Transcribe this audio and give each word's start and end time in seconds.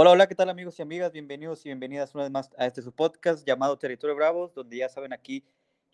Hola, 0.00 0.12
hola, 0.12 0.28
¿qué 0.28 0.36
tal 0.36 0.48
amigos 0.48 0.78
y 0.78 0.82
amigas? 0.82 1.10
Bienvenidos 1.10 1.66
y 1.66 1.70
bienvenidas 1.70 2.14
una 2.14 2.22
vez 2.22 2.30
más 2.30 2.50
a 2.56 2.66
este 2.66 2.82
su 2.82 2.92
podcast 2.92 3.44
llamado 3.44 3.76
Territorio 3.78 4.14
Bravos, 4.14 4.54
donde 4.54 4.76
ya 4.76 4.88
saben 4.88 5.12
aquí 5.12 5.44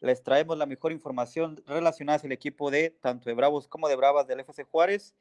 les 0.01 0.23
traemos 0.23 0.59
la 0.59 0.67
mejor 0.67 0.93
información 0.93 1.63
relacionada 1.67 2.21
al 2.23 2.31
equipo 2.31 2.71
de 2.71 2.91
tanto 2.91 3.31
de 3.31 3.35
Bravos 3.35 3.67
como 3.67 3.89
de 3.89 3.97
Bravas 3.97 4.27
del 4.27 4.41
FC 4.41 4.65
Juárez 4.65 5.15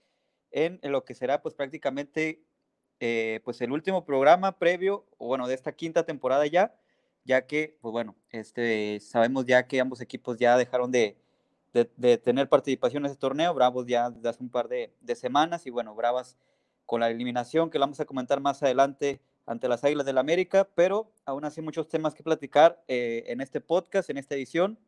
en, 0.52 0.82
lo 0.84 1.06
que 1.06 1.16
será 1.16 1.42
pues 1.42 1.56
prácticamente 1.56 2.44
eh, 3.00 3.40
pues 3.46 3.62
el 3.62 3.72
último 3.72 4.04
programa 4.04 4.60
previo, 4.60 5.06
bueno, 5.18 5.48
de 5.48 5.54
esta 5.54 5.72
quinta 5.72 6.06
temporada 6.06 6.46
ya, 6.46 6.76
ya 7.24 7.48
que 7.48 7.78
pues 7.80 7.94
bueno, 7.94 8.18
este, 8.32 9.00
sabemos 9.00 9.46
ya 9.46 9.66
que 9.66 9.80
ambos 9.80 10.02
equipos 10.02 10.38
ya 10.38 10.58
dejaron 10.58 10.92
de, 10.92 11.18
de, 11.72 12.18
tener 12.18 12.50
participación 12.50 13.06
en 13.06 13.12
este 13.12 13.22
torneo, 13.22 13.54
Bravos 13.54 13.86
ya 13.88 14.10
desde 14.10 14.28
hace 14.28 14.44
un 14.44 14.50
par 14.50 14.68
de, 14.68 14.94
de 15.00 15.16
semanas 15.16 15.66
y 15.68 15.70
bueno, 15.70 15.96
Bravas 15.96 16.36
con 16.86 17.02
la 17.02 17.10
eliminación 17.10 17.70
que 17.70 17.80
la 17.80 17.86
vamos 17.86 18.00
a 18.00 18.06
comentar 18.06 18.40
más 18.42 18.62
adelante 18.64 19.22
ante 19.46 19.68
las 19.68 19.84
Águilas 19.84 20.06
del 20.06 20.16
la 20.16 20.22
América, 20.22 20.70
pero 20.76 21.12
aún 21.26 21.46
así 21.46 21.62
muchos 21.62 21.88
temas 21.88 22.14
que 22.14 22.24
platicar 22.24 22.82
eh, 22.88 23.24
en 23.28 23.42
este 23.42 23.62
podcast, 23.62 24.10
en 24.10 24.18
esta 24.18 24.36
edición. 24.36 24.80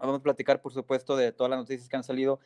Vamos 0.00 0.20
a 0.20 0.22
platicar, 0.22 0.62
por 0.62 0.72
supuesto, 0.72 1.16
de 1.16 1.32
todas 1.32 1.50
las 1.50 1.58
noticias 1.58 1.88
que 1.88 1.96
han 1.96 2.04
salido 2.04 2.40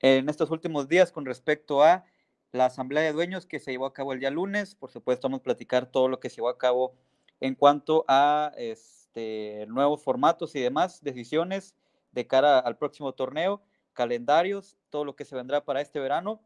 en 0.00 0.28
estos 0.28 0.50
últimos 0.50 0.88
días 0.88 1.12
con 1.12 1.24
respecto 1.24 1.82
a 1.82 2.04
la 2.52 2.66
asamblea 2.66 3.02
de 3.02 3.12
dueños 3.12 3.46
que 3.46 3.60
se 3.60 3.70
llevó 3.70 3.86
a 3.86 3.94
cabo 3.94 4.12
el 4.12 4.20
día 4.20 4.30
lunes. 4.30 4.74
Por 4.74 4.90
supuesto, 4.90 5.28
vamos 5.28 5.40
a 5.40 5.44
platicar 5.44 5.86
todo 5.86 6.08
lo 6.08 6.20
que 6.20 6.28
se 6.28 6.36
llevó 6.36 6.48
a 6.48 6.58
cabo 6.58 6.94
en 7.40 7.54
cuanto 7.54 8.04
a 8.08 8.52
este, 8.56 9.66
nuevos 9.68 10.02
formatos 10.02 10.54
y 10.54 10.60
demás 10.60 11.02
decisiones 11.02 11.76
de 12.12 12.26
cara 12.26 12.58
al 12.58 12.76
próximo 12.76 13.12
torneo, 13.12 13.62
calendarios, 13.92 14.76
todo 14.90 15.04
lo 15.04 15.16
que 15.16 15.24
se 15.24 15.36
vendrá 15.36 15.64
para 15.64 15.80
este 15.80 16.00
verano 16.00 16.42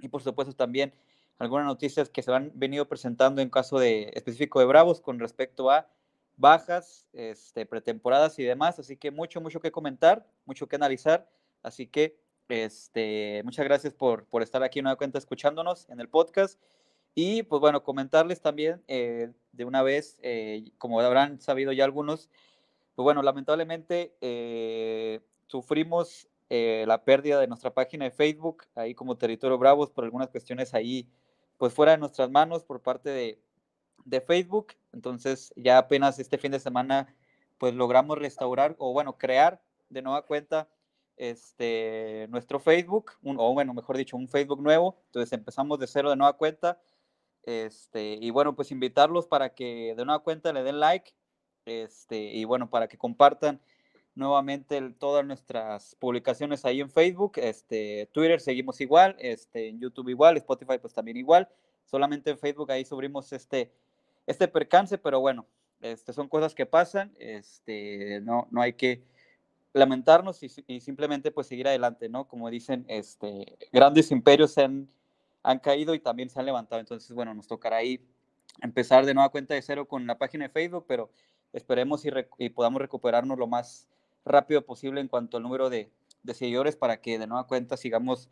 y 0.00 0.08
por 0.08 0.22
supuesto 0.22 0.54
también 0.54 0.94
algunas 1.38 1.66
noticias 1.66 2.08
que 2.08 2.22
se 2.22 2.32
han 2.32 2.52
venido 2.54 2.88
presentando 2.88 3.42
en 3.42 3.50
caso 3.50 3.78
de 3.78 4.10
específico 4.14 4.60
de 4.60 4.66
Bravos 4.66 5.00
con 5.00 5.18
respecto 5.18 5.70
a 5.70 5.88
bajas, 6.36 7.06
este, 7.12 7.66
pretemporadas 7.66 8.38
y 8.38 8.44
demás. 8.44 8.78
Así 8.78 8.96
que 8.96 9.10
mucho, 9.10 9.40
mucho 9.40 9.60
que 9.60 9.72
comentar, 9.72 10.26
mucho 10.44 10.68
que 10.68 10.76
analizar. 10.76 11.28
Así 11.62 11.86
que 11.86 12.18
este, 12.48 13.42
muchas 13.44 13.64
gracias 13.64 13.92
por, 13.92 14.24
por 14.26 14.42
estar 14.42 14.62
aquí 14.62 14.80
una 14.80 14.96
cuenta 14.96 15.18
escuchándonos 15.18 15.88
en 15.88 16.00
el 16.00 16.08
podcast. 16.08 16.60
Y 17.18 17.44
pues 17.44 17.60
bueno, 17.60 17.82
comentarles 17.82 18.42
también 18.42 18.82
eh, 18.88 19.32
de 19.52 19.64
una 19.64 19.82
vez, 19.82 20.18
eh, 20.20 20.70
como 20.76 21.00
habrán 21.00 21.40
sabido 21.40 21.72
ya 21.72 21.84
algunos, 21.84 22.28
pues 22.94 23.04
bueno, 23.04 23.22
lamentablemente 23.22 24.14
eh, 24.20 25.20
sufrimos 25.46 26.28
la 26.48 27.02
pérdida 27.04 27.40
de 27.40 27.48
nuestra 27.48 27.74
página 27.74 28.04
de 28.04 28.12
Facebook, 28.12 28.64
ahí 28.76 28.94
como 28.94 29.16
Territorio 29.16 29.58
Bravos, 29.58 29.90
por 29.90 30.04
algunas 30.04 30.28
cuestiones 30.28 30.74
ahí 30.74 31.08
pues 31.58 31.72
fuera 31.72 31.92
de 31.92 31.98
nuestras 31.98 32.30
manos 32.30 32.64
por 32.64 32.82
parte 32.82 33.10
de, 33.10 33.42
de 34.04 34.20
Facebook. 34.20 34.74
Entonces 34.92 35.52
ya 35.56 35.78
apenas 35.78 36.18
este 36.18 36.38
fin 36.38 36.52
de 36.52 36.60
semana 36.60 37.14
pues 37.58 37.74
logramos 37.74 38.18
restaurar 38.18 38.76
o 38.78 38.92
bueno, 38.92 39.18
crear 39.18 39.62
de 39.88 40.02
nueva 40.02 40.22
cuenta 40.22 40.68
este, 41.16 42.26
nuestro 42.28 42.60
Facebook, 42.60 43.12
o 43.22 43.54
bueno, 43.54 43.72
mejor 43.74 43.96
dicho, 43.96 44.16
un 44.16 44.28
Facebook 44.28 44.62
nuevo. 44.62 44.96
Entonces 45.06 45.32
empezamos 45.32 45.78
de 45.78 45.86
cero 45.86 46.10
de 46.10 46.16
nueva 46.16 46.36
cuenta. 46.36 46.80
Este, 47.42 48.18
y 48.20 48.30
bueno, 48.30 48.54
pues 48.54 48.70
invitarlos 48.70 49.26
para 49.26 49.54
que 49.54 49.94
de 49.96 50.04
nueva 50.04 50.22
cuenta 50.22 50.52
le 50.52 50.62
den 50.62 50.80
like. 50.80 51.14
Este, 51.64 52.16
y 52.18 52.44
bueno, 52.44 52.70
para 52.70 52.88
que 52.88 52.98
compartan 52.98 53.60
nuevamente 54.16 54.80
todas 54.98 55.24
nuestras 55.24 55.94
publicaciones 55.96 56.64
ahí 56.64 56.80
en 56.80 56.90
Facebook, 56.90 57.32
este, 57.36 58.08
Twitter 58.12 58.40
seguimos 58.40 58.80
igual, 58.80 59.14
este, 59.18 59.68
en 59.68 59.78
YouTube 59.78 60.08
igual, 60.08 60.38
Spotify 60.38 60.78
pues 60.80 60.94
también 60.94 61.18
igual, 61.18 61.48
solamente 61.84 62.30
en 62.30 62.38
Facebook 62.38 62.72
ahí 62.72 62.84
subimos 62.84 63.32
este, 63.32 63.70
este 64.26 64.48
percance, 64.48 64.96
pero 64.96 65.20
bueno, 65.20 65.46
este, 65.82 66.14
son 66.14 66.28
cosas 66.28 66.54
que 66.54 66.64
pasan, 66.64 67.12
este, 67.18 68.20
no, 68.22 68.48
no 68.50 68.62
hay 68.62 68.72
que 68.72 69.04
lamentarnos 69.74 70.42
y, 70.42 70.80
simplemente 70.80 71.30
pues 71.30 71.46
seguir 71.46 71.68
adelante, 71.68 72.08
¿no? 72.08 72.26
Como 72.26 72.48
dicen, 72.48 72.86
este, 72.88 73.58
grandes 73.70 74.10
imperios 74.10 74.56
han, 74.56 74.88
han 75.42 75.58
caído 75.58 75.94
y 75.94 76.00
también 76.00 76.30
se 76.30 76.40
han 76.40 76.46
levantado, 76.46 76.80
entonces 76.80 77.14
bueno, 77.14 77.34
nos 77.34 77.46
tocará 77.46 77.76
ahí 77.76 78.00
empezar 78.62 79.04
de 79.04 79.12
nueva 79.12 79.28
cuenta 79.28 79.52
de 79.52 79.60
cero 79.60 79.86
con 79.86 80.06
la 80.06 80.16
página 80.16 80.44
de 80.44 80.50
Facebook, 80.50 80.86
pero 80.88 81.10
esperemos 81.52 82.06
y, 82.06 82.10
y 82.38 82.48
podamos 82.48 82.80
recuperarnos 82.80 83.38
lo 83.38 83.46
más 83.46 83.86
rápido 84.26 84.62
posible 84.62 85.00
en 85.00 85.08
cuanto 85.08 85.36
al 85.36 85.42
número 85.42 85.70
de, 85.70 85.90
seguidores 86.34 86.76
para 86.76 87.00
que 87.00 87.18
de 87.18 87.26
nueva 87.28 87.46
cuenta 87.46 87.76
sigamos 87.76 88.28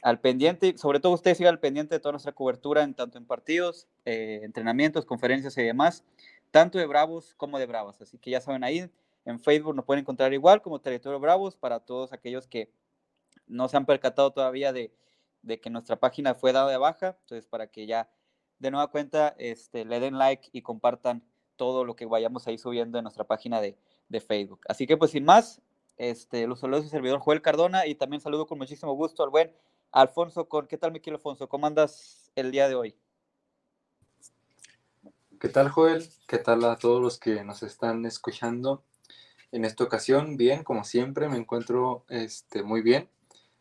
al 0.00 0.20
pendiente, 0.20 0.78
sobre 0.78 1.00
todo 1.00 1.12
ustedes 1.12 1.38
sigan 1.38 1.54
al 1.54 1.60
pendiente 1.60 1.96
de 1.96 2.00
toda 2.00 2.12
nuestra 2.12 2.32
cobertura 2.32 2.82
en 2.82 2.94
tanto 2.94 3.18
en 3.18 3.26
partidos, 3.26 3.88
eh, 4.04 4.40
entrenamientos, 4.44 5.04
conferencias 5.04 5.58
y 5.58 5.62
demás, 5.62 6.04
tanto 6.52 6.78
de 6.78 6.86
Bravos 6.86 7.34
como 7.36 7.58
de 7.58 7.66
Bravas. 7.66 8.00
Así 8.00 8.18
que 8.18 8.30
ya 8.30 8.40
saben 8.40 8.62
ahí, 8.62 8.88
en 9.24 9.40
Facebook 9.40 9.74
nos 9.74 9.84
pueden 9.84 10.02
encontrar 10.02 10.32
igual 10.32 10.62
como 10.62 10.80
Territorio 10.80 11.18
Bravos 11.18 11.56
para 11.56 11.80
todos 11.80 12.12
aquellos 12.12 12.46
que 12.46 12.70
no 13.46 13.68
se 13.68 13.76
han 13.76 13.86
percatado 13.86 14.32
todavía 14.32 14.72
de, 14.72 14.92
que 15.60 15.70
nuestra 15.70 15.96
página 15.96 16.34
fue 16.34 16.52
dada 16.52 16.70
de 16.70 16.78
baja. 16.78 17.16
Entonces, 17.20 17.46
para 17.46 17.66
que 17.66 17.86
ya 17.86 18.08
de 18.58 18.70
nueva 18.70 18.88
cuenta 18.88 19.34
este, 19.38 19.84
le 19.84 19.98
den 19.98 20.18
like 20.18 20.48
y 20.52 20.62
compartan 20.62 21.24
todo 21.56 21.84
lo 21.84 21.94
que 21.96 22.06
vayamos 22.06 22.46
ahí 22.46 22.58
subiendo 22.58 22.98
en 22.98 23.04
nuestra 23.04 23.24
página 23.24 23.60
de, 23.60 23.76
de 24.12 24.20
Facebook. 24.20 24.60
Así 24.68 24.86
que 24.86 24.96
pues 24.96 25.10
sin 25.10 25.24
más, 25.24 25.60
este, 25.96 26.46
los 26.46 26.60
saludos 26.60 26.84
de 26.84 26.90
servidor 26.90 27.18
Joel 27.18 27.42
Cardona 27.42 27.86
y 27.86 27.96
también 27.96 28.20
saludo 28.20 28.46
con 28.46 28.58
muchísimo 28.58 28.92
gusto 28.92 29.24
al 29.24 29.30
buen 29.30 29.52
Alfonso 29.90 30.48
con 30.48 30.66
¿qué 30.68 30.78
tal 30.78 30.92
mi 30.92 31.00
Alfonso? 31.04 31.48
¿Cómo 31.48 31.66
andas 31.66 32.30
el 32.36 32.52
día 32.52 32.68
de 32.68 32.76
hoy? 32.76 32.94
¿Qué 35.40 35.48
tal 35.48 35.70
Joel? 35.70 36.08
¿Qué 36.28 36.38
tal 36.38 36.64
a 36.64 36.76
todos 36.76 37.02
los 37.02 37.18
que 37.18 37.42
nos 37.42 37.62
están 37.62 38.06
escuchando? 38.06 38.84
En 39.50 39.64
esta 39.64 39.84
ocasión, 39.84 40.36
bien, 40.36 40.62
como 40.62 40.84
siempre, 40.84 41.28
me 41.28 41.36
encuentro 41.36 42.04
este, 42.08 42.62
muy 42.62 42.80
bien 42.80 43.10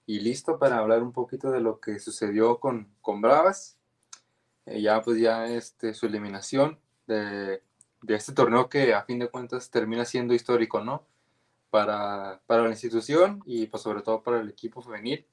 y 0.06 0.19
listo 0.19 0.59
para 0.59 0.78
hablar 0.78 1.01
un 1.01 1.11
poquito 1.11 1.51
de 1.51 1.59
lo 1.59 1.79
que 1.79 2.00
sucedió 2.00 2.59
con, 2.59 2.94
con 3.01 3.22
Bravas. 3.22 3.78
Eh, 4.66 4.81
ya 4.81 5.01
pues 5.01 5.19
ya 5.19 5.47
este, 5.47 5.94
su 5.94 6.06
eliminación 6.06 6.79
de 7.07 7.63
de 8.01 8.16
este 8.16 8.34
torneo 8.34 8.69
que 8.69 8.94
a 8.94 9.03
fin 9.03 9.19
de 9.19 9.29
cuentas 9.29 9.69
termina 9.69 10.06
siendo 10.06 10.34
histórico, 10.34 10.81
¿no? 10.81 11.06
Para, 11.69 12.41
para 12.47 12.63
la 12.63 12.69
institución 12.69 13.41
y 13.45 13.67
pues 13.67 13.84
sobre 13.84 14.01
todo 14.01 14.22
para 14.23 14.41
el 14.41 14.50
equipo 14.50 14.81
femenil. 14.81 15.25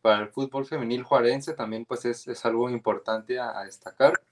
Para 0.00 0.22
el 0.22 0.28
fútbol 0.28 0.66
femenil 0.66 1.02
juarense 1.02 1.54
también 1.54 1.84
pues 1.84 2.04
es, 2.04 2.28
es 2.28 2.44
algo 2.44 2.70
importante 2.70 3.38
a, 3.38 3.62
destacar. 3.64 4.22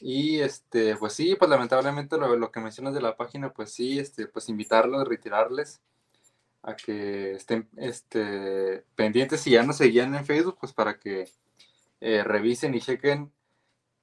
Y 0.00 0.40
este, 0.40 0.96
pues 0.96 1.12
sí, 1.14 1.36
pues 1.36 1.48
lamentablemente 1.48 2.18
lo, 2.18 2.36
lo, 2.36 2.50
que 2.50 2.60
mencionas 2.60 2.94
de 2.94 3.00
la 3.00 3.16
página, 3.16 3.52
pues 3.52 3.72
sí, 3.72 3.98
este, 3.98 4.26
pues 4.26 4.48
invitarlos, 4.48 5.06
retirarles 5.06 5.80
a 6.62 6.74
que 6.74 7.34
estén 7.34 7.68
este, 7.76 8.84
pendientes 8.96 9.40
si 9.42 9.50
ya 9.50 9.62
no 9.62 9.72
seguían 9.72 10.14
en 10.14 10.24
Facebook, 10.24 10.56
pues 10.58 10.72
para 10.72 10.98
que 10.98 11.28
eh, 12.00 12.24
revisen 12.24 12.74
y 12.74 12.80
chequen 12.80 13.30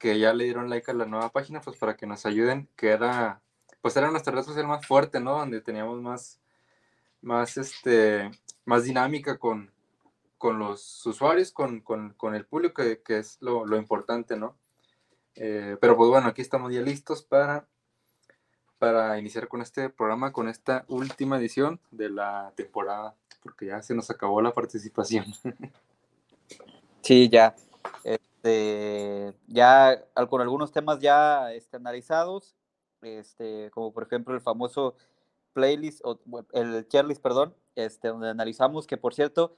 que 0.02 0.18
ya 0.18 0.34
le 0.34 0.46
dieron 0.46 0.68
like 0.68 0.90
a 0.90 0.96
la 0.96 1.06
nueva 1.06 1.30
página, 1.30 1.62
pues 1.62 1.78
para 1.78 1.96
que 1.96 2.08
nos 2.08 2.26
ayuden, 2.26 2.68
que 2.76 2.90
era, 2.90 3.40
pues 3.82 3.96
era 3.96 4.10
nuestra 4.10 4.34
red 4.34 4.42
social 4.42 4.66
más 4.66 4.86
fuerte, 4.86 5.20
¿no? 5.20 5.38
Donde 5.38 5.62
teníamos 5.62 6.02
más, 6.02 6.40
más, 7.22 7.56
este, 7.58 8.32
más 8.66 8.84
dinámica 8.84 9.38
con, 9.38 9.72
con 10.40 10.58
los 10.58 11.06
usuarios, 11.06 11.52
con, 11.52 11.82
con, 11.82 12.36
el 12.36 12.46
público, 12.46 12.82
que, 13.06 13.20
es 13.20 13.38
lo, 13.42 13.78
importante, 13.78 14.36
¿no? 14.36 14.58
Eh, 15.36 15.78
pero 15.80 15.96
pues 15.96 16.10
bueno, 16.10 16.28
aquí 16.28 16.42
estamos 16.42 16.74
ya 16.74 16.82
listos 16.82 17.22
para, 17.22 17.68
para 18.80 19.20
iniciar 19.20 19.48
con 19.48 19.62
este 19.62 19.90
programa, 19.90 20.34
con 20.34 20.50
esta 20.50 20.84
última 20.88 21.38
edición 21.38 21.80
de 21.92 22.10
la 22.10 22.54
temporada, 22.56 23.16
porque 23.44 23.68
ya 23.68 23.84
se 23.84 23.94
nos 23.94 24.10
acabó 24.10 24.42
la 24.42 24.52
participación. 24.52 25.26
Sí, 27.04 27.30
ya. 27.30 27.56
Este, 28.44 29.36
ya 29.46 30.04
con 30.28 30.42
algunos 30.42 30.72
temas 30.72 31.00
ya 31.00 31.54
este, 31.54 31.78
analizados, 31.78 32.56
este, 33.04 33.70
como 33.70 33.94
por 33.94 34.02
ejemplo 34.02 34.34
el 34.34 34.42
famoso 34.42 34.96
playlist, 35.54 36.02
o, 36.04 36.20
el 36.54 36.88
tier 36.88 37.06
list, 37.06 37.22
perdón, 37.22 37.54
este, 37.76 38.08
donde 38.08 38.30
analizamos 38.30 38.88
que, 38.88 38.98
por 38.98 39.14
cierto, 39.14 39.56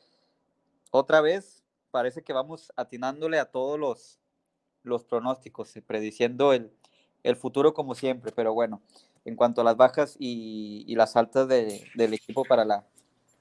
otra 0.91 1.21
vez 1.21 1.63
parece 1.91 2.23
que 2.23 2.33
vamos 2.33 2.73
atinándole 2.75 3.39
a 3.39 3.45
todos 3.45 3.79
los, 3.79 4.19
los 4.83 5.05
pronósticos, 5.05 5.71
prediciendo 5.87 6.51
el, 6.51 6.69
el 7.23 7.37
futuro 7.37 7.73
como 7.73 7.95
siempre, 7.95 8.33
pero 8.35 8.53
bueno, 8.53 8.81
en 9.23 9.37
cuanto 9.37 9.61
a 9.61 9.63
las 9.63 9.77
bajas 9.77 10.17
y, 10.19 10.83
y 10.87 10.95
las 10.95 11.15
altas 11.15 11.47
de, 11.47 11.89
del 11.95 12.13
equipo 12.15 12.43
para 12.43 12.65
la, 12.65 12.85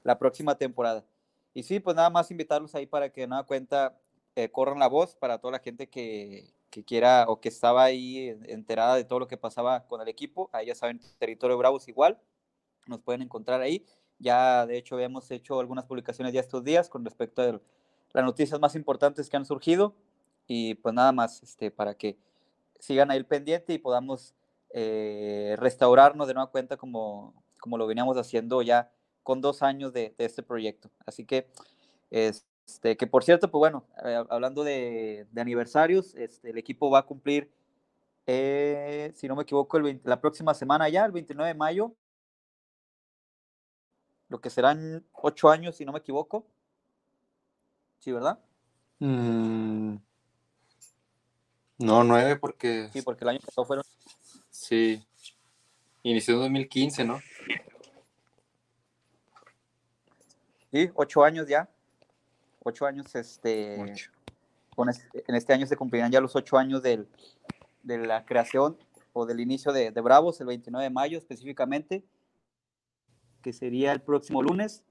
la 0.05 0.21
próxima 0.21 0.57
temporada. 0.57 1.05
Y 1.53 1.65
sí, 1.65 1.81
pues 1.81 1.97
nada 1.97 2.11
más 2.11 2.31
invitarlos 2.31 2.77
ahí 2.77 2.87
para 2.87 3.11
que 3.11 3.23
de 3.23 3.27
nueva 3.27 3.45
cuenta 3.45 3.99
eh, 4.37 4.51
corran 4.51 4.79
la 4.79 4.89
voz 4.89 5.17
para 5.17 5.39
toda 5.39 5.53
la 5.53 5.59
gente 5.59 5.89
que, 5.89 6.55
que, 6.71 6.85
quiera 6.85 7.27
o 7.29 7.41
que 7.41 7.49
estaba 7.49 7.85
ahí 7.85 8.29
enterada 8.47 8.97
de 8.97 9.05
todo 9.05 9.21
lo 9.21 9.29
que 9.29 9.37
pasaba 9.37 9.87
con 9.87 10.01
el 10.01 10.09
equipo. 10.09 10.51
Ahí 10.53 10.67
ya 10.67 10.75
saben, 10.75 11.01
Territorio 11.19 11.59
Bravos 11.59 11.89
igual, 11.89 12.19
nos 12.87 13.01
pueden 13.01 13.23
encontrar 13.23 13.61
ahí. 13.61 13.87
Ya, 14.19 14.67
de 14.67 14.79
hecho, 14.79 14.99
hemos 15.01 15.31
hecho 15.31 15.59
algunas 15.61 15.85
publicaciones 15.85 16.33
ya 16.33 16.41
estos 16.41 16.63
días 16.65 16.89
con 16.89 17.05
respecto 17.05 17.43
a 17.43 17.61
las 18.13 18.25
noticias 18.25 18.61
más 18.61 18.75
importantes 18.75 19.29
que 19.29 19.37
han 19.37 19.45
surgido. 19.45 19.95
Y 20.47 20.75
pues 20.75 20.95
nada 20.95 21.13
más, 21.13 21.43
este, 21.43 21.71
para 21.71 21.95
que 21.95 22.17
sigan 22.79 23.11
ahí 23.11 23.19
el 23.19 23.27
pendiente 23.27 23.73
y 23.73 23.79
podamos 23.79 24.35
eh, 24.71 25.57
restaurarnos 25.59 26.27
de 26.27 26.35
nueva 26.35 26.51
cuenta 26.51 26.77
como, 26.77 27.35
como 27.61 27.79
lo 27.79 27.87
veníamos 27.87 28.17
haciendo 28.17 28.63
ya 28.63 28.91
con 29.23 29.41
dos 29.41 29.63
años 29.63 29.93
de, 29.93 30.15
este 30.19 30.43
proyecto. 30.43 30.91
Así 31.07 31.25
que, 31.25 31.49
este, 32.67 32.97
que 32.97 33.07
por 33.07 33.25
cierto, 33.25 33.51
pues 33.51 33.59
bueno, 33.59 33.85
eh, 34.05 34.23
hablando 34.31 34.65
de, 34.65 35.27
aniversarios, 35.37 36.15
este, 36.15 36.51
el 36.51 36.59
equipo 36.59 36.91
va 36.91 37.01
a 37.01 37.07
cumplir, 37.07 37.51
eh, 38.27 39.13
si 39.15 39.29
no 39.29 39.37
me 39.37 39.43
equivoco, 39.43 39.79
la 39.81 40.21
próxima 40.21 40.55
semana 40.55 40.89
ya, 40.89 41.05
el 41.05 41.13
29 41.13 41.49
de 41.49 41.55
mayo, 41.55 41.95
lo 44.29 44.41
que 44.41 44.51
serán 44.51 45.05
ocho 45.13 45.51
años, 45.51 45.77
si 45.77 45.85
no 45.85 45.93
me 45.93 45.99
equivoco. 45.99 46.47
Sí, 47.99 48.11
¿verdad? 48.11 48.39
Mm. 48.99 49.97
no, 51.79 52.05
nueve 52.05 52.37
porque... 52.37 52.89
Sí, 52.93 53.03
porque 53.03 53.25
el 53.25 53.31
año 53.31 53.41
pasado 53.41 53.67
fueron... 53.67 53.85
Sí, 54.51 55.05
inició 56.03 56.35
en 56.35 56.41
2015, 56.41 57.05
¿no? 57.05 57.21
Sí, 60.73 60.91
ocho 60.95 61.23
años 61.23 61.47
ya. 61.47 61.69
Ocho 62.65 62.87
años, 62.87 63.15
este... 63.15 63.75
en 63.75 65.35
este 65.35 65.53
año 65.53 65.67
se 65.67 65.77
cumplirán 65.77 66.11
ya 66.11 66.21
los 66.21 66.37
ocho 66.37 66.57
años 66.57 66.83
de 66.83 67.07
la 67.85 68.25
creación 68.25 68.77
o 69.13 69.27
del 69.27 69.41
inicio 69.41 69.73
de, 69.73 69.91
de 69.91 70.01
Bravos, 70.01 70.41
el 70.41 70.47
29 70.47 70.85
de 70.85 70.91
mayo 70.91 71.19
específicamente 71.19 72.05
que 73.43 73.53
sería 73.53 73.93
el 73.93 74.01
próximo 74.01 74.43
lunes. 74.43 74.83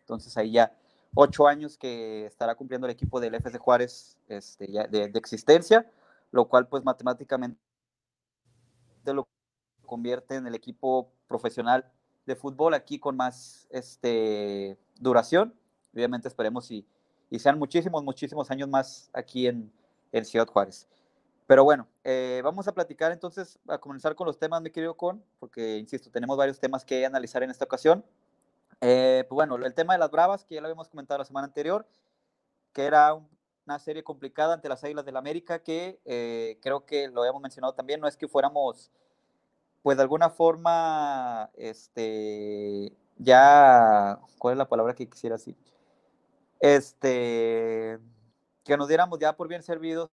Entonces 0.00 0.34
ahí 0.38 0.52
ya 0.52 0.74
ocho 1.14 1.46
años 1.46 1.76
que 1.76 2.24
estará 2.24 2.54
cumpliendo 2.54 2.86
el 2.86 2.92
equipo 2.92 3.20
del 3.20 3.34
FC 3.34 3.58
Juárez 3.58 4.16
este, 4.28 4.70
ya 4.70 4.86
de, 4.86 5.10
existencia, 5.14 5.90
lo 6.30 6.48
cual 6.48 6.68
pues 6.68 6.84
matemáticamente 6.84 7.58
lo 9.04 9.28
convierte 9.84 10.36
en 10.36 10.46
el 10.46 10.54
equipo 10.54 11.10
profesional 11.26 11.90
de 12.26 12.36
fútbol 12.36 12.74
aquí 12.74 12.98
con 12.98 13.16
más 13.16 13.66
este, 13.70 14.78
duración. 14.98 15.54
Obviamente 15.94 16.28
esperemos 16.28 16.70
y, 16.70 16.86
y 17.30 17.38
sean 17.38 17.58
muchísimos, 17.58 18.02
muchísimos 18.02 18.50
años 18.50 18.68
más 18.68 19.10
aquí 19.12 19.46
en, 19.46 19.72
en 20.12 20.24
Ciudad 20.24 20.46
Juárez. 20.46 20.86
Pero 21.48 21.64
bueno, 21.64 21.88
eh, 22.04 22.42
vamos 22.44 22.68
a 22.68 22.72
platicar 22.72 23.10
entonces, 23.10 23.58
a 23.68 23.78
comenzar 23.78 24.14
con 24.14 24.26
los 24.26 24.38
temas, 24.38 24.60
mi 24.60 24.70
querido 24.70 24.94
Con, 24.94 25.24
porque, 25.38 25.78
insisto, 25.78 26.10
tenemos 26.10 26.36
varios 26.36 26.60
temas 26.60 26.84
que 26.84 27.06
analizar 27.06 27.42
en 27.42 27.50
esta 27.50 27.64
ocasión. 27.64 28.04
Eh, 28.82 29.24
pues 29.28 29.34
bueno, 29.34 29.56
el 29.56 29.74
tema 29.74 29.94
de 29.94 29.98
las 29.98 30.10
Bravas, 30.10 30.44
que 30.44 30.56
ya 30.56 30.60
lo 30.60 30.66
habíamos 30.66 30.88
comentado 30.90 31.16
la 31.16 31.24
semana 31.24 31.46
anterior, 31.46 31.86
que 32.74 32.84
era 32.84 33.14
una 33.14 33.78
serie 33.78 34.04
complicada 34.04 34.54
ante 34.54 34.68
las 34.68 34.84
Águilas 34.84 35.06
del 35.06 35.14
la 35.14 35.20
América, 35.20 35.60
que 35.60 36.00
eh, 36.04 36.58
creo 36.62 36.84
que 36.84 37.08
lo 37.08 37.22
habíamos 37.22 37.40
mencionado 37.40 37.72
también, 37.72 38.00
no 38.00 38.08
es 38.08 38.16
que 38.16 38.28
fuéramos, 38.28 38.90
pues 39.82 39.96
de 39.96 40.02
alguna 40.02 40.28
forma, 40.28 41.50
este, 41.54 42.92
ya, 43.16 44.18
¿cuál 44.38 44.52
es 44.52 44.58
la 44.58 44.68
palabra 44.68 44.94
que 44.94 45.08
quisiera 45.08 45.36
decir? 45.36 45.56
Este, 46.60 47.98
que 48.64 48.76
nos 48.76 48.88
diéramos 48.88 49.18
ya 49.18 49.36
por 49.36 49.48
bien 49.48 49.62
servidos 49.62 50.10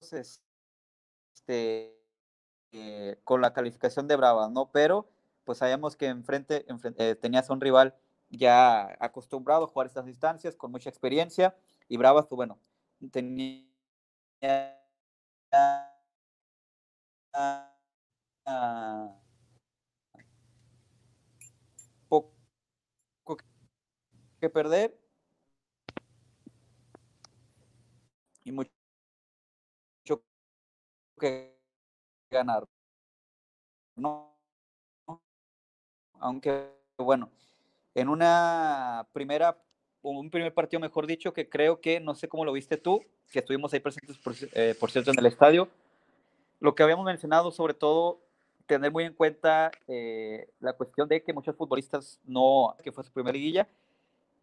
este, 0.00 1.94
eh, 2.72 3.18
con 3.24 3.40
la 3.40 3.52
calificación 3.52 4.08
de 4.08 4.16
Bravas, 4.16 4.50
¿no? 4.50 4.70
Pero 4.70 5.08
pues 5.44 5.58
sabíamos 5.58 5.96
que 5.96 6.06
enfrente, 6.06 6.64
eh, 6.98 7.14
tenías 7.16 7.50
a 7.50 7.52
un 7.52 7.60
rival 7.60 7.94
ya 8.30 8.96
acostumbrado 9.00 9.64
a 9.64 9.66
jugar 9.68 9.86
estas 9.86 10.06
distancias, 10.06 10.56
con 10.56 10.70
mucha 10.70 10.88
experiencia, 10.88 11.54
y 11.88 11.96
Bravas, 11.96 12.26
pues 12.26 12.36
bueno, 12.36 12.58
tenía 13.10 13.66
poco 22.08 22.32
que 24.40 24.48
perder 24.48 25.01
y 28.44 28.52
mucho 28.52 28.70
que 31.18 31.56
ganar. 32.30 32.66
No, 33.96 34.36
aunque 36.18 36.70
bueno, 36.98 37.30
en 37.94 38.08
una 38.08 39.06
primera, 39.12 39.56
un 40.02 40.30
primer 40.30 40.54
partido, 40.54 40.80
mejor 40.80 41.06
dicho, 41.06 41.32
que 41.32 41.48
creo 41.48 41.80
que, 41.80 42.00
no 42.00 42.14
sé 42.14 42.28
cómo 42.28 42.44
lo 42.44 42.52
viste 42.52 42.76
tú, 42.76 43.04
que 43.30 43.40
estuvimos 43.40 43.72
ahí 43.72 43.80
presentes, 43.80 44.18
por, 44.18 44.34
eh, 44.54 44.74
por 44.78 44.90
cierto, 44.90 45.10
en 45.10 45.18
el 45.18 45.26
estadio, 45.26 45.68
lo 46.60 46.74
que 46.74 46.82
habíamos 46.82 47.04
mencionado, 47.04 47.50
sobre 47.50 47.74
todo, 47.74 48.20
tener 48.66 48.92
muy 48.92 49.04
en 49.04 49.14
cuenta 49.14 49.70
eh, 49.88 50.48
la 50.60 50.72
cuestión 50.74 51.08
de 51.08 51.22
que 51.22 51.32
muchos 51.32 51.56
futbolistas 51.56 52.20
no, 52.24 52.76
que 52.82 52.92
fue 52.92 53.04
su 53.04 53.12
primera 53.12 53.32
liguilla, 53.32 53.68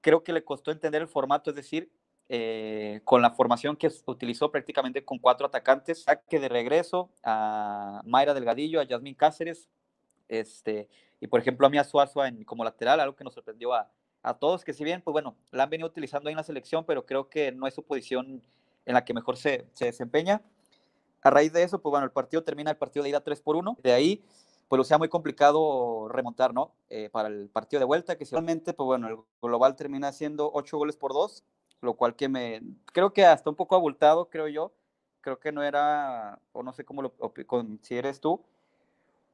creo 0.01 0.23
que 0.23 0.33
le 0.33 0.43
costó 0.43 0.71
entender 0.71 1.01
el 1.01 1.07
formato, 1.07 1.49
es 1.49 1.55
decir, 1.55 1.89
eh, 2.31 3.01
con 3.03 3.23
la 3.23 3.31
formación 3.31 3.75
que 3.75 3.91
utilizó 4.05 4.51
prácticamente 4.51 5.03
con 5.03 5.17
cuatro 5.17 5.47
atacantes, 5.47 6.03
saque 6.03 6.39
de 6.39 6.47
regreso 6.47 7.09
a 7.23 8.01
Mayra 8.05 8.35
Delgadillo, 8.35 8.79
a 8.79 8.83
Yasmín 8.83 9.15
Cáceres, 9.15 9.67
este, 10.27 10.87
y 11.19 11.27
por 11.27 11.39
ejemplo 11.39 11.65
a 11.65 11.71
Mia 11.71 11.83
Suazo 11.83 12.23
en, 12.23 12.43
como 12.43 12.63
lateral, 12.63 12.99
algo 12.99 13.15
que 13.15 13.23
nos 13.23 13.33
sorprendió 13.33 13.73
a, 13.73 13.91
a, 14.21 14.35
todos, 14.35 14.63
que 14.63 14.73
si 14.73 14.83
bien, 14.83 15.01
pues 15.01 15.11
bueno, 15.11 15.35
la 15.51 15.63
han 15.63 15.69
venido 15.71 15.89
utilizando 15.89 16.29
ahí 16.29 16.33
en 16.33 16.37
la 16.37 16.43
selección, 16.43 16.85
pero 16.85 17.05
creo 17.05 17.29
que 17.29 17.51
no 17.51 17.65
es 17.65 17.73
su 17.73 17.83
posición 17.83 18.43
en 18.85 18.93
la 18.93 19.03
que 19.03 19.13
mejor 19.13 19.35
se, 19.35 19.65
se 19.73 19.85
desempeña. 19.85 20.41
A 21.21 21.31
raíz 21.31 21.51
de 21.51 21.63
eso, 21.63 21.81
pues 21.81 21.89
bueno, 21.89 22.05
el 22.05 22.11
partido 22.11 22.43
termina 22.43 22.71
el 22.71 22.77
partido 22.77 23.03
de 23.03 23.09
ida 23.09 23.21
3 23.21 23.41
por 23.41 23.55
1, 23.55 23.77
de 23.83 23.91
ahí 23.91 24.23
pues 24.69 24.77
lo 24.77 24.83
sea 24.83 24.99
muy 24.99 25.09
complicado 25.09 26.07
remontar, 26.09 26.53
¿no? 26.53 26.75
Eh, 26.89 27.09
para 27.11 27.27
el 27.27 27.49
partido 27.49 27.79
de 27.79 27.85
vuelta, 27.85 28.17
que 28.17 28.25
realmente, 28.25 28.73
pues 28.73 28.85
bueno, 28.85 29.07
el 29.07 29.17
global 29.41 29.75
termina 29.75 30.11
siendo 30.11 30.51
8 30.53 30.77
goles 30.77 30.95
por 30.95 31.11
2, 31.11 31.43
lo 31.81 31.93
cual 31.93 32.15
que 32.15 32.29
me, 32.29 32.61
creo 32.93 33.13
que 33.13 33.25
hasta 33.25 33.49
un 33.49 33.55
poco 33.55 33.75
abultado, 33.75 34.29
creo 34.29 34.47
yo, 34.47 34.71
creo 35.21 35.39
que 35.39 35.51
no 35.51 35.63
era, 35.63 36.39
o 36.51 36.63
no 36.63 36.73
sé 36.73 36.83
cómo 36.85 37.01
lo 37.01 37.13
consideres 37.47 38.19
tú, 38.19 38.41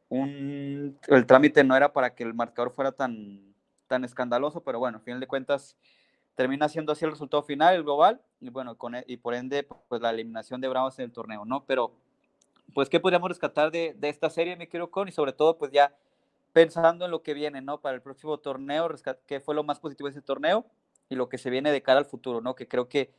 un, 0.09 0.97
el 1.07 1.25
trámite 1.25 1.63
no 1.63 1.75
era 1.75 1.91
para 1.91 2.13
que 2.13 2.23
el 2.23 2.33
marcador 2.33 2.71
fuera 2.71 2.91
tan, 2.91 3.55
tan 3.87 4.03
escandaloso, 4.03 4.61
pero 4.61 4.79
bueno, 4.79 4.97
a 4.97 5.01
final 5.01 5.19
de 5.19 5.27
cuentas 5.27 5.75
termina 6.35 6.69
siendo 6.69 6.91
así 6.91 7.05
el 7.05 7.11
resultado 7.11 7.43
final, 7.43 7.75
el 7.75 7.83
global, 7.83 8.21
y 8.41 8.49
bueno, 8.49 8.77
con, 8.77 8.95
e, 8.95 9.03
y 9.07 9.17
por 9.17 9.33
ende, 9.33 9.67
pues 9.87 10.01
la 10.01 10.11
eliminación 10.11 10.61
de 10.61 10.67
Bravos 10.67 10.99
en 10.99 11.05
el 11.05 11.11
torneo, 11.11 11.45
¿no? 11.45 11.63
Pero, 11.65 11.93
pues, 12.73 12.89
¿qué 12.89 12.99
podríamos 12.99 13.29
rescatar 13.29 13.71
de, 13.71 13.95
de 13.97 14.09
esta 14.09 14.29
serie, 14.29 14.55
me 14.55 14.67
quiero 14.67 14.91
con? 14.91 15.07
Y 15.07 15.11
sobre 15.11 15.33
todo, 15.33 15.57
pues 15.57 15.71
ya 15.71 15.95
pensando 16.55 17.05
en 17.05 17.11
lo 17.11 17.21
que 17.21 17.33
viene, 17.33 17.61
¿no? 17.61 17.81
Para 17.81 17.95
el 17.95 18.01
próximo 18.01 18.37
torneo, 18.37 18.89
¿qué 19.27 19.39
fue 19.39 19.55
lo 19.55 19.63
más 19.63 19.79
positivo 19.79 20.07
de 20.07 20.11
ese 20.11 20.21
torneo? 20.21 20.65
Y 21.09 21.15
lo 21.15 21.29
que 21.29 21.38
se 21.38 21.50
viene 21.50 21.71
de 21.71 21.81
cara 21.81 22.00
al 22.00 22.05
futuro, 22.05 22.41
¿no? 22.41 22.55
Que 22.55 22.67
creo 22.67 22.89
que 22.89 23.12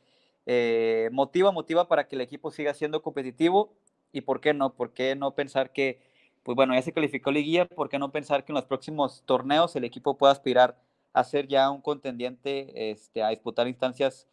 eh, 0.45 1.09
motiva, 1.11 1.51
motiva 1.51 1.87
para 1.87 2.07
que 2.07 2.15
el 2.15 2.21
equipo 2.21 2.51
siga 2.51 2.73
siendo 2.73 3.01
competitivo 3.01 3.73
y 4.11 4.21
por 4.21 4.41
qué 4.41 4.53
no, 4.53 4.73
por 4.73 4.93
qué 4.93 5.15
no 5.15 5.35
pensar 5.35 5.71
que, 5.71 5.99
pues 6.43 6.55
bueno, 6.55 6.73
ya 6.73 6.81
se 6.81 6.93
calificó 6.93 7.31
liguilla, 7.31 7.65
por 7.65 7.89
qué 7.89 7.99
no 7.99 8.11
pensar 8.11 8.45
que 8.45 8.51
en 8.51 8.55
los 8.55 8.65
próximos 8.65 9.23
torneos 9.25 9.75
el 9.75 9.83
equipo 9.83 10.17
pueda 10.17 10.33
aspirar 10.33 10.77
a 11.13 11.23
ser 11.23 11.47
ya 11.47 11.69
un 11.69 11.81
contendiente, 11.81 12.91
este, 12.91 13.23
a 13.23 13.29
disputar 13.29 13.67
instancias 13.67 14.27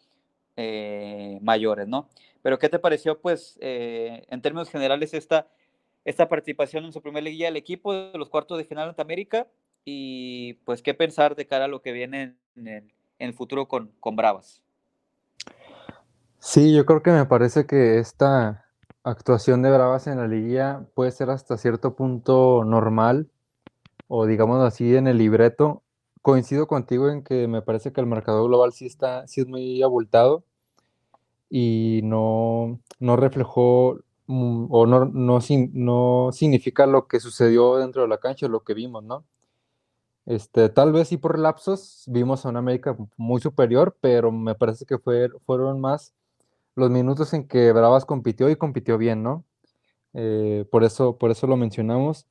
eh, 0.56 1.38
mayores, 1.42 1.88
¿no? 1.88 2.08
Pero 2.42 2.58
¿qué 2.58 2.68
te 2.68 2.78
pareció, 2.78 3.20
pues, 3.20 3.58
eh, 3.60 4.24
en 4.28 4.42
términos 4.42 4.70
generales, 4.70 5.14
esta, 5.14 5.48
esta 6.04 6.28
participación 6.28 6.84
en 6.84 6.92
su 6.92 7.02
primer 7.02 7.24
liguilla 7.24 7.46
del 7.46 7.56
equipo 7.56 7.92
de 7.94 8.18
los 8.18 8.28
cuartos 8.28 8.58
de 8.58 8.64
final 8.64 8.88
ante 8.88 9.02
América? 9.02 9.48
Y 9.84 10.54
pues, 10.64 10.82
¿qué 10.82 10.94
pensar 10.94 11.34
de 11.36 11.46
cara 11.46 11.64
a 11.64 11.68
lo 11.68 11.82
que 11.82 11.92
viene 11.92 12.36
en 12.56 12.68
el, 12.68 12.93
en 13.18 13.28
el 13.28 13.34
futuro 13.34 13.66
con, 13.66 13.92
con 14.00 14.16
Bravas. 14.16 14.62
Sí, 16.38 16.74
yo 16.74 16.84
creo 16.84 17.02
que 17.02 17.10
me 17.10 17.24
parece 17.24 17.66
que 17.66 17.98
esta 17.98 18.66
actuación 19.02 19.62
de 19.62 19.70
Bravas 19.70 20.06
en 20.06 20.18
la 20.18 20.26
liguilla 20.26 20.86
puede 20.94 21.10
ser 21.10 21.30
hasta 21.30 21.56
cierto 21.56 21.94
punto 21.94 22.64
normal 22.64 23.30
o 24.08 24.26
digamos 24.26 24.62
así 24.62 24.94
en 24.96 25.06
el 25.06 25.18
libreto. 25.18 25.82
Coincido 26.22 26.66
contigo 26.66 27.08
en 27.08 27.22
que 27.22 27.48
me 27.48 27.62
parece 27.62 27.92
que 27.92 28.00
el 28.00 28.06
marcador 28.06 28.48
global 28.48 28.72
sí 28.72 28.86
está, 28.86 29.26
sí 29.26 29.42
es 29.42 29.46
muy 29.46 29.82
abultado 29.82 30.44
y 31.50 32.00
no, 32.04 32.80
no 32.98 33.16
reflejó 33.16 33.98
mm, 34.26 34.66
o 34.70 34.86
no, 34.86 35.04
no, 35.04 35.38
no 35.72 36.30
significa 36.32 36.86
lo 36.86 37.06
que 37.06 37.20
sucedió 37.20 37.76
dentro 37.76 38.02
de 38.02 38.08
la 38.08 38.18
cancha, 38.18 38.48
lo 38.48 38.60
que 38.64 38.74
vimos, 38.74 39.04
¿no? 39.04 39.24
Este, 40.26 40.68
tal 40.70 40.92
vez 40.92 41.08
sí 41.08 41.18
por 41.18 41.38
lapsos 41.38 42.04
vimos 42.06 42.44
a 42.44 42.48
una 42.48 42.60
América 42.60 42.96
muy 43.16 43.40
superior, 43.40 43.96
pero 44.00 44.32
me 44.32 44.54
parece 44.54 44.86
que 44.86 44.98
fue, 44.98 45.28
fueron 45.44 45.80
más 45.80 46.14
los 46.74 46.90
minutos 46.90 47.32
en 47.34 47.46
que 47.46 47.72
Bravas 47.72 48.04
compitió 48.04 48.50
y 48.50 48.56
compitió 48.56 48.98
bien, 48.98 49.22
¿no? 49.22 49.44
Eh, 50.14 50.64
por, 50.70 50.84
eso, 50.84 51.18
por 51.18 51.30
eso 51.30 51.46
lo 51.46 51.56
mencionamos. 51.56 52.26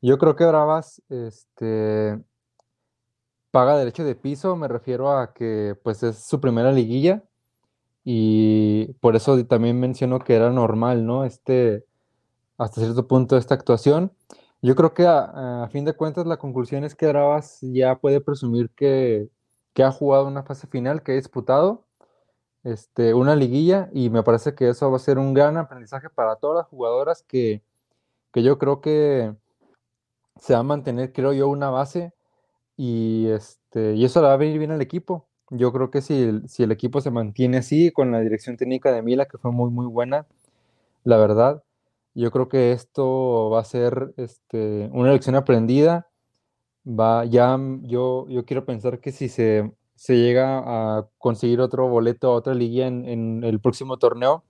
Yo 0.00 0.18
creo 0.18 0.36
que 0.36 0.44
Bravas 0.44 1.02
este, 1.08 2.18
paga 3.50 3.76
derecho 3.76 4.04
de 4.04 4.14
piso, 4.16 4.56
me 4.56 4.68
refiero 4.68 5.12
a 5.12 5.32
que 5.32 5.76
pues 5.82 6.02
es 6.02 6.18
su 6.18 6.40
primera 6.40 6.72
liguilla 6.72 7.22
y 8.04 8.94
por 9.00 9.14
eso 9.16 9.44
también 9.46 9.78
menciono 9.78 10.18
que 10.18 10.34
era 10.34 10.50
normal, 10.50 11.06
¿no? 11.06 11.24
Este, 11.24 11.84
hasta 12.58 12.80
cierto 12.80 13.06
punto 13.06 13.36
esta 13.36 13.54
actuación. 13.54 14.12
Yo 14.62 14.76
creo 14.76 14.94
que 14.94 15.06
a, 15.06 15.68
fin 15.72 15.84
de 15.84 15.92
cuentas 15.94 16.26
la 16.26 16.36
conclusión 16.38 16.84
es 16.84 16.94
que 16.94 17.08
Bravas 17.08 17.58
ya 17.62 17.96
puede 17.96 18.20
presumir 18.20 18.70
que, 18.70 19.28
que, 19.74 19.82
ha 19.82 19.90
jugado 19.90 20.28
una 20.28 20.44
fase 20.44 20.68
final, 20.68 21.02
que 21.02 21.12
ha 21.12 21.14
disputado 21.16 21.84
este, 22.64 23.14
una 23.14 23.36
liguilla 23.36 23.90
y 23.92 24.10
me 24.10 24.22
parece 24.22 24.54
que 24.54 24.68
eso 24.68 24.90
va 24.90 24.96
a 24.96 25.00
ser 25.00 25.18
un 25.18 25.34
gran 25.34 25.56
aprendizaje 25.56 26.08
para 26.10 26.36
todas 26.36 26.58
las 26.64 26.68
jugadoras 26.68 27.22
que, 27.24 27.62
que 28.32 28.42
yo 28.44 28.58
creo 28.58 28.80
que 28.80 29.34
se 30.36 30.54
va 30.54 30.60
a 30.60 30.64
mantener, 30.64 31.12
creo 31.12 31.32
yo, 31.32 31.48
una 31.48 31.70
base 31.70 32.12
y, 32.76 33.28
este, 33.28 33.94
y 33.94 34.04
eso 34.04 34.20
le 34.22 34.28
va 34.28 34.34
a 34.34 34.36
venir 34.38 34.58
bien 34.58 34.72
al 34.72 34.82
equipo. 34.82 35.28
Yo 35.50 35.72
creo 35.72 35.90
que 35.90 36.02
si 36.02 36.40
si 36.48 36.62
el 36.64 36.72
equipo 36.72 37.00
se 37.00 37.10
mantiene 37.10 37.58
así, 37.58 37.92
con 37.92 38.12
la 38.12 38.20
dirección 38.20 38.56
técnica 38.56 38.92
de 38.92 39.02
Mila, 39.02 39.26
que 39.26 39.38
fue 39.38 39.52
muy, 39.52 39.70
muy 39.70 39.86
buena, 39.86 40.26
la 41.04 41.18
verdad, 41.18 41.64
yo 42.14 42.30
creo 42.30 42.48
que 42.48 42.72
esto 42.72 43.50
va 43.50 43.60
a 43.60 43.64
ser 43.64 44.14
este, 44.16 44.90
una 44.92 45.12
lección 45.12 45.34
aprendida. 45.34 46.08
Va, 46.86 47.24
ya 47.24 47.58
yo, 47.82 48.26
yo 48.28 48.44
quiero 48.44 48.64
pensar 48.64 49.00
que 49.00 49.12
si 49.12 49.28
se, 49.28 49.72
se 49.94 50.16
llega 50.16 50.58
a 50.98 51.08
conseguir 51.18 51.60
otro 51.60 51.88
boleto 51.88 52.28
a 52.32 52.34
otra 52.34 52.54
liga 52.54 52.86
en, 52.86 53.08
en, 53.08 53.44
el 53.44 53.60
próximo 53.60 53.98
torneo, 53.98 54.44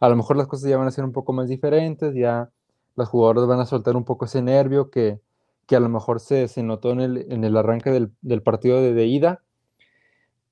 a 0.00 0.08
lo 0.08 0.16
mejor 0.16 0.36
las 0.36 0.48
cosas 0.48 0.68
ya 0.68 0.78
van 0.78 0.88
a 0.88 0.90
ser 0.90 1.04
un 1.04 1.12
poco 1.12 1.32
más 1.32 1.48
diferentes, 1.48 2.14
ya 2.14 2.50
los 2.96 3.08
jugadores 3.08 3.46
van 3.46 3.60
a 3.60 3.66
soltar 3.66 3.96
un 3.96 4.04
poco 4.04 4.24
ese 4.24 4.42
nervio 4.42 4.90
que, 4.90 5.20
que 5.66 5.76
a 5.76 5.80
lo 5.80 5.88
mejor 5.88 6.20
se, 6.20 6.48
se 6.48 6.62
notó 6.62 6.90
en 6.92 7.00
el, 7.00 7.32
en 7.32 7.44
el 7.44 7.56
arranque 7.56 7.90
del, 7.90 8.12
del 8.22 8.42
partido 8.42 8.80
de, 8.80 8.94
de, 8.94 9.06
ida. 9.06 9.42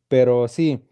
Pero 0.09 0.49
sí, 0.49 0.85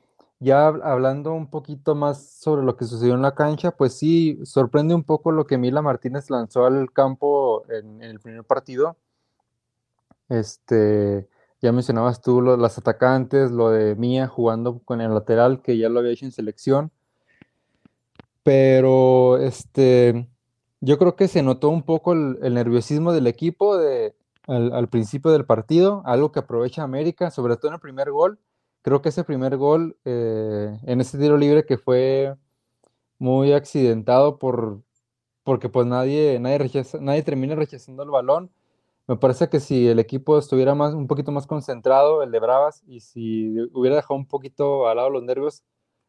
ya 0.42 0.66
hablando 0.66 1.32
un 1.32 1.48
poquito 1.48 1.94
más 1.94 2.20
sobre 2.40 2.64
lo 2.64 2.76
que 2.76 2.84
sucedió 2.84 3.14
en 3.14 3.22
la 3.22 3.34
cancha, 3.34 3.70
pues 3.70 3.94
sí, 3.94 4.40
sorprende 4.44 4.94
un 4.94 5.04
poco 5.04 5.30
lo 5.30 5.46
que 5.46 5.56
Mila 5.56 5.82
Martínez 5.82 6.30
lanzó 6.30 6.66
al 6.66 6.92
campo 6.92 7.64
en, 7.68 8.02
en 8.02 8.10
el 8.10 8.20
primer 8.20 8.44
partido. 8.44 8.96
Este, 10.28 11.28
ya 11.60 11.70
mencionabas 11.70 12.20
tú 12.20 12.40
lo, 12.40 12.56
las 12.56 12.76
atacantes, 12.76 13.52
lo 13.52 13.70
de 13.70 13.94
Mía 13.94 14.26
jugando 14.26 14.80
con 14.80 15.00
el 15.00 15.14
lateral, 15.14 15.62
que 15.62 15.78
ya 15.78 15.88
lo 15.88 16.00
había 16.00 16.12
hecho 16.12 16.24
en 16.24 16.32
selección. 16.32 16.90
Pero 18.42 19.38
este, 19.38 20.28
yo 20.80 20.98
creo 20.98 21.14
que 21.14 21.28
se 21.28 21.42
notó 21.44 21.68
un 21.68 21.84
poco 21.84 22.14
el, 22.14 22.38
el 22.42 22.54
nerviosismo 22.54 23.12
del 23.12 23.28
equipo 23.28 23.78
de, 23.78 24.16
al, 24.48 24.72
al, 24.72 24.88
principio 24.88 25.30
del 25.30 25.44
partido, 25.44 26.02
algo 26.04 26.32
que 26.32 26.40
aprovecha 26.40 26.82
América, 26.82 27.30
sobre 27.30 27.56
todo 27.56 27.68
en 27.68 27.74
el 27.74 27.80
primer 27.80 28.10
gol. 28.10 28.40
Creo 28.82 29.00
que 29.00 29.10
ese 29.10 29.24
primer 29.24 29.56
gol 29.56 29.96
eh, 30.04 30.78
en 30.84 31.00
ese 31.00 31.18
tiro 31.18 31.36
libre 31.36 31.64
que 31.64 31.78
fue 31.78 32.34
muy 33.18 33.52
accidentado 33.52 34.38
por, 34.38 34.82
porque 35.44 35.68
pues 35.68 35.86
nadie, 35.86 36.38
nadie, 36.40 36.58
rechaza, 36.58 36.98
nadie 37.00 37.22
termina 37.22 37.54
rechazando 37.54 38.02
el 38.02 38.10
balón. 38.10 38.50
Me 39.06 39.16
parece 39.16 39.48
que 39.48 39.60
si 39.60 39.88
el 39.88 39.98
equipo 39.98 40.38
estuviera 40.38 40.74
más, 40.74 40.94
un 40.94 41.06
poquito 41.06 41.32
más 41.32 41.46
concentrado, 41.46 42.22
el 42.22 42.30
de 42.32 42.40
Bravas, 42.40 42.82
y 42.86 43.00
si 43.00 43.60
hubiera 43.72 43.96
dejado 43.96 44.14
un 44.14 44.26
poquito 44.26 44.88
al 44.88 44.96
lado 44.96 45.10
los 45.10 45.22
nervios, 45.22 45.64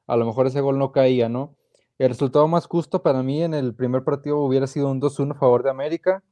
a 0.07 0.15
lo 0.17 0.25
mejor 0.25 0.47
ese 0.47 0.61
gol 0.61 0.77
no 0.79 0.91
caía, 0.91 1.29
¿no? 1.29 1.55
El 1.99 2.09
resultado 2.09 2.47
más 2.47 2.67
justo 2.67 3.03
para 3.03 3.23
mí 3.23 3.43
en 3.43 3.53
el 3.53 3.75
primer 3.75 4.03
partido 4.03 4.39
hubiera 4.39 4.67
sido 4.67 4.89
un 4.89 4.99
2-1 4.99 5.31
a 5.31 5.35
favor 5.35 5.63
de 5.63 5.69
América, 5.69 6.23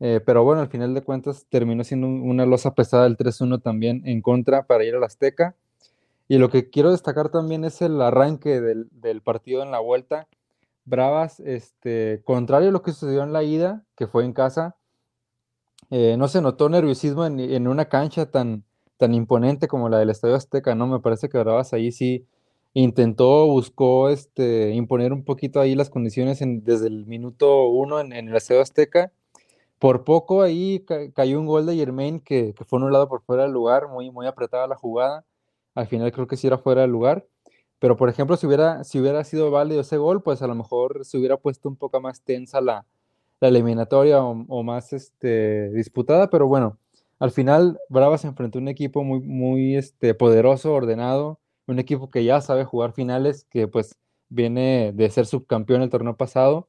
eh, 0.00 0.20
pero 0.24 0.42
bueno, 0.44 0.62
al 0.62 0.68
final 0.68 0.94
de 0.94 1.02
cuentas 1.02 1.46
terminó 1.50 1.84
siendo 1.84 2.08
una 2.08 2.46
losa 2.46 2.74
pesada 2.74 3.06
el 3.06 3.18
3-1 3.18 3.62
también 3.62 4.02
en 4.06 4.22
contra 4.22 4.66
para 4.66 4.84
ir 4.84 4.94
al 4.94 5.04
Azteca. 5.04 5.54
Y 6.26 6.38
lo 6.38 6.48
que 6.48 6.70
quiero 6.70 6.90
destacar 6.90 7.28
también 7.28 7.64
es 7.64 7.82
el 7.82 8.00
arranque 8.00 8.60
del, 8.60 9.22
partido 9.22 9.62
en 9.62 9.70
la 9.70 9.80
vuelta. 9.80 10.26
Bravas, 10.86 11.40
este, 11.40 12.22
contrario 12.24 12.70
a 12.70 12.72
lo 12.72 12.82
que 12.82 12.92
sucedió 12.92 13.22
en 13.22 13.32
la 13.32 13.42
ida, 13.42 13.84
que 13.96 14.06
fue 14.06 14.24
en 14.24 14.32
casa, 14.32 14.76
eh, 15.90 16.16
no 16.16 16.28
se 16.28 16.40
notó 16.40 16.68
nerviosismo 16.68 17.26
en, 17.26 17.40
en, 17.40 17.68
una 17.68 17.86
cancha 17.86 18.30
tan, 18.30 18.64
tan 18.96 19.12
imponente 19.12 19.68
como 19.68 19.88
la 19.88 19.98
del 19.98 20.10
Estadio 20.10 20.36
Azteca, 20.36 20.74
¿no? 20.74 20.86
Me 20.86 21.00
parece 21.00 21.28
que 21.28 21.38
Bravas 21.38 21.72
ahí 21.72 21.92
sí 21.92 22.26
intentó, 22.74 23.46
buscó 23.46 24.08
este, 24.08 24.70
imponer 24.70 25.12
un 25.12 25.24
poquito 25.24 25.60
ahí 25.60 25.74
las 25.74 25.90
condiciones 25.90 26.38
desde 26.40 26.86
el 26.86 27.06
minuto 27.06 27.66
uno 27.68 28.00
en, 28.00 28.12
en, 28.12 28.28
el 28.28 28.36
Estadio 28.36 28.62
Azteca. 28.62 29.12
Por 29.80 30.04
poco 30.04 30.42
ahí 30.42 30.84
ca 30.86 31.10
cayó 31.12 31.40
un 31.40 31.46
gol 31.46 31.66
de 31.66 31.74
Germain 31.74 32.20
que, 32.20 32.54
que, 32.54 32.64
fue 32.64 32.78
anulado 32.78 33.08
por 33.08 33.22
fuera 33.22 33.44
del 33.44 33.52
lugar, 33.52 33.88
muy, 33.88 34.10
muy 34.12 34.26
apretada 34.26 34.68
la 34.68 34.76
jugada. 34.76 35.24
Al 35.74 35.88
final 35.88 36.12
creo 36.12 36.28
que 36.28 36.36
sí 36.36 36.46
era 36.46 36.58
fuera 36.58 36.82
del 36.82 36.92
lugar. 36.92 37.26
Pero, 37.80 37.96
por 37.96 38.10
ejemplo, 38.10 38.36
si 38.36 38.46
hubiera, 38.46 38.84
si 38.84 39.00
hubiera 39.00 39.24
sido 39.24 39.50
válido 39.50 39.80
ese 39.80 39.96
gol, 39.96 40.22
pues 40.22 40.42
a 40.42 40.46
lo 40.46 40.54
mejor 40.54 41.04
se 41.04 41.18
hubiera 41.18 41.38
puesto 41.38 41.68
un 41.68 41.76
poco 41.76 42.00
más 42.00 42.22
tensa 42.22 42.60
la, 42.60 42.86
la 43.40 43.48
eliminatoria 43.48 44.22
o, 44.22 44.44
o, 44.48 44.62
más 44.62 44.92
este, 44.92 45.70
disputada. 45.70 46.28
Pero 46.30 46.46
bueno, 46.46 46.78
al 47.18 47.30
final 47.30 47.80
Brava 47.88 48.18
se 48.18 48.28
enfrentó 48.28 48.58
a 48.58 48.62
un 48.62 48.68
equipo 48.68 49.02
muy, 49.02 49.20
muy 49.20 49.76
este, 49.76 50.14
poderoso, 50.14 50.74
ordenado, 50.74 51.40
un 51.66 51.78
equipo 51.78 52.10
que 52.10 52.24
ya 52.24 52.40
sabe 52.42 52.64
jugar 52.64 52.92
finales, 52.92 53.46
que 53.50 53.66
pues 53.66 53.96
viene 54.28 54.92
de 54.94 55.10
ser 55.10 55.26
subcampeón 55.26 55.82
el 55.82 55.90
torneo 55.90 56.16
pasado. 56.16 56.68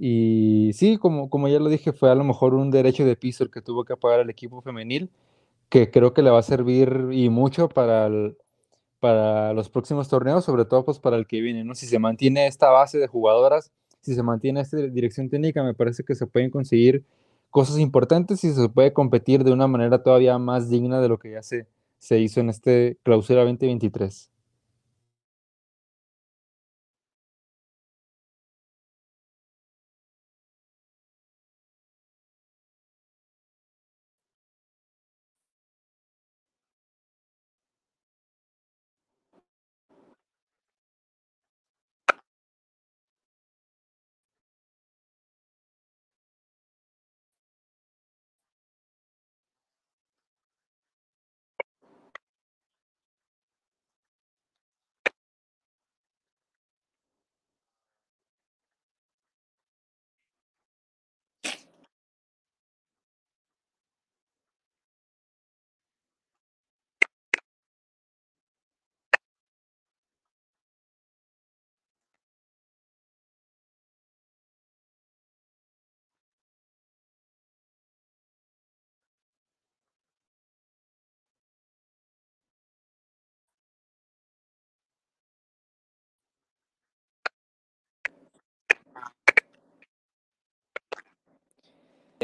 Y 0.00 0.70
sí, 0.74 0.96
como, 0.96 1.28
como 1.28 1.48
ya 1.48 1.58
lo 1.58 1.68
dije, 1.68 1.92
fue 1.92 2.10
a 2.10 2.14
lo 2.14 2.22
mejor 2.22 2.54
un 2.54 2.70
derecho 2.70 3.04
de 3.04 3.16
piso 3.16 3.42
el 3.42 3.50
que 3.50 3.60
tuvo 3.60 3.84
que 3.84 3.96
pagar 3.96 4.20
el 4.20 4.30
equipo 4.30 4.62
femenil, 4.62 5.10
que 5.68 5.90
creo 5.90 6.14
que 6.14 6.22
le 6.22 6.30
va 6.30 6.38
a 6.38 6.42
servir 6.42 7.08
y 7.10 7.28
mucho 7.28 7.68
para, 7.68 8.08
para 9.00 9.52
los 9.54 9.68
próximos 9.68 10.08
torneos, 10.08 10.44
sobre 10.44 10.64
todo 10.64 10.84
pues 10.84 11.00
para 11.00 11.16
el 11.16 11.26
que 11.26 11.40
viene, 11.40 11.64
¿no? 11.64 11.74
Si 11.74 11.86
se 11.86 11.98
mantiene 11.98 12.46
esta 12.46 12.70
base 12.70 12.98
de 12.98 13.08
jugadoras, 13.08 13.72
si 14.00 14.14
se 14.14 14.22
mantiene 14.22 14.60
esta 14.60 14.76
dirección 14.76 15.28
técnica, 15.28 15.64
me 15.64 15.74
parece 15.74 16.04
que 16.04 16.14
se 16.14 16.28
pueden 16.28 16.50
conseguir 16.50 17.04
cosas 17.50 17.78
importantes 17.78 18.44
y 18.44 18.52
se 18.52 18.68
puede 18.68 18.92
competir 18.92 19.42
de 19.42 19.52
una 19.52 19.66
manera 19.66 20.02
todavía 20.02 20.38
más 20.38 20.70
digna 20.70 21.00
de 21.00 21.08
lo 21.08 21.18
que 21.18 21.32
ya 21.32 21.42
se, 21.42 21.66
se 21.98 22.20
hizo 22.20 22.38
en 22.38 22.50
este 22.50 22.98
clausura 23.02 23.40
2023. 23.40 24.30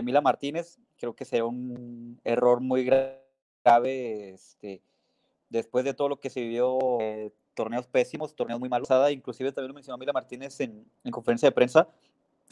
Emila 0.01 0.21
Martínez, 0.21 0.79
creo 0.97 1.15
que 1.15 1.25
sería 1.25 1.45
un 1.45 2.21
error 2.25 2.61
muy 2.61 2.85
grave 2.85 4.31
este, 4.35 4.83
después 5.49 5.85
de 5.85 5.95
todo 5.95 6.09
lo 6.09 6.21
que 6.21 6.31
se 6.31 6.41
vivió, 6.41 6.79
eh, 7.01 7.33
torneos 7.55 7.87
pésimos, 7.87 8.35
torneos 8.35 8.61
muy 8.61 8.69
malos, 8.69 8.89
inclusive 9.11 9.53
también 9.53 9.69
lo 9.69 9.75
mencionó 9.75 9.97
Emila 9.97 10.13
Martínez 10.13 10.61
en, 10.61 10.85
en 11.03 11.11
conferencia 11.11 11.49
de 11.49 11.53
prensa. 11.53 11.89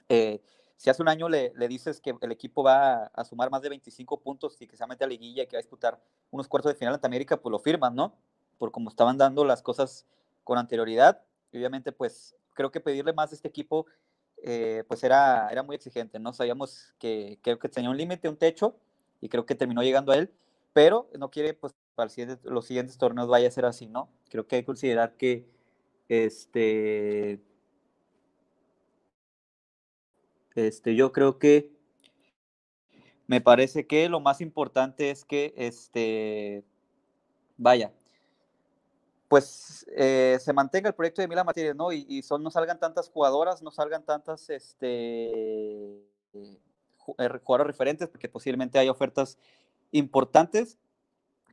Eh, 0.09 0.41
si 0.77 0.91
hace 0.91 1.03
un 1.03 1.09
año 1.09 1.29
le, 1.29 1.53
le, 1.55 1.69
dices 1.69 2.01
que 2.01 2.15
el 2.21 2.33
equipo 2.33 2.63
va 2.63 3.05
a 3.15 3.25
sumar 3.25 3.51
más 3.51 3.63
de 3.63 3.69
25 3.69 4.21
puntos 4.21 4.61
y 4.61 4.67
que 4.67 4.77
se 4.77 4.87
mete 4.87 5.05
a 5.05 5.07
liguilla 5.07 5.45
y 5.45 5.47
que 5.47 5.57
va 5.57 5.59
a 5.59 5.63
disputar 5.63 6.01
unos 6.31 6.49
cuartos 6.49 6.73
de 6.73 6.79
final 6.79 6.95
ante 6.95 7.07
América, 7.07 7.37
pues 7.37 7.53
lo 7.53 7.59
firman, 7.59 7.95
¿no? 7.95 8.17
Por 8.59 8.73
cómo 8.73 8.91
estaban 8.91 9.17
dando 9.17 9.45
las 9.45 9.63
cosas 9.63 10.07
con 10.43 10.59
anterioridad. 10.59 11.23
Y 11.53 11.59
obviamente, 11.59 11.93
pues 11.93 12.35
creo 12.55 12.71
que 12.71 12.81
pedirle 12.81 13.13
más 13.13 13.31
a 13.31 13.35
este 13.35 13.49
equipo 13.49 13.87
eh, 14.43 14.85
pues 14.89 15.03
era, 15.05 15.49
era 15.51 15.63
muy 15.63 15.77
exigente, 15.77 16.19
¿no? 16.19 16.33
Sabíamos 16.33 16.95
que 16.99 17.39
creo 17.43 17.59
que 17.59 17.69
tenía 17.69 17.91
un 17.91 17.97
límite, 17.97 18.29
un 18.29 18.37
techo, 18.37 18.77
y 19.21 19.29
creo 19.29 19.47
que 19.47 19.55
terminó 19.55 19.83
llegando 19.83 20.13
a 20.13 20.17
él, 20.17 20.31
pero 20.73 21.09
no 21.19 21.31
quiere, 21.31 21.55
pues, 21.55 21.75
para 21.95 22.11
los 22.45 22.67
siguientes 22.67 22.99
torneos 22.99 23.29
vaya 23.29 23.49
a 23.49 23.51
ser 23.51 23.65
así, 23.67 23.87
¿no? 23.87 24.09
Creo 24.31 24.47
que 24.47 24.57
hay 24.57 24.63
que 24.63 24.67
considerar 24.67 25.17
que, 25.17 25.47
este, 26.09 27.41
Este, 30.55 30.95
yo 30.95 31.13
creo 31.13 31.39
que 31.39 31.71
me 33.27 33.41
parece 33.41 33.87
que 33.87 34.09
lo 34.09 34.21
más 34.21 34.41
importante 34.41 35.11
es 35.11 35.25
que, 35.25 35.55
este, 35.57 36.65
vaya, 37.57 37.93
pues 39.33 39.87
eh, 39.97 40.37
se 40.43 40.53
mantenga 40.53 40.91
el 40.91 40.95
proyecto 40.95 41.23
de 41.23 41.29
Mila 41.29 41.43
Martínez, 41.43 41.75
¿no? 41.75 41.91
Y, 41.91 42.05
y, 42.07 42.21
son, 42.21 42.43
no 42.43 42.51
salgan 42.51 42.79
tantas 42.79 43.09
jugadoras, 43.09 43.63
no 43.63 43.71
salgan 43.71 44.05
tantas, 44.05 44.51
este, 44.51 45.25
eh, 46.35 46.59
jugadoras 46.99 47.67
referentes, 47.67 48.11
porque 48.11 48.29
posiblemente 48.29 48.79
hay 48.79 48.91
ofertas 48.91 49.39
importantes. 49.91 50.77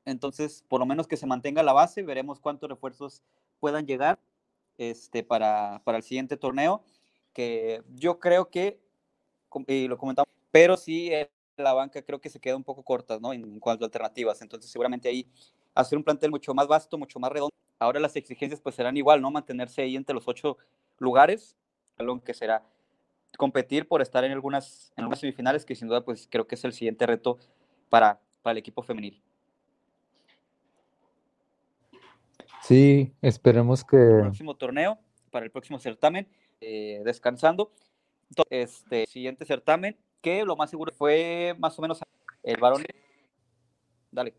Entonces, 0.03 0.65
por 0.67 0.81
lo 0.81 0.85
menos 0.85 1.07
que 1.07 1.15
se 1.15 1.25
mantenga 1.25 1.63
la 1.63 1.71
base, 1.71 2.03
veremos 2.03 2.41
cuántos 2.41 2.69
refuerzos 2.69 3.23
puedan 3.61 3.87
llegar 3.87 4.19
este, 4.77 5.23
para, 5.23 5.81
para 5.85 5.99
el 5.99 6.03
siguiente 6.03 6.35
torneo, 6.35 6.83
que 7.31 7.81
yo 7.95 8.19
creo 8.19 8.49
que, 8.49 8.77
y 9.67 9.87
lo 9.87 9.97
comentamos, 9.97 10.27
pero 10.51 10.75
sí 10.75 11.11
la 11.55 11.71
banca 11.71 12.01
creo 12.01 12.19
que 12.19 12.29
se 12.29 12.41
queda 12.41 12.57
un 12.57 12.63
poco 12.65 12.83
corta, 12.83 13.19
¿no? 13.21 13.31
En 13.31 13.57
cuanto 13.61 13.85
a 13.85 13.87
alternativas. 13.87 14.41
Entonces, 14.41 14.69
seguramente 14.69 15.07
ahí 15.07 15.25
hacer 15.73 15.97
un 15.97 16.03
plantel 16.03 16.29
mucho 16.29 16.53
más 16.53 16.67
vasto, 16.67 16.97
mucho 16.97 17.21
más 17.21 17.31
redondo. 17.31 17.55
Ahora 17.79 17.99
las 17.99 18.15
exigencias 18.15 18.59
pues 18.61 18.75
serán 18.75 18.97
igual, 18.97 19.21
¿no? 19.21 19.31
Mantenerse 19.31 19.81
ahí 19.81 19.95
entre 19.95 20.13
los 20.13 20.27
ocho 20.27 20.57
lugares, 20.99 21.55
lo 21.97 22.21
que 22.21 22.33
será 22.33 22.63
competir 23.37 23.87
por 23.87 24.01
estar 24.01 24.23
en 24.25 24.33
algunas, 24.33 24.91
en 24.97 25.03
algunas 25.03 25.19
semifinales, 25.19 25.65
que 25.65 25.75
sin 25.75 25.87
duda 25.87 26.03
pues 26.03 26.27
creo 26.29 26.45
que 26.45 26.55
es 26.55 26.63
el 26.65 26.73
siguiente 26.73 27.05
reto 27.05 27.37
para, 27.89 28.19
para 28.41 28.51
el 28.51 28.57
equipo 28.57 28.83
femenil. 28.83 29.21
Sí, 32.61 33.13
esperemos 33.21 33.83
que... 33.83 33.97
El 33.97 34.21
próximo 34.23 34.55
torneo, 34.55 34.99
para 35.31 35.45
el 35.45 35.51
próximo 35.51 35.79
certamen, 35.79 36.27
eh, 36.61 37.01
descansando. 37.05 37.71
Este 38.49 39.07
siguiente 39.07 39.45
certamen, 39.45 39.97
que 40.21 40.43
lo 40.43 40.55
más 40.55 40.69
seguro 40.69 40.91
fue 40.91 41.55
más 41.57 41.79
o 41.79 41.81
menos 41.81 41.99
el 42.43 42.57
varón. 42.59 42.83
Dale. 44.11 44.35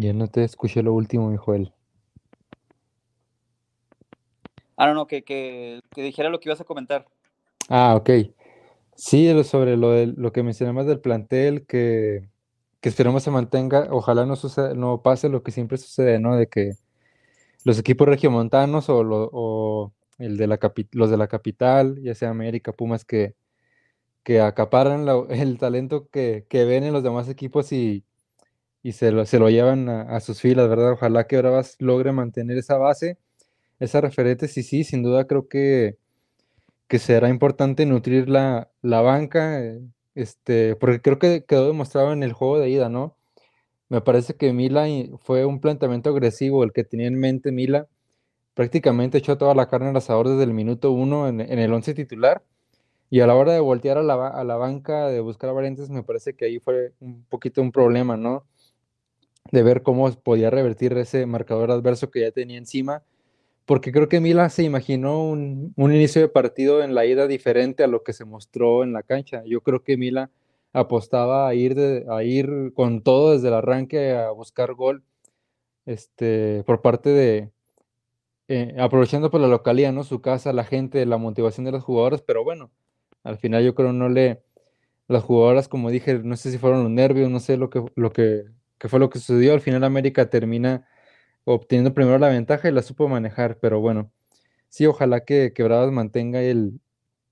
Ya 0.00 0.14
no 0.14 0.28
te 0.28 0.44
escuché 0.44 0.82
lo 0.82 0.94
último, 0.94 1.28
mi 1.28 1.36
Joel. 1.36 1.74
Ah, 4.78 4.86
no, 4.86 4.94
no, 4.94 5.06
que, 5.06 5.22
que, 5.22 5.80
que, 5.94 6.02
dijera 6.02 6.30
lo 6.30 6.40
que 6.40 6.48
ibas 6.48 6.60
a 6.62 6.64
comentar. 6.64 7.06
Ah, 7.68 7.94
ok. 7.96 8.10
Sí, 8.96 9.44
sobre 9.44 9.76
lo, 9.76 9.90
de, 9.90 10.06
lo 10.06 10.32
que 10.32 10.42
mencionamos 10.42 10.86
del 10.86 11.00
plantel, 11.00 11.66
que, 11.66 12.30
que 12.80 12.88
esperemos 12.88 13.22
se 13.22 13.30
mantenga. 13.30 13.88
Ojalá 13.90 14.24
no, 14.24 14.36
suceda, 14.36 14.72
no 14.72 15.02
pase 15.02 15.28
lo 15.28 15.42
que 15.42 15.50
siempre 15.50 15.76
sucede, 15.76 16.18
¿no? 16.18 16.34
De 16.34 16.48
que 16.48 16.72
los 17.64 17.78
equipos 17.78 18.08
regiomontanos 18.08 18.88
o, 18.88 19.04
lo, 19.04 19.28
o 19.34 19.92
el 20.16 20.38
de 20.38 20.46
la 20.46 20.58
los 20.92 21.10
de 21.10 21.18
la 21.18 21.28
capital, 21.28 22.00
ya 22.02 22.14
sea 22.14 22.30
América, 22.30 22.72
Pumas, 22.72 23.04
que, 23.04 23.34
que 24.22 24.40
acaparan 24.40 25.04
la, 25.04 25.22
el 25.28 25.58
talento 25.58 26.08
que, 26.08 26.46
que, 26.48 26.64
ven 26.64 26.84
en 26.84 26.94
los 26.94 27.02
demás 27.02 27.28
equipos 27.28 27.70
y, 27.72 28.06
y 28.82 28.92
se, 28.92 29.12
lo, 29.12 29.26
se 29.26 29.38
lo 29.38 29.50
llevan 29.50 29.88
a, 29.88 30.20
sus 30.20 30.40
filas, 30.40 30.68
¿verdad? 30.68 30.92
Ojalá 30.92 31.26
que 31.26 31.36
Bravas 31.36 31.76
logre 31.78 32.12
mantener 32.12 32.58
esa 32.58 32.78
base, 32.78 33.18
esa 33.80 34.00
referente, 34.00 34.48
sí, 34.48 34.62
sí, 34.62 34.84
sin 34.84 35.02
duda 35.02 35.26
creo 35.26 35.48
que, 35.48 35.98
que 36.88 36.98
será 36.98 37.28
importante 37.28 37.86
nutrir 37.86 38.28
la, 38.28 38.70
la 38.82 39.00
banca, 39.02 39.62
eh, 39.64 39.80
este, 40.14 40.76
porque 40.76 41.00
creo 41.02 41.18
que 41.18 41.44
quedó 41.44 41.66
demostrado 41.68 42.12
en 42.12 42.22
el 42.22 42.32
juego 42.32 42.58
de 42.58 42.70
ida, 42.70 42.88
¿no? 42.88 43.16
Me 43.90 44.00
parece 44.00 44.34
que 44.34 44.52
Mila 44.52 44.86
fue 45.18 45.44
un 45.44 45.60
planteamiento 45.60 46.10
agresivo 46.10 46.64
el 46.64 46.72
que 46.72 46.84
tenía 46.84 47.08
en 47.08 47.18
mente 47.18 47.52
Mila. 47.52 47.88
Prácticamente 48.54 49.18
echó 49.18 49.38
toda 49.38 49.54
la 49.54 49.68
carne 49.68 49.88
al 49.90 49.96
asador 49.96 50.28
desde 50.28 50.44
el 50.44 50.54
minuto 50.54 50.92
uno 50.92 51.28
en, 51.28 51.40
en 51.40 51.58
el 51.58 51.72
once 51.72 51.94
titular. 51.94 52.42
Y 53.10 53.20
a 53.20 53.26
la 53.26 53.34
hora 53.34 53.52
de 53.52 53.60
voltear 53.60 53.98
a 53.98 54.02
la, 54.04 54.28
a 54.28 54.44
la, 54.44 54.56
banca, 54.56 55.08
de 55.08 55.20
buscar 55.20 55.52
variantes, 55.52 55.90
me 55.90 56.04
parece 56.04 56.34
que 56.34 56.44
ahí 56.44 56.60
fue 56.60 56.92
un 57.00 57.24
poquito 57.24 57.60
un 57.62 57.72
problema, 57.72 58.16
¿no? 58.16 58.44
De 59.50 59.62
ver 59.62 59.82
cómo 59.82 60.10
podía 60.12 60.50
revertir 60.50 60.92
ese 60.94 61.26
marcador 61.26 61.70
adverso 61.70 62.10
que 62.10 62.20
ya 62.20 62.30
tenía 62.30 62.58
encima. 62.58 63.02
Porque 63.66 63.92
creo 63.92 64.08
que 64.08 64.20
Mila 64.20 64.48
se 64.50 64.62
imaginó 64.62 65.24
un, 65.28 65.72
un 65.76 65.94
inicio 65.94 66.22
de 66.22 66.28
partido 66.28 66.82
en 66.82 66.94
la 66.94 67.06
ida 67.06 67.26
diferente 67.26 67.84
a 67.84 67.86
lo 67.86 68.02
que 68.02 68.12
se 68.12 68.24
mostró 68.24 68.82
en 68.82 68.92
la 68.92 69.02
cancha. 69.02 69.42
Yo 69.46 69.60
creo 69.60 69.82
que 69.82 69.96
Mila 69.96 70.30
apostaba 70.72 71.48
a 71.48 71.54
ir, 71.54 72.04
a 72.08 72.22
ir 72.22 72.72
con 72.74 73.02
todo 73.02 73.32
desde 73.32 73.48
el 73.48 73.54
arranque 73.54 74.12
a 74.12 74.30
buscar 74.30 74.74
gol 74.74 75.02
este, 75.86 76.62
por 76.64 76.82
parte 76.82 77.10
de, 77.10 77.50
eh, 78.48 78.74
aprovechando 78.78 79.30
por 79.30 79.40
la 79.40 79.48
localidad, 79.48 79.92
¿no? 79.92 80.04
Su 80.04 80.20
casa, 80.20 80.52
la 80.52 80.64
gente, 80.64 81.04
la 81.06 81.18
motivación 81.18 81.64
de 81.64 81.72
los 81.72 81.84
jugadores, 81.84 82.22
pero 82.22 82.44
bueno, 82.44 82.70
al 83.24 83.38
final 83.38 83.64
yo 83.64 83.74
creo 83.74 83.92
no 83.92 84.08
le, 84.08 84.42
las 85.08 85.24
jugadoras, 85.24 85.68
como 85.68 85.90
dije, 85.90 86.20
no 86.20 86.36
sé 86.36 86.50
si 86.50 86.58
fueron 86.58 86.82
los 86.82 86.90
nervios, 86.90 87.30
no 87.30 87.40
sé 87.40 87.56
lo 87.56 87.70
que, 87.70 87.84
lo 87.96 88.12
que, 88.12 88.44
que 88.80 88.88
fue 88.88 88.98
lo 88.98 89.10
que 89.10 89.18
sucedió, 89.20 89.52
al 89.52 89.60
final 89.60 89.84
América 89.84 90.30
termina 90.30 90.88
obteniendo 91.44 91.94
primero 91.94 92.18
la 92.18 92.30
ventaja 92.30 92.68
y 92.68 92.72
la 92.72 92.82
supo 92.82 93.08
manejar, 93.08 93.58
pero 93.60 93.78
bueno, 93.80 94.10
sí, 94.70 94.86
ojalá 94.86 95.20
que, 95.24 95.52
que 95.54 95.62
Bravas 95.62 95.92
mantenga 95.92 96.42
el, 96.42 96.80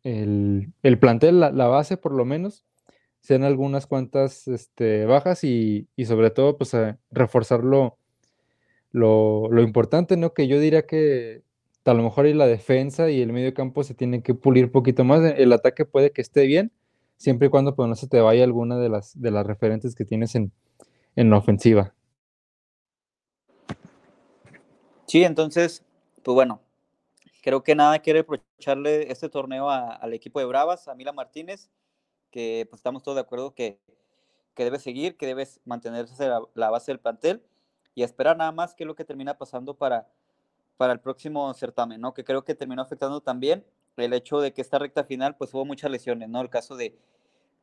el, 0.04 0.72
el 0.82 0.98
plantel, 0.98 1.40
la, 1.40 1.50
base 1.68 1.96
por 1.96 2.12
lo 2.12 2.26
menos, 2.26 2.64
sean 3.20 3.44
algunas 3.44 3.86
cuantas 3.86 4.46
este, 4.46 5.06
bajas 5.06 5.42
y, 5.42 5.88
y, 5.96 6.04
sobre 6.04 6.30
todo 6.30 6.58
pues 6.58 6.76
reforzar 7.10 7.64
lo, 7.64 7.96
lo, 8.92 9.48
lo, 9.50 9.62
importante, 9.62 10.18
¿no? 10.18 10.34
Que 10.34 10.48
yo 10.48 10.60
diría 10.60 10.86
que 10.86 11.42
a 11.86 11.94
lo 11.94 12.02
mejor 12.02 12.26
y 12.26 12.34
la 12.34 12.46
defensa 12.46 13.10
y 13.10 13.22
el 13.22 13.32
medio 13.32 13.54
campo 13.54 13.82
se 13.84 13.94
tienen 13.94 14.20
que 14.22 14.34
pulir 14.34 14.66
un 14.66 14.72
poquito 14.72 15.02
más, 15.04 15.22
el 15.38 15.52
ataque 15.54 15.86
puede 15.86 16.12
que 16.12 16.20
esté 16.20 16.44
bien, 16.46 16.72
siempre 17.16 17.46
y 17.48 17.50
cuando 17.50 17.74
pues, 17.74 17.88
no 17.88 17.94
se 17.94 18.06
te 18.06 18.20
vaya 18.20 18.44
alguna 18.44 18.76
de 18.78 18.90
las, 18.90 19.18
de 19.18 19.30
las 19.30 19.46
referentes 19.46 19.94
que 19.94 20.04
tienes 20.04 20.34
en, 20.34 20.52
en 21.18 21.30
la 21.30 21.36
ofensiva. 21.36 21.92
Sí, 25.06 25.24
entonces, 25.24 25.84
pues 26.22 26.32
bueno, 26.32 26.60
creo 27.42 27.64
que 27.64 27.74
nada 27.74 27.98
quiere 27.98 28.20
reprocharle 28.20 29.10
este 29.10 29.28
torneo 29.28 29.68
al 29.68 30.14
equipo 30.14 30.38
de 30.38 30.46
Bravas, 30.46 30.86
a 30.86 30.94
Mila 30.94 31.12
Martínez, 31.12 31.70
que 32.30 32.68
pues 32.70 32.78
estamos 32.78 33.02
todos 33.02 33.16
de 33.16 33.22
acuerdo 33.22 33.52
que, 33.52 33.80
que 34.54 34.62
debe 34.62 34.78
seguir, 34.78 35.16
que 35.16 35.26
debe 35.26 35.48
mantenerse 35.64 36.28
la, 36.28 36.40
la, 36.54 36.70
base 36.70 36.92
del 36.92 37.00
plantel 37.00 37.42
y 37.96 38.04
esperar 38.04 38.36
nada 38.36 38.52
más 38.52 38.76
qué 38.76 38.84
es 38.84 38.86
lo 38.86 38.94
que 38.94 39.04
termina 39.04 39.36
pasando 39.36 39.74
para, 39.74 40.06
para 40.76 40.92
el 40.92 41.00
próximo 41.00 41.52
certamen, 41.52 42.00
¿no? 42.00 42.14
Que 42.14 42.22
creo 42.22 42.44
que 42.44 42.54
terminó 42.54 42.82
afectando 42.82 43.20
también 43.20 43.64
el 43.96 44.12
hecho 44.12 44.40
de 44.40 44.52
que 44.52 44.60
esta 44.60 44.78
recta 44.78 45.02
final 45.02 45.34
pues 45.36 45.52
hubo 45.52 45.64
muchas 45.64 45.90
lesiones, 45.90 46.28
¿no? 46.28 46.40
El 46.40 46.48
caso 46.48 46.76
de, 46.76 46.96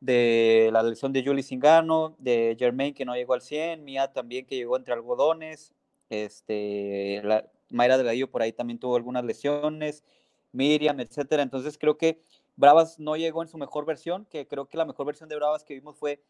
de 0.06 0.70
la 0.72 0.82
lesión 0.82 1.12
de 1.12 1.24
Julie 1.24 1.42
Singano, 1.42 2.14
de 2.18 2.56
Germain 2.58 2.94
que 2.94 3.04
no 3.04 3.14
llegó 3.14 3.34
al 3.34 3.42
100, 3.42 3.84
Mía 3.84 4.12
también 4.12 4.46
que 4.46 4.56
llegó 4.56 4.76
entre 4.76 4.94
algodones, 4.94 5.72
este, 6.08 7.20
la, 7.24 7.50
Mayra 7.70 7.98
Delgadillo 7.98 8.30
por 8.30 8.42
ahí 8.42 8.52
también 8.52 8.78
tuvo 8.78 8.96
algunas 8.96 9.24
lesiones, 9.24 10.04
Miriam, 10.52 11.00
etcétera. 11.00 11.42
Entonces 11.42 11.76
creo 11.76 11.98
que 11.98 12.22
Bravas 12.54 12.98
no 12.98 13.16
llegó 13.16 13.42
en 13.42 13.48
su 13.48 13.58
mejor 13.58 13.84
versión, 13.84 14.24
que 14.26 14.46
creo 14.46 14.68
que 14.68 14.78
la 14.78 14.84
mejor 14.84 15.06
versión 15.06 15.28
de 15.28 15.36
Bravas 15.36 15.64
que 15.64 15.74
vimos 15.74 15.96
fue 15.96 16.22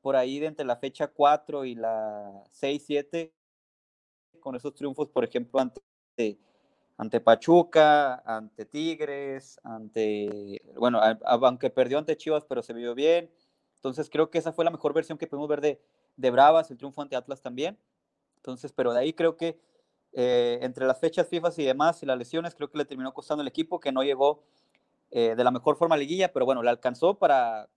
por 0.00 0.14
ahí 0.16 0.38
de 0.38 0.46
entre 0.46 0.64
la 0.64 0.76
fecha 0.76 1.08
4 1.08 1.64
y 1.64 1.74
la 1.74 2.44
6-7, 2.52 3.32
con 4.40 4.54
esos 4.54 4.72
triunfos, 4.74 5.08
por 5.08 5.24
ejemplo, 5.24 5.58
ante, 5.60 5.80
ante 6.96 7.20
Pachuca, 7.20 8.22
ante 8.24 8.64
Tigres, 8.64 9.60
ante, 9.62 10.62
bueno, 10.76 11.00
aunque 11.24 11.70
perdió 11.70 11.98
ante 11.98 12.16
Chivas, 12.16 12.44
pero 12.44 12.62
se 12.62 12.72
vio 12.72 12.94
bien. 12.94 13.30
Entonces 13.76 14.08
creo 14.10 14.30
que 14.30 14.38
esa 14.38 14.52
fue 14.52 14.64
la 14.64 14.70
mejor 14.70 14.94
versión 14.94 15.18
que 15.18 15.26
pudimos 15.26 15.48
ver 15.48 15.60
de, 15.60 15.80
de 16.16 16.30
Bravas, 16.30 16.70
el 16.70 16.78
triunfo 16.78 17.02
ante 17.02 17.16
Atlas 17.16 17.42
también. 17.42 17.78
Entonces, 18.36 18.72
pero 18.72 18.92
de 18.92 19.00
ahí 19.00 19.12
creo 19.12 19.36
que 19.36 19.60
eh, 20.12 20.58
entre 20.62 20.86
las 20.86 20.98
fechas 20.98 21.28
FIFA 21.28 21.50
y 21.58 21.64
demás 21.64 22.02
y 22.02 22.06
las 22.06 22.16
lesiones, 22.16 22.54
creo 22.54 22.70
que 22.70 22.78
le 22.78 22.84
terminó 22.86 23.12
costando 23.12 23.42
el 23.42 23.48
equipo 23.48 23.80
que 23.80 23.92
no 23.92 24.02
llegó 24.02 24.42
eh, 25.10 25.34
de 25.36 25.44
la 25.44 25.50
mejor 25.50 25.76
forma 25.76 25.94
a 25.94 25.98
liguilla, 25.98 26.32
pero 26.32 26.46
bueno, 26.46 26.62
le 26.62 26.70
alcanzó 26.70 27.18
para, 27.18 27.68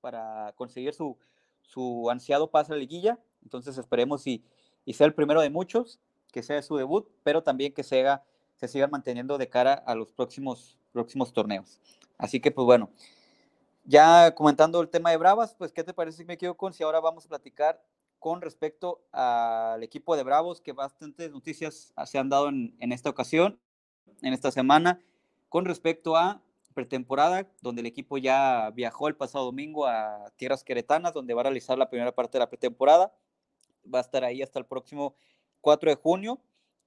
para 0.00 0.52
conseguir 0.56 0.92
su, 0.92 1.16
su 1.62 2.10
ansiado 2.10 2.50
pase 2.50 2.72
a 2.72 2.74
la 2.74 2.80
liguilla. 2.80 3.20
Entonces 3.42 3.78
esperemos 3.78 4.26
y, 4.26 4.44
y 4.84 4.94
sea 4.94 5.06
el 5.06 5.14
primero 5.14 5.40
de 5.40 5.50
muchos, 5.50 6.00
que 6.32 6.42
sea 6.42 6.60
su 6.62 6.76
debut, 6.76 7.08
pero 7.22 7.42
también 7.42 7.72
que 7.72 7.84
se, 7.84 8.00
haga, 8.00 8.24
se 8.56 8.68
siga 8.68 8.86
manteniendo 8.86 9.38
de 9.38 9.48
cara 9.48 9.74
a 9.74 9.94
los 9.94 10.12
próximos, 10.12 10.78
próximos 10.92 11.32
torneos. 11.32 11.80
Así 12.18 12.40
que 12.40 12.50
pues 12.50 12.64
bueno, 12.64 12.90
ya 13.84 14.34
comentando 14.34 14.80
el 14.80 14.88
tema 14.88 15.10
de 15.10 15.16
Bravas, 15.16 15.54
pues 15.54 15.72
¿qué 15.72 15.84
te 15.84 15.92
parece 15.92 16.18
si 16.18 16.24
me 16.24 16.38
quedo 16.38 16.56
con 16.56 16.72
si 16.72 16.82
ahora 16.82 17.00
vamos 17.00 17.26
a 17.26 17.28
platicar 17.28 17.82
con 18.18 18.40
respecto 18.40 19.02
al 19.12 19.82
equipo 19.82 20.16
de 20.16 20.22
Bravos, 20.22 20.60
que 20.60 20.72
bastantes 20.72 21.30
noticias 21.30 21.92
se 22.06 22.18
han 22.18 22.30
dado 22.30 22.48
en, 22.48 22.74
en 22.80 22.92
esta 22.92 23.10
ocasión, 23.10 23.60
en 24.22 24.32
esta 24.32 24.50
semana, 24.50 25.00
con 25.50 25.66
respecto 25.66 26.16
a 26.16 26.40
pretemporada, 26.74 27.48
donde 27.62 27.80
el 27.80 27.86
equipo 27.86 28.18
ya 28.18 28.70
viajó 28.74 29.08
el 29.08 29.16
pasado 29.16 29.46
domingo 29.46 29.86
a 29.86 30.30
Tierras 30.36 30.64
Queretanas, 30.64 31.14
donde 31.14 31.32
va 31.32 31.40
a 31.40 31.44
realizar 31.44 31.78
la 31.78 31.88
primera 31.88 32.12
parte 32.12 32.32
de 32.32 32.40
la 32.40 32.48
pretemporada. 32.48 33.14
Va 33.92 33.98
a 33.98 34.02
estar 34.02 34.24
ahí 34.24 34.42
hasta 34.42 34.58
el 34.58 34.66
próximo 34.66 35.14
4 35.60 35.90
de 35.90 35.96
junio. 35.96 36.40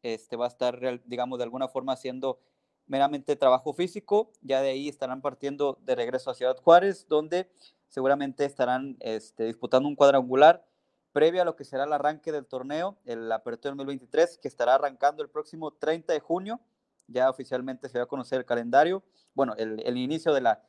Este, 0.03 0.36
va 0.36 0.45
a 0.45 0.49
estar, 0.49 0.79
digamos, 1.05 1.38
de 1.39 1.43
alguna 1.43 1.67
forma 1.67 1.93
haciendo 1.93 2.39
meramente 2.88 3.36
trabajo 3.36 3.73
físico. 3.73 4.31
Ya 4.41 4.62
de 4.62 4.69
ahí 4.69 4.88
estarán 4.88 5.21
partiendo 5.21 5.77
de 5.81 5.95
regreso 5.95 6.31
a 6.31 6.36
Ciudad 6.36 6.57
Juárez, 6.57 7.07
donde 7.07 7.49
seguramente 7.88 8.45
estarán 8.45 8.97
este, 8.99 9.45
disputando 9.45 9.88
un 9.88 9.95
cuadrangular 9.95 10.65
previo 11.12 11.41
a 11.41 11.45
lo 11.45 11.55
que 11.55 11.65
será 11.65 11.86
el 11.86 11.93
arranque 11.93 12.31
del 12.31 12.45
torneo, 12.45 12.97
el 13.05 13.31
Apertura 13.31 13.73
2023, 13.73 14.38
que 14.38 14.47
estará 14.47 14.75
arrancando 14.75 15.23
el 15.23 15.29
próximo 15.29 15.71
30 15.71 16.13
de 16.13 16.19
junio. 16.19 16.60
Ya 17.07 17.29
oficialmente 17.29 17.89
se 17.89 17.97
va 17.97 18.03
a 18.03 18.07
conocer 18.07 18.39
el 18.39 18.45
calendario, 18.45 19.03
bueno, 19.33 19.55
el, 19.57 19.81
el 19.86 19.97
inicio 19.97 20.33
de 20.33 20.41
la, 20.41 20.62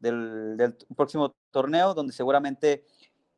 del, 0.00 0.56
del, 0.56 0.76
próximo 0.96 1.34
torneo, 1.50 1.94
donde 1.94 2.12
seguramente 2.12 2.84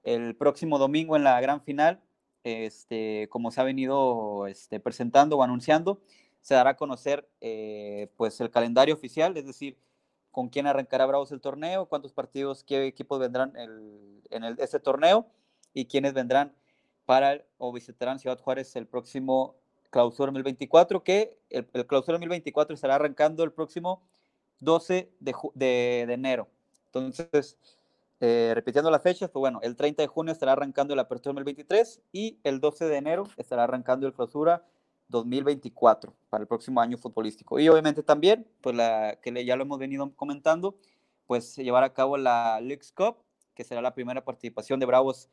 el 0.02 0.34
próximo 0.34 0.78
domingo 0.78 1.14
en 1.14 1.24
la 1.24 1.40
gran 1.40 1.62
final, 1.62 2.00
este, 2.44 3.28
como 3.30 3.50
se 3.50 3.60
ha 3.60 3.64
venido 3.64 4.46
este, 4.46 4.80
presentando 4.80 5.36
o 5.36 5.42
anunciando, 5.42 6.00
se 6.40 6.54
dará 6.54 6.70
a 6.70 6.76
conocer 6.76 7.28
eh, 7.40 8.10
pues 8.16 8.40
el 8.40 8.50
calendario 8.50 8.94
oficial, 8.94 9.36
es 9.36 9.46
decir, 9.46 9.76
con 10.30 10.48
quién 10.48 10.66
arrancará 10.66 11.06
Bravos 11.06 11.32
el 11.32 11.40
torneo, 11.40 11.86
cuántos 11.86 12.12
partidos, 12.12 12.64
qué 12.64 12.86
equipos 12.86 13.18
vendrán 13.18 13.52
en 13.56 14.44
el, 14.44 14.56
este 14.58 14.78
torneo 14.78 15.26
y 15.74 15.86
quiénes 15.86 16.14
vendrán 16.14 16.54
para 17.06 17.44
o 17.58 17.72
visitarán 17.72 18.18
Ciudad 18.18 18.38
Juárez 18.38 18.76
el 18.76 18.86
próximo 18.86 19.56
clausura 19.90 20.26
2024, 20.26 21.02
que 21.02 21.38
el, 21.50 21.68
el 21.72 21.86
clausura 21.86 22.14
2024 22.14 22.74
estará 22.74 22.96
arrancando 22.96 23.42
el 23.42 23.52
próximo 23.52 24.02
12 24.60 25.10
de, 25.18 25.34
de, 25.54 26.04
de 26.06 26.12
enero. 26.12 26.48
Entonces, 26.86 27.58
eh, 28.20 28.52
repitiendo 28.54 28.90
las 28.90 29.02
fechas, 29.02 29.30
pues 29.30 29.40
bueno, 29.40 29.60
el 29.62 29.76
30 29.76 30.02
de 30.02 30.08
junio 30.08 30.32
estará 30.32 30.52
arrancando 30.52 30.92
el 30.94 31.00
Apertura 31.00 31.34
2023 31.34 32.02
y 32.12 32.38
el 32.42 32.60
12 32.60 32.86
de 32.86 32.96
enero 32.96 33.28
estará 33.36 33.64
arrancando 33.64 34.06
el 34.06 34.12
Clausura 34.12 34.64
2024 35.08 36.14
para 36.28 36.42
el 36.42 36.48
próximo 36.48 36.80
año 36.80 36.98
futbolístico. 36.98 37.58
Y 37.60 37.68
obviamente 37.68 38.02
también, 38.02 38.46
pues 38.60 38.76
que 39.22 39.44
ya 39.44 39.56
lo 39.56 39.62
hemos 39.62 39.78
venido 39.78 40.10
comentando, 40.16 40.76
pues 41.26 41.52
se 41.52 41.62
llevará 41.62 41.86
a 41.86 41.94
cabo 41.94 42.16
la 42.16 42.60
Leagues 42.60 42.92
Cup, 42.92 43.18
que 43.54 43.64
será 43.64 43.80
la 43.82 43.94
primera 43.94 44.24
participación 44.24 44.80
de 44.80 44.86
Bravos 44.86 45.28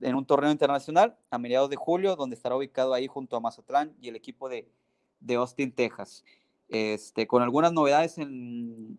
en 0.00 0.14
un 0.16 0.26
torneo 0.26 0.50
internacional 0.50 1.16
a 1.30 1.38
mediados 1.38 1.70
de 1.70 1.76
julio, 1.76 2.16
donde 2.16 2.34
estará 2.34 2.56
ubicado 2.56 2.92
ahí 2.92 3.06
junto 3.06 3.36
a 3.36 3.40
Mazatlán 3.40 3.94
y 4.00 4.08
el 4.08 4.16
equipo 4.16 4.48
de, 4.48 4.68
de 5.20 5.34
Austin, 5.36 5.72
Texas. 5.72 6.24
Este, 6.68 7.28
con 7.28 7.42
algunas 7.42 7.72
novedades 7.72 8.18
en, 8.18 8.98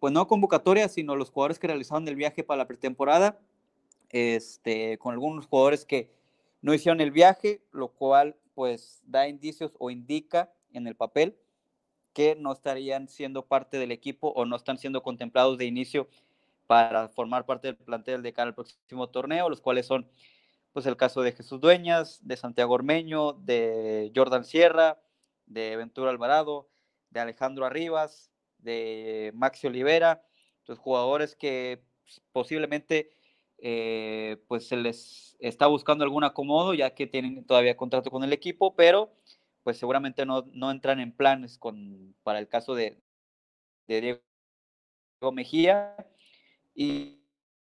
pues 0.00 0.12
no 0.12 0.26
convocatorias, 0.26 0.92
sino 0.92 1.16
los 1.16 1.30
jugadores 1.30 1.58
que 1.58 1.66
realizaron 1.66 2.06
el 2.08 2.16
viaje 2.16 2.44
para 2.44 2.58
la 2.58 2.66
pretemporada, 2.66 3.38
este, 4.10 4.98
con 4.98 5.12
algunos 5.12 5.46
jugadores 5.46 5.84
que 5.84 6.10
no 6.62 6.72
hicieron 6.74 7.00
el 7.00 7.10
viaje, 7.10 7.62
lo 7.72 7.88
cual 7.88 8.36
pues 8.54 9.02
da 9.06 9.28
indicios 9.28 9.72
o 9.78 9.90
indica 9.90 10.52
en 10.72 10.86
el 10.86 10.94
papel 10.94 11.36
que 12.12 12.36
no 12.36 12.52
estarían 12.52 13.08
siendo 13.08 13.44
parte 13.44 13.78
del 13.78 13.90
equipo 13.90 14.28
o 14.28 14.46
no 14.46 14.56
están 14.56 14.78
siendo 14.78 15.02
contemplados 15.02 15.58
de 15.58 15.66
inicio 15.66 16.08
para 16.66 17.08
formar 17.08 17.44
parte 17.44 17.68
del 17.68 17.76
plantel 17.76 18.22
de 18.22 18.32
cara 18.32 18.48
al 18.48 18.54
próximo 18.54 19.08
torneo, 19.08 19.48
los 19.48 19.60
cuales 19.60 19.86
son 19.86 20.08
pues 20.72 20.86
el 20.86 20.96
caso 20.96 21.22
de 21.22 21.32
Jesús 21.32 21.60
Dueñas, 21.60 22.20
de 22.26 22.36
Santiago 22.36 22.74
Ormeño, 22.74 23.32
de 23.34 24.10
Jordan 24.14 24.44
Sierra, 24.44 24.98
de 25.46 25.76
Ventura 25.76 26.10
Alvarado, 26.10 26.68
de 27.10 27.20
Alejandro 27.20 27.64
Arribas, 27.64 28.30
de 28.64 29.30
Maxi 29.34 29.66
Olivera, 29.66 30.22
los 30.66 30.78
jugadores 30.78 31.36
que 31.36 31.82
posiblemente 32.32 33.10
eh, 33.58 34.38
pues 34.48 34.68
se 34.68 34.76
les 34.76 35.36
está 35.38 35.66
buscando 35.66 36.04
algún 36.04 36.24
acomodo 36.24 36.74
ya 36.74 36.94
que 36.94 37.06
tienen 37.06 37.44
todavía 37.44 37.76
contrato 37.76 38.10
con 38.10 38.24
el 38.24 38.32
equipo, 38.32 38.74
pero 38.74 39.12
pues 39.62 39.78
seguramente 39.78 40.26
no, 40.26 40.44
no 40.52 40.70
entran 40.70 41.00
en 41.00 41.12
planes 41.12 41.58
con, 41.58 42.14
para 42.22 42.38
el 42.38 42.48
caso 42.48 42.74
de, 42.74 42.98
de 43.86 44.00
Diego 44.00 45.32
Mejía. 45.32 45.96
Y, 46.74 47.20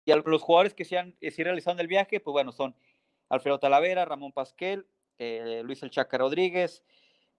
los 0.05 0.42
jugadores 0.42 0.74
que 0.74 0.85
se 0.85 0.98
han 0.98 1.14
realizado 1.20 1.81
el 1.81 1.87
viaje, 1.87 2.18
pues 2.18 2.33
bueno, 2.33 2.50
son 2.50 2.74
Alfredo 3.28 3.61
Talavera, 3.61 4.05
Ramón 4.05 4.33
Pasquel, 4.33 4.85
eh, 5.18 5.62
Luis 5.64 5.81
El 5.85 5.90
Chaca 5.90 6.18
Rodríguez, 6.18 6.83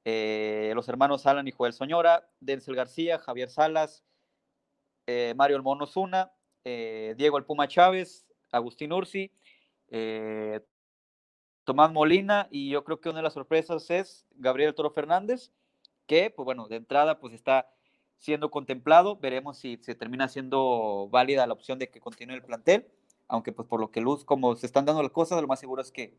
eh, 0.05 0.71
los 0.75 0.89
hermanos 0.89 1.25
Alan 1.25 1.47
y 1.47 1.51
Joel 1.51 1.73
Soñora, 1.73 2.29
Denzel 2.39 2.75
García, 2.75 3.19
Javier 3.19 3.49
Salas, 3.49 4.03
eh, 5.07 5.33
Mario 5.35 5.55
El 5.57 5.63
Mono 5.63 5.85
Zuna, 5.85 6.31
eh, 6.65 7.15
Diego 7.17 7.37
El 7.37 7.45
Puma 7.45 7.67
Chávez, 7.67 8.25
Agustín 8.51 8.91
Ursi, 8.93 9.31
Tomás 11.63 11.91
Molina 11.91 12.47
y 12.51 12.69
yo 12.69 12.83
creo 12.83 12.99
que 12.99 13.09
una 13.09 13.19
de 13.19 13.23
las 13.23 13.33
sorpresas 13.33 13.89
es 13.89 14.25
Gabriel 14.35 14.73
Toro 14.73 14.89
Fernández, 14.89 15.51
que 16.07 16.29
pues 16.29 16.43
bueno, 16.45 16.67
de 16.67 16.77
entrada 16.77 17.19
pues 17.19 17.33
está 17.33 17.69
siendo 18.17 18.51
contemplado, 18.51 19.17
veremos 19.17 19.57
si 19.57 19.77
se 19.81 19.95
termina 19.95 20.27
siendo 20.27 21.07
válida 21.11 21.47
la 21.47 21.53
opción 21.53 21.79
de 21.79 21.89
que 21.89 21.99
continúe 21.99 22.35
el 22.35 22.41
plantel, 22.41 22.87
aunque 23.27 23.51
pues 23.51 23.67
por 23.67 23.79
lo 23.79 23.91
que 23.91 24.01
luz, 24.01 24.25
como 24.25 24.55
se 24.55 24.65
están 24.65 24.85
dando 24.85 25.03
las 25.03 25.11
cosas, 25.11 25.41
lo 25.41 25.47
más 25.47 25.59
seguro 25.59 25.81
es 25.81 25.91
que 25.91 26.13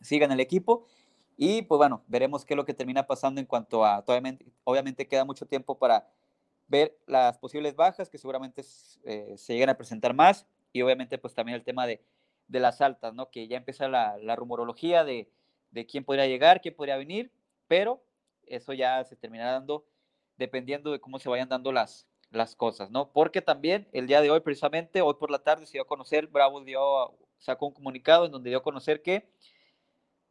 sigan 0.00 0.32
el 0.32 0.40
equipo 0.40 0.86
y 1.36 1.62
pues 1.62 1.76
bueno, 1.78 2.02
veremos 2.06 2.44
qué 2.44 2.54
es 2.54 2.56
lo 2.56 2.64
que 2.64 2.74
termina 2.74 3.06
pasando 3.06 3.40
en 3.40 3.46
cuanto 3.46 3.84
a, 3.84 3.98
obviamente, 4.06 4.46
obviamente 4.64 5.06
queda 5.06 5.24
mucho 5.24 5.46
tiempo 5.46 5.78
para 5.78 6.08
ver 6.68 6.98
las 7.06 7.38
posibles 7.38 7.76
bajas 7.76 8.08
que 8.08 8.18
seguramente 8.18 8.62
eh, 9.04 9.34
se 9.36 9.52
lleguen 9.52 9.68
a 9.68 9.76
presentar 9.76 10.14
más 10.14 10.46
y 10.72 10.82
obviamente 10.82 11.18
pues 11.18 11.34
también 11.34 11.56
el 11.56 11.64
tema 11.64 11.86
de, 11.86 12.02
de 12.48 12.60
las 12.60 12.80
altas, 12.80 13.14
¿no? 13.14 13.30
Que 13.30 13.48
ya 13.48 13.56
empieza 13.56 13.88
la, 13.88 14.16
la 14.18 14.36
rumorología 14.36 15.04
de, 15.04 15.30
de, 15.70 15.86
quién 15.86 16.04
podría 16.04 16.26
llegar, 16.26 16.60
quién 16.60 16.74
podría 16.74 16.96
venir, 16.96 17.32
pero 17.68 18.02
eso 18.46 18.72
ya 18.72 19.04
se 19.04 19.16
terminará 19.16 19.52
dando 19.52 19.86
dependiendo 20.36 20.92
de 20.92 21.00
cómo 21.00 21.18
se 21.18 21.28
vayan 21.28 21.48
dando 21.48 21.72
las, 21.72 22.06
las 22.30 22.56
cosas, 22.56 22.90
¿no? 22.90 23.10
Porque 23.12 23.42
también 23.42 23.88
el 23.92 24.06
día 24.06 24.20
de 24.20 24.30
hoy, 24.30 24.40
precisamente, 24.40 25.00
hoy 25.00 25.14
por 25.14 25.30
la 25.30 25.38
tarde 25.38 25.66
se 25.66 25.72
dio 25.72 25.82
a 25.82 25.86
conocer, 25.86 26.26
Bravo 26.26 26.60
dio, 26.62 27.16
sacó 27.38 27.66
un 27.66 27.74
comunicado 27.74 28.26
en 28.26 28.32
donde 28.32 28.50
dio 28.50 28.58
a 28.58 28.62
conocer 28.62 29.02
que 29.02 29.28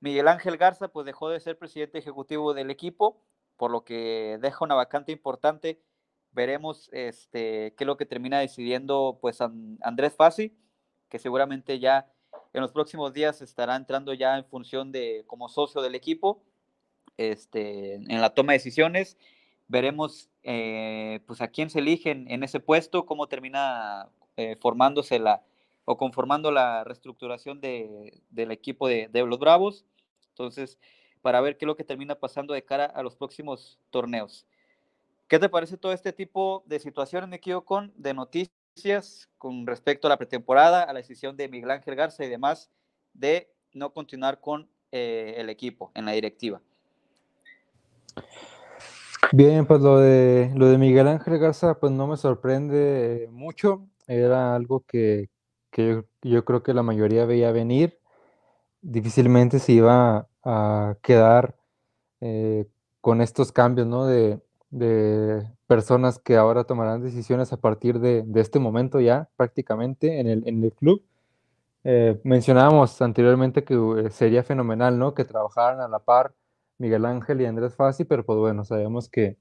Miguel 0.05 0.27
Ángel 0.27 0.57
Garza 0.57 0.89
pues 0.89 1.03
dejó 1.07 1.29
de 1.29 1.39
ser 1.39 1.57
presidente 1.57 1.97
ejecutivo 1.97 2.53
del 2.53 2.69
equipo, 2.69 3.19
por 3.57 3.71
lo 3.71 3.83
que 3.83 4.37
deja 4.39 4.63
una 4.63 4.75
vacante 4.75 5.11
importante. 5.11 5.81
Veremos 6.31 6.91
este, 6.93 7.73
qué 7.75 7.83
es 7.83 7.87
lo 7.87 7.97
que 7.97 8.05
termina 8.05 8.39
decidiendo 8.39 9.17
pues 9.19 9.41
Andrés 9.41 10.13
Fassi, 10.15 10.55
que 11.09 11.17
seguramente 11.17 11.79
ya 11.79 12.07
en 12.53 12.61
los 12.61 12.71
próximos 12.71 13.13
días 13.13 13.41
estará 13.41 13.75
entrando 13.75 14.13
ya 14.13 14.37
en 14.37 14.45
función 14.45 14.91
de 14.91 15.23
como 15.25 15.49
socio 15.49 15.81
del 15.81 15.95
equipo 15.95 16.43
este, 17.17 17.95
en 17.95 18.21
la 18.21 18.35
toma 18.35 18.53
de 18.53 18.59
decisiones. 18.59 19.17
Veremos 19.67 20.29
eh, 20.43 21.21
pues 21.25 21.41
a 21.41 21.47
quién 21.47 21.71
se 21.71 21.79
elige 21.79 22.11
en, 22.11 22.43
ese 22.43 22.59
puesto, 22.59 23.07
cómo 23.07 23.25
termina 23.25 24.11
eh, 24.37 24.55
formándose 24.61 25.17
la, 25.17 25.41
o 25.83 25.97
conformando 25.97 26.51
la 26.51 26.83
reestructuración 26.83 27.59
de, 27.59 28.21
del 28.29 28.51
equipo 28.51 28.87
de, 28.87 29.09
los 29.11 29.39
Bravos. 29.39 29.83
Entonces, 30.35 30.77
para 31.21 31.39
ver 31.39 31.57
qué 31.57 31.63
es 31.63 31.67
lo 31.67 31.77
que 31.77 31.85
termina 31.85 32.15
pasando 32.15 32.53
de 32.53 32.63
cara 32.63 32.85
a 32.85 33.01
los 33.01 33.15
próximos 33.15 33.79
torneos. 33.89 34.45
¿Qué 35.29 35.39
te 35.39 35.47
parece 35.47 35.77
todo 35.77 35.93
este 35.93 36.11
tipo 36.11 36.63
de 36.65 36.77
situaciones, 36.79 37.39
quedo 37.39 37.63
con 37.63 37.93
de 37.95 38.13
noticias 38.13 39.29
con 39.37 39.65
respecto 39.65 40.07
a 40.07 40.09
la 40.09 40.17
pretemporada, 40.17 40.83
a 40.83 40.91
la 40.91 40.99
decisión 40.99 41.37
de 41.37 41.47
Miguel 41.47 41.71
Ángel 41.71 41.95
Garza 41.95 42.25
y 42.25 42.29
demás 42.29 42.69
de 43.13 43.49
no 43.73 43.93
continuar 43.93 44.41
con 44.41 44.67
eh, 44.91 45.35
el 45.37 45.49
equipo 45.49 45.91
en 45.95 46.05
la 46.05 46.11
directiva? 46.11 46.61
Bien, 49.31 49.65
pues 49.65 49.81
lo 49.81 49.99
de, 49.99 50.51
lo 50.53 50.67
de 50.67 50.77
Miguel 50.77 51.07
Ángel 51.07 51.39
Garza, 51.39 51.79
pues 51.79 51.93
no 51.93 52.07
me 52.07 52.17
sorprende 52.17 53.29
mucho. 53.31 53.87
Era 54.05 54.53
algo 54.53 54.81
que, 54.81 55.29
que 55.71 56.03
yo, 56.21 56.45
creo 56.45 56.61
que 56.61 56.73
la 56.73 56.83
mayoría 56.83 57.25
veía 57.25 57.51
venir 57.51 57.99
difícilmente 58.85 59.59
se 59.59 59.73
iba 59.73 60.27
a 60.43 60.95
quedar 61.01 61.55
eh, 62.21 62.67
con 63.01 63.21
estos 63.21 63.51
cambios, 63.51 63.87
¿no? 63.87 64.05
De, 64.05 64.39
de, 64.69 65.47
personas 65.67 66.19
que 66.19 66.37
ahora 66.37 66.65
tomarán 66.65 67.01
decisiones 67.01 67.51
a 67.51 67.57
partir 67.57 67.99
de, 67.99 68.21
de 68.23 68.41
este 68.41 68.59
momento 68.59 68.99
ya 68.99 69.29
prácticamente 69.35 70.19
en 70.19 70.27
el, 70.27 70.47
en 70.47 70.63
el 70.63 70.71
club. 70.73 71.03
Eh, 71.83 72.19
mencionábamos 72.23 73.01
anteriormente 73.01 73.63
que 73.63 73.73
eh, 73.73 74.09
sería 74.11 74.43
fenomenal, 74.43 74.99
¿no? 74.99 75.13
Que 75.15 75.25
trabajaran 75.25 75.81
a 75.81 75.87
la 75.87 75.99
par 75.99 76.33
Miguel 76.77 77.05
Ángel 77.05 77.41
y 77.41 77.45
Andrés 77.45 77.75
Fassi, 77.75 78.05
pero 78.05 78.25
pues 78.25 78.37
bueno, 78.37 78.63
sabemos 78.65 79.09
que, 79.09 79.37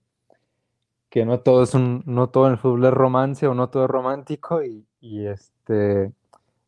que 1.10 1.26
no 1.26 1.40
todo 1.40 1.62
es 1.62 1.74
un, 1.74 2.02
no 2.06 2.30
todo 2.30 2.46
en 2.46 2.52
el 2.52 2.58
fútbol 2.58 2.86
es 2.86 2.94
romance 2.94 3.46
o 3.46 3.54
no 3.54 3.68
todo 3.68 3.84
es 3.84 3.90
romántico 3.90 4.62
y, 4.62 4.86
y 5.00 5.26
este 5.26 6.12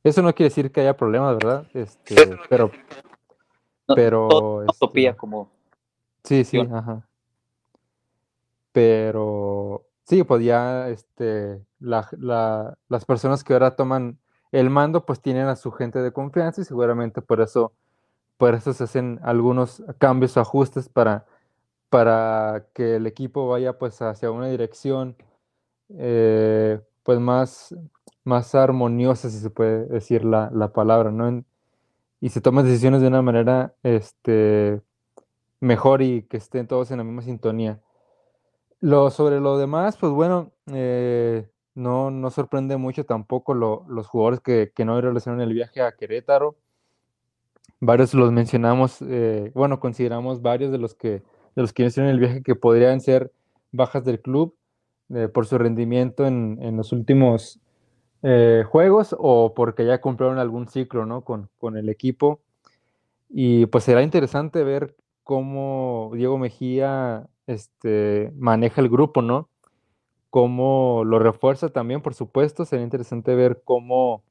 eso 0.09 0.23
no 0.23 0.35
quiere 0.35 0.51
decir 0.51 0.73
que 0.73 0.81
haya 0.81 0.97
problemas, 0.97 1.37
¿verdad? 1.37 1.67
Este, 1.75 2.15
pero. 2.49 2.71
No, 3.89 3.95
pero. 3.95 4.63
Este, 4.63 4.77
utopía 4.77 5.17
como. 5.17 5.51
Sí, 6.25 6.45
sí, 6.45 6.59
ajá. 6.59 7.07
Pero. 8.73 9.85
Sí, 10.05 10.23
pues 10.23 10.45
ya 10.45 10.89
este, 10.89 11.61
la, 11.81 12.09
la, 12.19 12.79
las 12.89 13.05
personas 13.05 13.43
que 13.43 13.53
ahora 13.53 13.75
toman 13.75 14.19
el 14.53 14.71
mando, 14.71 15.05
pues 15.05 15.21
tienen 15.21 15.49
a 15.49 15.57
su 15.57 15.73
gente 15.73 16.01
de 16.01 16.13
confianza 16.13 16.61
y 16.61 16.65
seguramente 16.65 17.23
por 17.23 17.41
eso, 17.41 17.73
por 18.37 18.55
eso 18.55 18.73
se 18.73 18.85
hacen 18.85 19.19
algunos 19.23 19.83
cambios 19.99 20.37
o 20.37 20.41
ajustes 20.41 20.89
para, 20.89 21.27
para 21.91 22.67
que 22.73 22.97
el 22.97 23.07
equipo 23.07 23.49
vaya 23.49 23.79
pues 23.79 24.01
hacia 24.01 24.31
una 24.31 24.49
dirección 24.49 25.17
eh, 25.91 26.81
pues 27.03 27.19
más, 27.21 27.75
más 28.27 28.55
armoniosa, 28.55 29.31
si 29.31 29.39
se 29.39 29.51
puede 29.51 29.87
decir 29.87 30.25
la, 30.25 30.73
palabra, 30.75 31.11
¿no? 31.11 31.45
y 32.21 32.29
se 32.31 32.41
toman 32.41 32.65
decisiones 32.65 33.01
de 33.01 33.07
una 33.07 33.23
manera 33.23 33.75
este, 33.85 34.81
mejor 35.61 36.03
y 36.03 36.23
que 36.23 36.37
estén 36.37 36.67
todos 36.67 36.91
en 36.91 36.99
la 36.99 37.05
misma 37.05 37.23
sintonía. 37.23 37.81
Lo, 38.81 39.11
sobre 39.11 39.41
lo 39.41 39.59
demás, 39.59 39.97
pues 39.97 40.13
bueno, 40.13 40.51
eh, 40.73 41.49
no, 41.75 42.11
no 42.11 42.31
sorprende 42.31 42.77
mucho 42.77 43.05
tampoco 43.05 43.55
los 43.55 44.07
jugadores 44.09 44.41
que, 44.41 44.73
que 44.75 44.85
no 44.85 45.01
realizaron 45.01 45.41
el 45.41 45.55
viaje 45.55 45.81
a 45.81 45.93
Querétaro. 45.93 46.57
Varios 47.79 48.13
los 48.13 48.33
mencionamos, 48.33 48.99
eh, 49.03 49.53
bueno, 49.55 49.79
consideramos 49.79 50.43
varios 50.43 50.73
de 50.73 50.79
los 50.79 50.95
que 50.95 51.23
de 51.55 51.63
los 51.63 51.73
que 51.73 51.85
hicieron 51.85 52.11
el 52.11 52.19
viaje 52.19 52.43
que 52.43 52.55
podrían 52.55 53.01
ser 53.01 53.33
bajas 53.73 54.05
del 54.05 54.21
club 54.21 54.55
eh, 55.11 55.29
por 55.29 55.47
su 55.47 55.57
rendimiento 55.57 56.27
en, 56.27 56.59
en 56.61 56.77
los 56.77 56.93
últimos 56.93 57.61
eh, 58.29 58.65
juegos 58.65 59.15
o 59.17 59.55
porque 59.55 59.87
ya 59.87 60.01
cumplieron 60.01 60.41
algún 60.41 60.67
ciclo 60.67 61.07
¿no? 61.07 61.23
con, 61.23 61.49
con, 61.59 61.77
el 61.77 61.89
equipo. 61.89 62.41
Y 63.29 63.67
pues 63.67 63.85
será 63.85 64.03
interesante 64.03 64.65
ver 64.65 64.97
cómo 65.23 66.11
Diego 66.13 66.37
Mejía 66.37 67.29
este, 67.47 68.33
maneja 68.37 68.81
el 68.81 68.89
grupo, 68.89 69.23
¿no? 69.23 69.49
Cómo 70.29 71.05
lo 71.05 71.21
refuerza 71.21 71.69
también, 71.69 72.03
por 72.03 72.15
supuesto. 72.15 72.65
Será 72.65 72.83
interesante 72.83 73.33
ver 73.37 73.63
cómo, 73.65 74.25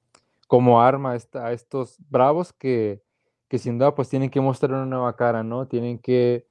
cómo 0.48 0.82
arma 0.82 1.18
a 1.34 1.54
estos 1.54 1.98
bravos 2.10 2.52
que, 2.52 3.02
que 3.48 3.60
sin 3.60 3.78
duda 3.78 3.96
pues 3.96 4.10
tienen 4.10 4.30
que 4.30 4.42
mostrar 4.42 4.74
una 4.74 4.86
nueva 4.86 5.16
cara, 5.16 5.42
¿no? 5.42 5.68
Tienen 5.68 6.00
que 6.00 6.46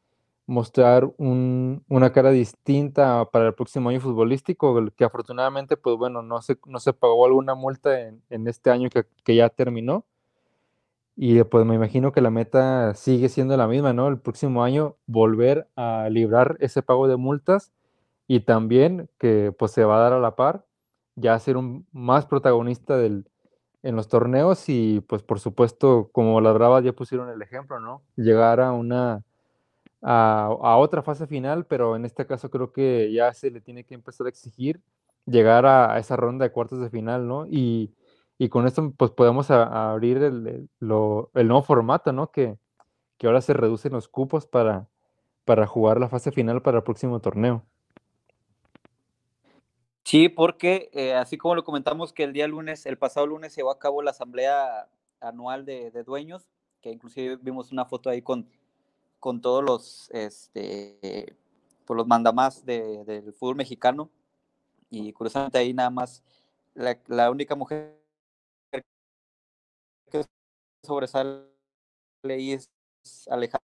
mostrar 0.46 1.10
una 1.18 2.12
cara 2.12 2.30
distinta 2.30 3.24
para 3.30 3.46
el 3.48 3.54
próximo 3.54 3.88
año 3.88 4.00
futbolístico, 4.00 4.90
que 4.96 5.04
afortunadamente, 5.04 5.76
pues 5.76 5.96
bueno, 5.96 6.22
no 6.22 6.42
se, 6.42 6.58
no 6.66 6.78
se 6.80 6.92
pagó 6.92 7.26
alguna 7.26 7.54
multa 7.54 7.98
en, 8.00 8.48
este 8.48 8.70
año 8.70 8.88
que, 8.90 9.34
ya 9.34 9.48
terminó. 9.48 10.04
Y 11.16 11.42
pues 11.44 11.64
me 11.64 11.76
imagino 11.76 12.12
que 12.12 12.20
la 12.20 12.30
meta 12.30 12.94
sigue 12.94 13.28
siendo 13.28 13.56
la 13.56 13.68
misma, 13.68 13.92
¿no? 13.92 14.08
El 14.08 14.18
próximo 14.18 14.64
año 14.64 14.96
volver 15.06 15.68
a 15.76 16.08
librar 16.10 16.56
ese 16.60 16.82
pago 16.82 17.06
de 17.06 17.16
multas 17.16 17.72
y 18.26 18.40
también 18.40 19.08
que 19.18 19.52
pues 19.56 19.70
se 19.72 19.84
va 19.84 19.96
a 19.96 20.00
dar 20.00 20.12
a 20.14 20.18
la 20.18 20.34
par, 20.34 20.64
ya 21.14 21.38
ser 21.38 21.56
un 21.56 21.86
más 21.92 22.26
protagonista 22.26 22.96
del, 22.96 23.28
en 23.84 23.96
los 23.96 24.08
torneos 24.08 24.68
y 24.68 25.00
pues 25.02 25.22
por 25.22 25.38
supuesto, 25.38 26.08
como 26.12 26.40
las 26.40 26.54
Bravas 26.54 26.82
ya 26.84 26.92
pusieron 26.92 27.28
el 27.30 27.40
ejemplo, 27.42 27.78
¿no? 27.78 28.02
Llegar 28.16 28.60
a 28.60 28.72
una 28.72 29.22
a, 30.04 30.76
otra 30.76 31.02
fase 31.02 31.26
final, 31.26 31.66
pero 31.66 31.96
en 31.96 32.04
este 32.04 32.26
caso 32.26 32.50
creo 32.50 32.72
que 32.72 33.10
ya 33.12 33.32
se 33.32 33.50
le 33.50 33.60
tiene 33.60 33.84
que 33.84 33.94
empezar 33.94 34.26
a 34.26 34.30
exigir 34.30 34.80
llegar 35.26 35.64
a, 35.64 35.98
esa 35.98 36.16
ronda 36.16 36.44
de 36.44 36.52
cuartos 36.52 36.80
de 36.80 36.90
final, 36.90 37.26
¿no? 37.26 37.46
Y, 37.48 37.94
con 38.50 38.66
esto 38.66 38.92
pues 38.94 39.10
podemos 39.10 39.50
abrir 39.50 40.18
el, 40.18 40.68
nuevo 40.80 41.62
formato, 41.62 42.12
¿no? 42.12 42.30
Que, 42.30 42.58
ahora 43.22 43.40
se 43.40 43.54
reducen 43.54 43.92
los 43.92 44.06
cupos 44.06 44.46
para, 44.46 44.86
para 45.46 45.66
jugar 45.66 45.98
la 45.98 46.10
fase 46.10 46.30
final 46.30 46.60
para 46.60 46.78
el 46.78 46.84
próximo 46.84 47.20
torneo. 47.20 47.64
Sí, 50.02 50.28
porque 50.28 50.90
eh, 50.92 51.14
así 51.14 51.38
como 51.38 51.54
lo 51.54 51.64
comentamos 51.64 52.12
que 52.12 52.24
el 52.24 52.34
día 52.34 52.46
lunes, 52.46 52.84
el 52.84 52.98
pasado 52.98 53.26
lunes 53.26 53.54
se 53.54 53.62
llevó 53.62 53.70
a 53.70 53.78
cabo 53.78 54.02
la 54.02 54.10
asamblea 54.10 54.90
anual 55.22 55.64
de, 55.64 55.90
de 55.90 56.04
dueños, 56.04 56.46
que 56.82 56.90
inclusive 56.90 57.38
vimos 57.40 57.72
una 57.72 57.86
foto 57.86 58.10
ahí 58.10 58.20
con 58.20 58.46
con 59.24 59.40
todos 59.40 59.64
los, 59.64 60.10
este, 60.10 61.34
por 61.86 61.96
los 61.96 62.06
mandamás 62.06 62.66
de, 62.66 63.06
del 63.06 63.32
fútbol 63.32 63.56
mexicano. 63.56 64.10
Y 64.90 65.14
curiosamente 65.14 65.56
ahí 65.56 65.72
nada 65.72 65.88
más 65.88 66.22
la, 66.74 67.00
la 67.06 67.30
única 67.30 67.54
mujer 67.54 67.98
que 70.10 70.26
sobresale 70.82 71.48
es 72.22 72.68
Alejandra 73.30 73.64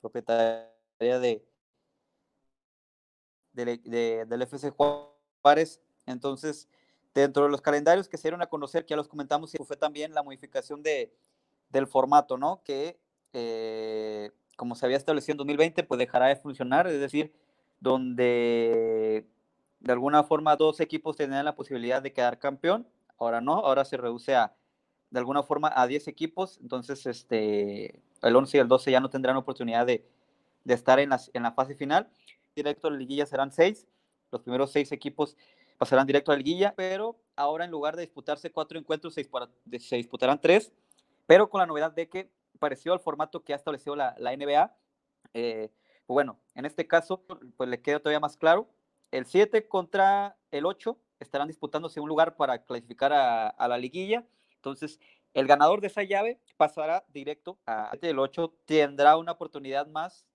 propietaria 0.00 0.68
de, 0.98 1.44
del 3.52 4.42
FC 4.42 4.70
Juárez. 4.70 5.80
Entonces, 6.06 6.68
dentro 7.14 7.44
de 7.44 7.50
los 7.50 7.60
calendarios 7.60 8.08
que 8.08 8.16
se 8.16 8.28
dieron 8.28 8.42
a 8.42 8.46
conocer, 8.46 8.84
que 8.84 8.90
ya 8.90 8.96
los 8.96 9.08
comentamos, 9.08 9.52
fue 9.66 9.76
también 9.76 10.14
la 10.14 10.22
modificación 10.22 10.82
de, 10.82 11.12
del 11.68 11.86
formato, 11.86 12.36
¿no? 12.36 12.62
Que, 12.64 12.98
eh, 13.32 14.30
como 14.56 14.74
se 14.74 14.86
había 14.86 14.96
establecido 14.96 15.34
en 15.34 15.38
2020, 15.38 15.84
pues 15.84 15.98
dejará 15.98 16.26
de 16.26 16.36
funcionar, 16.36 16.86
es 16.86 17.00
decir, 17.00 17.32
donde 17.80 19.26
de 19.80 19.92
alguna 19.92 20.22
forma 20.22 20.56
dos 20.56 20.80
equipos 20.80 21.16
tendrán 21.16 21.44
la 21.44 21.54
posibilidad 21.54 22.02
de 22.02 22.12
quedar 22.12 22.38
campeón, 22.38 22.86
ahora 23.18 23.40
no, 23.40 23.54
ahora 23.54 23.84
se 23.84 23.96
reduce 23.96 24.34
a, 24.34 24.54
de 25.10 25.18
alguna 25.18 25.42
forma, 25.42 25.72
a 25.74 25.86
10 25.86 26.08
equipos, 26.08 26.58
entonces, 26.60 27.06
este, 27.06 28.02
el 28.22 28.36
11 28.36 28.56
y 28.56 28.60
el 28.60 28.68
12 28.68 28.90
ya 28.90 29.00
no 29.00 29.10
tendrán 29.10 29.36
oportunidad 29.36 29.86
de, 29.86 30.06
estar 30.66 30.98
en, 31.00 31.10
en 31.32 31.42
la 31.42 31.52
fase 31.52 31.74
final. 31.74 32.08
Directo 32.54 32.88
a 32.88 32.90
la 32.90 32.96
liguilla 32.96 33.26
serán 33.26 33.52
seis. 33.52 33.86
Los 34.30 34.42
primeros 34.42 34.70
seis 34.70 34.92
equipos 34.92 35.36
pasarán 35.80 36.06
directo 36.06 36.30
a 36.30 36.34
la 36.34 36.38
liguilla, 36.38 36.74
pero 36.76 37.16
ahora 37.36 37.64
en 37.64 37.70
lugar 37.70 37.96
de 37.96 38.02
disputarse 38.02 38.52
cuatro 38.52 38.78
encuentros, 38.78 39.14
se, 39.14 39.26
disputarán 39.96 40.38
tres, 40.38 40.72
pero 41.26 41.48
con 41.48 41.58
la 41.58 41.66
novedad 41.66 41.90
de 41.90 42.06
que, 42.06 42.30
parecido 42.58 42.92
al 42.92 43.00
formato 43.00 43.42
que 43.42 43.54
ha 43.54 43.56
establecido 43.56 43.96
la, 43.96 44.14
NBA, 44.18 44.76
eh, 45.32 45.70
pues 46.06 46.14
bueno, 46.14 46.38
en 46.54 46.66
este 46.66 46.86
caso, 46.86 47.22
pues 47.56 47.70
le 47.70 47.80
queda 47.80 47.98
todavía 47.98 48.20
más 48.20 48.36
claro. 48.36 48.68
El 49.10 49.24
7 49.24 49.66
contra 49.68 50.36
el 50.50 50.66
8 50.66 50.98
estarán 51.18 51.48
disputándose 51.48 51.98
un 51.98 52.10
lugar 52.10 52.36
para 52.36 52.62
clasificar 52.62 53.14
a, 53.14 53.48
a 53.48 53.66
la 53.66 53.78
liguilla. 53.78 54.26
Entonces, 54.56 55.00
el 55.34 55.46
ganador 55.46 55.80
de 55.80 55.86
esa 55.86 56.02
llave 56.02 56.40
pasará 56.56 57.04
directo 57.08 57.58
a 57.66 57.92
el 58.00 58.18
8, 58.18 58.52
tendrá 58.66 59.16
una 59.16 59.32
oportunidad 59.32 59.86
más, 59.86 60.26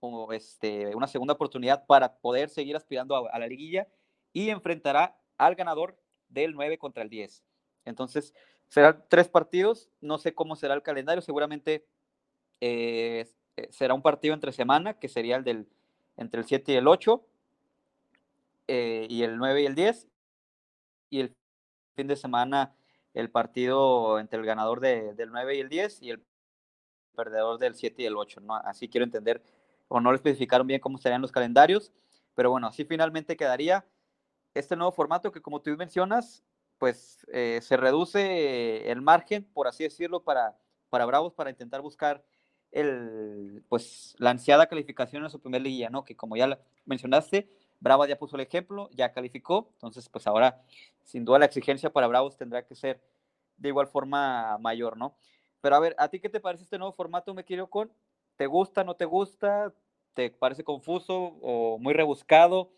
o 0.00 0.32
este, 0.32 0.94
una 0.94 1.08
segunda 1.08 1.34
oportunidad 1.34 1.84
para 1.86 2.18
poder 2.18 2.48
seguir 2.48 2.76
aspirando 2.76 3.16
a, 3.16 3.38
la 3.38 3.46
liguilla 3.46 3.88
y 4.32 4.50
enfrentará 4.50 5.18
al 5.36 5.56
ganador 5.56 5.98
del 6.28 6.54
9 6.54 6.78
contra 6.78 7.02
el 7.02 7.10
10. 7.10 7.42
Entonces, 7.84 8.32
serán 8.68 9.04
tres 9.08 9.28
partidos, 9.28 9.90
no 10.00 10.18
sé 10.18 10.34
cómo 10.34 10.54
será 10.54 10.74
el 10.74 10.82
calendario, 10.82 11.22
seguramente 11.22 11.86
eh, 12.60 13.26
eh, 13.56 13.68
será 13.70 13.94
un 13.94 14.02
partido 14.02 14.34
entre 14.34 14.52
semana, 14.52 14.94
que 14.94 15.08
sería 15.08 15.36
el 15.36 15.44
del 15.44 15.68
entre 16.16 16.40
el 16.40 16.46
7 16.46 16.72
y 16.72 16.76
el 16.76 16.88
8, 16.88 17.24
eh, 18.68 19.06
y 19.08 19.22
el 19.22 19.38
9 19.38 19.62
y 19.62 19.66
el 19.66 19.74
10, 19.74 20.08
y 21.10 21.20
el 21.20 21.34
fin 21.94 22.08
de 22.08 22.16
semana 22.16 22.74
el 23.20 23.30
partido 23.30 24.20
entre 24.20 24.38
el 24.38 24.46
ganador 24.46 24.80
del 24.80 25.30
9 25.30 25.56
y 25.56 25.60
el 25.60 25.68
10 25.68 26.02
y 26.02 26.10
el 26.10 26.24
perdedor 27.16 27.58
del 27.58 27.74
7 27.74 28.02
y 28.02 28.06
el 28.06 28.16
8, 28.16 28.40
¿no? 28.40 28.54
Así 28.54 28.88
quiero 28.88 29.04
entender, 29.04 29.42
o 29.88 30.00
no 30.00 30.12
le 30.12 30.16
especificaron 30.16 30.68
bien 30.68 30.80
cómo 30.80 30.98
serían 30.98 31.20
los 31.20 31.32
calendarios, 31.32 31.92
pero 32.36 32.50
bueno, 32.50 32.68
así 32.68 32.84
finalmente 32.84 33.36
quedaría 33.36 33.84
este 34.54 34.76
nuevo 34.76 34.92
formato 34.92 35.32
que 35.32 35.42
como 35.42 35.60
tú 35.60 35.76
mencionas, 35.76 36.44
pues 36.78 37.26
eh, 37.32 37.58
se 37.60 37.76
reduce 37.76 38.88
el 38.88 39.02
margen, 39.02 39.44
por 39.52 39.66
así 39.66 39.82
decirlo, 39.82 40.22
para, 40.22 40.56
para 40.88 41.04
Bravos, 41.04 41.34
para 41.34 41.50
intentar 41.50 41.80
buscar 41.80 42.24
el, 42.70 43.64
pues, 43.68 44.14
la 44.18 44.30
ansiada 44.30 44.68
calificación 44.68 45.24
en 45.24 45.30
su 45.30 45.40
primer 45.40 45.62
liguilla, 45.62 45.90
¿no? 45.90 46.04
Que 46.04 46.14
como 46.14 46.36
ya 46.36 46.56
mencionaste, 46.84 47.50
Bravos 47.80 48.08
ya 48.08 48.18
puso 48.18 48.36
el 48.36 48.42
ejemplo, 48.42 48.88
ya 48.92 49.12
calificó, 49.12 49.70
entonces 49.74 50.08
pues 50.08 50.26
ahora 50.26 50.62
sin 51.04 51.24
duda 51.24 51.38
la 51.38 51.44
exigencia 51.46 51.90
para 51.90 52.06
Bravos 52.06 52.36
tendrá 52.36 52.64
que 52.66 52.74
ser 52.74 53.00
de 53.56 53.68
igual 53.68 53.86
forma 53.86 54.58
mayor, 54.58 54.96
¿no? 54.96 55.16
Pero 55.60 55.76
a 55.76 55.80
ver, 55.80 55.94
¿a 55.98 56.08
ti 56.08 56.20
qué 56.20 56.28
te 56.28 56.40
parece 56.40 56.64
este 56.64 56.78
nuevo 56.78 56.92
formato, 56.92 57.34
me 57.34 57.44
quiero 57.44 57.68
con? 57.68 57.92
¿Te 58.36 58.46
gusta, 58.46 58.84
no 58.84 58.94
te 58.94 59.04
gusta? 59.04 59.72
¿Te 60.14 60.30
parece 60.30 60.64
confuso 60.64 61.36
o 61.42 61.78
muy 61.78 61.94
rebuscado? 61.94 62.70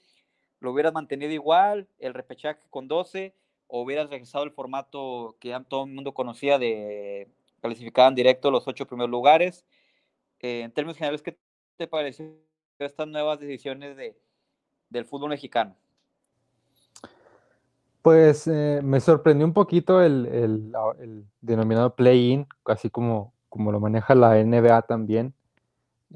¿Lo 0.61 0.73
hubieras 0.73 0.93
mantenido 0.93 1.33
igual, 1.33 1.89
el 1.99 2.15
repechaje 2.15 2.61
con 2.71 2.89
12? 2.89 3.35
¿O 3.67 3.83
hubieras 3.83 4.11
regresado 4.11 4.45
al 4.45 4.53
formato 4.53 5.37
que 5.41 5.49
ya 5.49 5.63
todo 5.63 5.85
el 5.85 5.93
mundo 5.93 6.13
conocía 6.13 6.59
de 6.59 7.29
clasificar 7.61 8.09
en 8.09 8.15
directo 8.15 8.51
los 8.51 8.67
ocho 8.69 8.87
primeros 8.87 9.11
lugares? 9.11 9.65
Eh, 10.41 10.63
en 10.63 10.73
términos 10.73 10.97
generales, 10.97 11.23
¿qué 11.23 11.39
te 11.77 11.87
pareció 11.87 12.27
estas 12.79 13.09
nuevas 13.09 13.39
decisiones 13.39 13.97
de, 13.97 14.19
del 14.91 15.07
fútbol 15.07 15.31
mexicano? 15.31 15.75
Pues 18.03 18.47
eh, 18.47 18.81
me 18.83 19.01
sorprendió 19.01 19.47
un 19.47 19.53
poquito 19.53 20.03
el, 20.03 20.73
denominado 21.41 21.95
play-in, 21.95 22.47
así 22.65 22.91
como, 22.91 23.33
como 23.49 23.73
lo 23.73 23.81
maneja 23.81 24.15
la 24.15 24.43
NBA 24.43 24.83
también. 24.83 25.35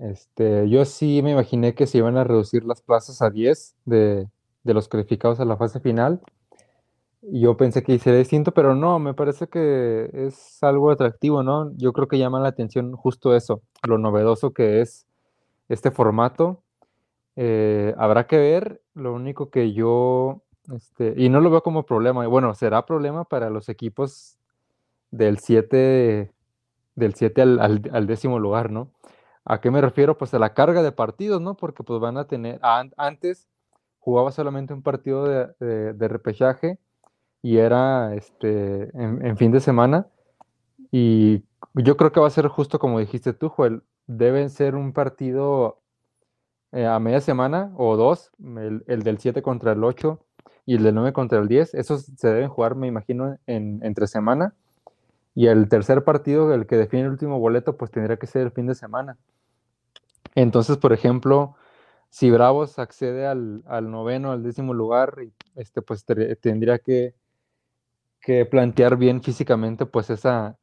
Este, 0.00 0.68
yo 0.68 0.84
sí 0.84 1.22
me 1.22 1.32
imaginé 1.32 1.74
que 1.74 1.86
se 1.86 1.98
iban 1.98 2.16
a 2.16 2.24
reducir 2.24 2.64
las 2.64 2.80
plazas 2.82 3.22
a 3.22 3.30
10 3.30 3.76
de, 3.84 4.28
de 4.64 4.74
los 4.74 4.88
calificados 4.88 5.40
a 5.40 5.44
la 5.44 5.56
fase 5.56 5.78
final. 5.78 6.20
Yo 7.22 7.56
pensé 7.56 7.82
que 7.82 7.98
sería 7.98 8.18
distinto, 8.18 8.52
pero 8.52 8.74
no, 8.74 8.98
me 8.98 9.14
parece 9.14 9.46
que 9.48 10.10
es 10.12 10.62
algo 10.62 10.90
atractivo, 10.90 11.42
¿no? 11.42 11.74
Yo 11.76 11.92
creo 11.92 12.08
que 12.08 12.18
llama 12.18 12.40
la 12.40 12.48
atención 12.48 12.92
justo 12.96 13.34
eso, 13.34 13.62
lo 13.86 13.98
novedoso 13.98 14.52
que 14.52 14.80
es 14.80 15.06
este 15.68 15.90
formato. 15.90 16.63
Eh, 17.36 17.94
habrá 17.98 18.26
que 18.26 18.38
ver, 18.38 18.82
lo 18.94 19.12
único 19.12 19.50
que 19.50 19.72
yo, 19.72 20.42
este, 20.72 21.14
y 21.16 21.28
no 21.28 21.40
lo 21.40 21.50
veo 21.50 21.62
como 21.62 21.84
problema, 21.84 22.26
bueno, 22.26 22.54
será 22.54 22.86
problema 22.86 23.24
para 23.24 23.50
los 23.50 23.68
equipos 23.68 24.38
del 25.10 25.38
7 25.38 26.32
del 26.94 27.14
7 27.14 27.42
al, 27.42 28.06
décimo 28.06 28.38
lugar, 28.38 28.70
¿no? 28.70 28.90
¿A 29.44 29.60
qué 29.60 29.70
me 29.70 29.80
refiero? 29.80 30.16
Pues 30.16 30.32
a 30.34 30.38
la 30.38 30.54
carga 30.54 30.82
de 30.82 30.92
partidos, 30.92 31.40
¿no? 31.40 31.56
Porque 31.56 31.82
pues 31.82 32.00
van 32.00 32.16
a 32.16 32.26
tener, 32.26 32.60
antes 32.62 33.48
jugaba 33.98 34.32
solamente 34.32 34.72
un 34.72 34.82
partido 34.82 35.24
de, 35.26 36.08
repechaje 36.08 36.78
y 37.42 37.58
era 37.58 38.14
este, 38.14 38.90
en, 38.94 39.36
fin 39.36 39.50
de 39.50 39.60
semana. 39.60 40.06
Y 40.90 41.42
yo 41.74 41.96
creo 41.96 42.12
que 42.12 42.20
va 42.20 42.28
a 42.28 42.30
ser 42.30 42.48
justo 42.48 42.78
como 42.78 43.00
dijiste 43.00 43.32
tú, 43.32 43.48
Joel. 43.48 43.82
Deben 44.06 44.50
ser 44.50 44.76
un 44.76 44.92
partido 44.92 45.80
eh, 46.74 46.86
a 46.86 46.98
media 46.98 47.20
semana 47.20 47.72
o 47.76 47.96
dos, 47.96 48.30
el, 48.40 48.84
el 48.86 49.02
del 49.02 49.18
7 49.18 49.42
contra 49.42 49.72
el 49.72 49.82
8 49.82 50.20
y 50.66 50.76
el 50.76 50.82
del 50.82 50.94
9 50.94 51.12
contra 51.12 51.38
el 51.38 51.48
10. 51.48 51.74
Esos 51.74 52.06
se 52.16 52.28
deben 52.28 52.48
jugar, 52.48 52.74
me 52.74 52.86
imagino, 52.86 53.38
en, 53.46 53.80
entre 53.82 54.06
semana. 54.06 54.54
Y 55.34 55.46
el 55.46 55.68
tercer 55.68 56.04
partido, 56.04 56.52
el 56.54 56.66
que 56.66 56.76
define 56.76 57.04
el 57.04 57.10
último 57.10 57.38
boleto, 57.38 57.76
pues 57.76 57.90
tendría 57.90 58.18
que 58.18 58.26
ser 58.26 58.42
el 58.42 58.52
fin 58.52 58.66
de 58.66 58.74
semana. 58.74 59.16
Entonces, 60.34 60.76
por 60.76 60.92
ejemplo, 60.92 61.56
si 62.10 62.30
Bravos 62.30 62.78
accede 62.78 63.26
al, 63.26 63.62
al 63.66 63.90
noveno, 63.90 64.32
al 64.32 64.42
décimo 64.42 64.74
lugar, 64.74 65.16
este, 65.56 65.82
pues 65.82 66.04
tendría 66.40 66.78
que 66.78 67.14
que 68.24 68.46
plantear 68.46 68.96
bien 68.96 69.22
físicamente 69.22 69.84
pues 69.84 70.08
esa, 70.08 70.56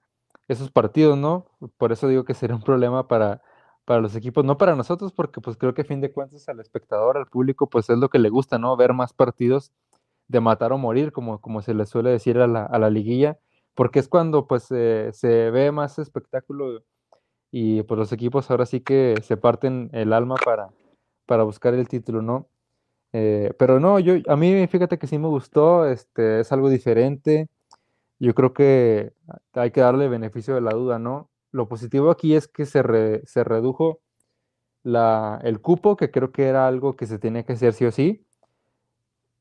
esos 0.48 0.72
partidos, 0.72 1.18
¿no? 1.18 1.46
Por 1.78 1.92
eso 1.92 2.08
digo 2.08 2.26
que 2.26 2.34
sería 2.34 2.56
un 2.56 2.64
problema 2.64 3.08
para, 3.08 3.42
para 3.86 4.02
los 4.02 4.16
equipos, 4.16 4.46
no 4.46 4.58
para 4.58 4.76
nosotros, 4.76 5.12
porque 5.14 5.42
pues 5.42 5.58
creo 5.58 5.74
que 5.74 5.82
a 5.82 5.86
fin 5.86 6.02
de 6.02 6.12
cuentas 6.12 6.48
al 6.50 6.60
espectador, 6.60 7.18
al 7.18 7.28
público, 7.28 7.68
pues 7.70 7.90
es 7.90 7.98
lo 7.98 8.10
que 8.10 8.20
le 8.20 8.30
gusta, 8.30 8.58
¿no? 8.58 8.76
Ver 8.78 8.94
más 8.94 9.14
partidos 9.14 9.72
de 10.28 10.40
matar 10.40 10.72
o 10.74 10.78
morir, 10.78 11.12
como, 11.12 11.42
como 11.42 11.62
se 11.62 11.74
le 11.74 11.86
suele 11.86 12.12
decir 12.12 12.38
a 12.40 12.48
la, 12.48 12.66
a 12.66 12.80
la 12.80 12.90
liguilla, 12.90 13.40
porque 13.76 14.00
es 14.00 14.08
cuando 14.08 14.48
pues 14.48 14.64
se 14.64 15.52
ve 15.52 15.72
más 15.72 16.00
espectáculo 16.00 16.84
y 17.52 17.84
pues 17.84 17.98
los 17.98 18.12
equipos 18.14 18.50
ahora 18.50 18.66
sí 18.66 18.82
que 18.82 19.16
se 19.24 19.38
parten 19.38 19.90
el 19.94 20.14
alma 20.14 20.36
para, 20.44 20.70
para 21.26 21.44
buscar 21.44 21.74
el 21.74 21.88
título, 21.88 22.22
¿no? 22.22 22.48
Eh, 23.14 23.54
pero 23.60 23.80
no, 23.80 24.00
yo, 24.00 24.16
a 24.28 24.36
mí 24.38 24.68
fíjate 24.68 24.98
que 24.98 25.08
sí 25.08 25.18
me 25.18 25.28
gustó, 25.28 25.86
este, 25.86 26.42
es 26.42 26.52
algo 26.52 26.70
diferente. 26.70 27.50
Yo 28.20 28.36
creo 28.36 28.54
que 28.54 29.14
hay 29.54 29.72
que 29.72 29.82
darle 29.82 30.08
beneficio 30.08 30.56
de 30.56 30.62
la 30.62 30.72
duda, 30.72 31.00
¿no? 31.00 31.30
Lo 31.52 31.68
positivo 31.68 32.12
aquí 32.12 32.36
es 32.36 32.48
que 32.48 32.66
se, 32.66 33.26
se 33.26 33.44
redujo 33.44 34.00
la, 34.84 35.40
el 35.44 35.62
cupo, 35.62 35.96
que 35.98 36.12
creo 36.12 36.32
que 36.32 36.48
era 36.48 36.68
algo 36.68 36.96
que 36.96 37.06
se 37.06 37.20
tenía 37.20 37.44
que 37.44 37.54
hacer 37.54 37.74
sí 37.74 37.86
o 37.86 37.92
sí, 37.92 38.26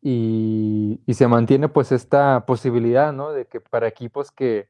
y, 0.03 1.01
y 1.07 1.15
se 1.15 1.29
mantiene 1.29 1.69
pues 1.69 1.93
esta 1.93 2.47
posibilidad, 2.47 3.13
¿no? 3.13 3.33
De 3.33 3.47
que 3.47 3.61
para 3.61 3.87
equipos 3.87 4.31
que, 4.31 4.69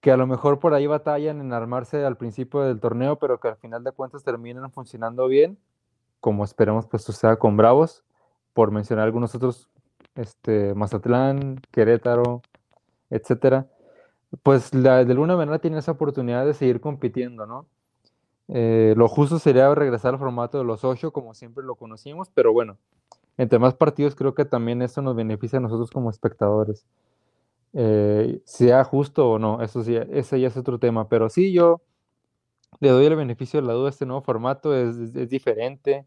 que 0.00 0.12
a 0.12 0.16
lo 0.16 0.26
mejor 0.26 0.60
por 0.60 0.74
ahí 0.74 0.86
batallan 0.86 1.40
en 1.40 1.52
armarse 1.52 2.04
al 2.04 2.16
principio 2.16 2.60
del 2.60 2.78
torneo, 2.78 3.18
pero 3.18 3.40
que 3.40 3.48
al 3.48 3.56
final 3.56 3.82
de 3.82 3.92
cuentas 3.92 4.22
terminan 4.22 4.70
funcionando 4.70 5.26
bien, 5.28 5.58
como 6.20 6.44
esperemos 6.44 6.86
pues 6.86 7.02
suceda 7.02 7.36
con 7.36 7.56
Bravos, 7.56 8.04
por 8.52 8.70
mencionar 8.70 9.06
algunos 9.06 9.34
otros, 9.34 9.68
este, 10.14 10.74
Mazatlán, 10.74 11.60
Querétaro, 11.72 12.42
etcétera, 13.10 13.66
pues 14.42 14.74
la, 14.74 15.04
de 15.04 15.12
alguna 15.12 15.36
manera 15.36 15.58
tiene 15.58 15.78
esa 15.78 15.92
oportunidad 15.92 16.44
de 16.46 16.54
seguir 16.54 16.80
compitiendo, 16.80 17.46
¿no? 17.46 17.66
Eh, 18.48 18.94
lo 18.96 19.08
justo 19.08 19.38
sería 19.38 19.74
regresar 19.74 20.14
al 20.14 20.20
formato 20.20 20.58
de 20.58 20.64
los 20.64 20.84
ocho, 20.84 21.12
como 21.12 21.34
siempre 21.34 21.64
lo 21.64 21.76
conocimos, 21.76 22.28
pero 22.34 22.52
bueno, 22.52 22.76
entre 23.38 23.58
más 23.58 23.74
partidos 23.74 24.14
creo 24.14 24.34
que 24.34 24.44
también 24.44 24.82
eso 24.82 25.00
nos 25.02 25.16
beneficia 25.16 25.58
a 25.58 25.62
nosotros 25.62 25.90
como 25.90 26.10
espectadores. 26.10 26.86
Eh, 27.72 28.40
sea 28.44 28.84
justo 28.84 29.30
o 29.30 29.38
no, 29.38 29.62
eso 29.62 29.82
sí, 29.82 29.96
ese 29.96 30.40
ya 30.40 30.48
es 30.48 30.56
otro 30.56 30.78
tema, 30.78 31.08
pero 31.08 31.28
sí 31.28 31.52
yo 31.52 31.82
le 32.80 32.90
doy 32.90 33.06
el 33.06 33.16
beneficio 33.16 33.60
de 33.60 33.66
la 33.66 33.72
duda 33.72 33.88
a 33.88 33.90
este 33.90 34.06
nuevo 34.06 34.22
formato, 34.22 34.76
es, 34.76 34.96
es 34.96 35.28
diferente, 35.28 36.06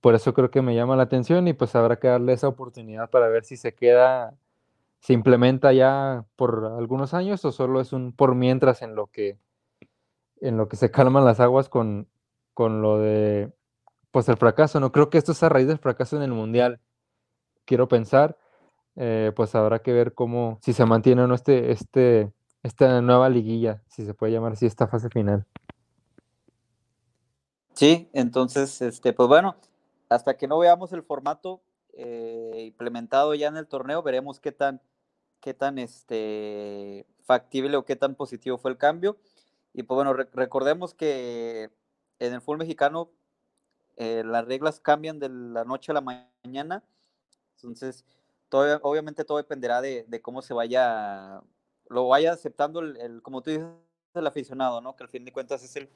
por 0.00 0.14
eso 0.14 0.34
creo 0.34 0.50
que 0.50 0.62
me 0.62 0.74
llama 0.74 0.96
la 0.96 1.04
atención 1.04 1.48
y 1.48 1.52
pues 1.52 1.74
habrá 1.76 1.98
que 1.98 2.08
darle 2.08 2.32
esa 2.32 2.48
oportunidad 2.48 3.10
para 3.10 3.28
ver 3.28 3.44
si 3.44 3.56
se 3.56 3.74
queda, 3.74 4.34
se 5.00 5.12
implementa 5.12 5.72
ya 5.72 6.24
por 6.36 6.64
algunos 6.78 7.14
años 7.14 7.44
o 7.44 7.52
solo 7.52 7.80
es 7.80 7.92
un 7.92 8.12
por 8.12 8.34
mientras 8.34 8.82
en 8.82 8.94
lo 8.94 9.06
que, 9.06 9.38
en 10.40 10.56
lo 10.56 10.68
que 10.68 10.76
se 10.76 10.90
calman 10.90 11.24
las 11.24 11.40
aguas 11.40 11.68
con, 11.68 12.08
con 12.54 12.82
lo 12.82 12.98
de 12.98 13.52
pues 14.10 14.28
el 14.28 14.36
fracaso. 14.36 14.80
No 14.80 14.92
creo 14.92 15.10
que 15.10 15.18
esto 15.18 15.32
es 15.32 15.42
a 15.42 15.48
raíz 15.48 15.68
del 15.68 15.78
fracaso 15.78 16.16
en 16.16 16.22
el 16.22 16.32
mundial. 16.32 16.80
Quiero 17.64 17.88
pensar, 17.88 18.38
eh, 18.96 19.32
pues 19.36 19.54
habrá 19.54 19.80
que 19.80 19.92
ver 19.92 20.14
cómo, 20.14 20.58
si 20.62 20.72
se 20.72 20.84
mantiene 20.84 21.22
o 21.22 21.26
no 21.26 21.34
este, 21.34 21.70
este, 21.70 22.32
esta 22.62 23.00
nueva 23.00 23.28
liguilla, 23.28 23.82
si 23.88 24.04
se 24.04 24.14
puede 24.14 24.32
llamar 24.32 24.52
así, 24.52 24.66
esta 24.66 24.88
fase 24.88 25.08
final. 25.10 25.46
Sí, 27.74 28.08
entonces, 28.12 28.82
este, 28.82 29.12
pues 29.12 29.28
bueno, 29.28 29.54
hasta 30.08 30.36
que 30.36 30.48
no 30.48 30.58
veamos 30.58 30.92
el 30.92 31.04
formato 31.04 31.60
eh, 32.00 32.62
implementado 32.66 33.34
ya 33.34 33.48
en 33.48 33.56
el 33.56 33.66
torneo, 33.66 34.04
veremos 34.04 34.38
qué 34.38 34.52
tan, 34.52 34.80
qué 35.40 35.52
tan 35.52 35.78
este, 35.78 37.06
factible 37.24 37.76
o 37.76 37.84
qué 37.84 37.96
tan 37.96 38.14
positivo 38.14 38.56
fue 38.56 38.70
el 38.70 38.78
cambio. 38.78 39.18
Y 39.74 39.82
pues 39.82 39.96
bueno, 39.96 40.12
recordemos 40.14 40.94
que 40.94 41.72
en 42.20 42.34
el 42.34 42.40
fútbol 42.40 42.58
mexicano 42.58 43.10
eh, 43.96 44.22
las 44.24 44.46
reglas 44.46 44.78
cambian 44.78 45.18
de 45.18 45.28
la 45.28 45.64
noche 45.64 45.90
a 45.90 45.94
la 45.94 46.00
mañana. 46.00 46.84
Entonces, 47.56 48.04
todo, 48.48 48.78
obviamente 48.82 49.24
todo 49.24 49.38
dependerá 49.38 49.80
de, 49.80 50.20
cómo 50.22 50.40
se 50.40 50.54
vaya, 50.54 51.42
lo 51.88 52.06
vaya 52.06 52.32
aceptando 52.32 52.78
el, 52.78 53.22
como 53.22 53.42
tú 53.42 53.50
dices, 53.50 53.66
el 54.14 54.26
aficionado, 54.26 54.80
¿no? 54.80 54.94
Que 54.94 55.02
al 55.02 55.10
fin 55.10 55.24
de 55.24 55.32
cuentas 55.32 55.64
es 55.64 55.74
el, 55.74 55.90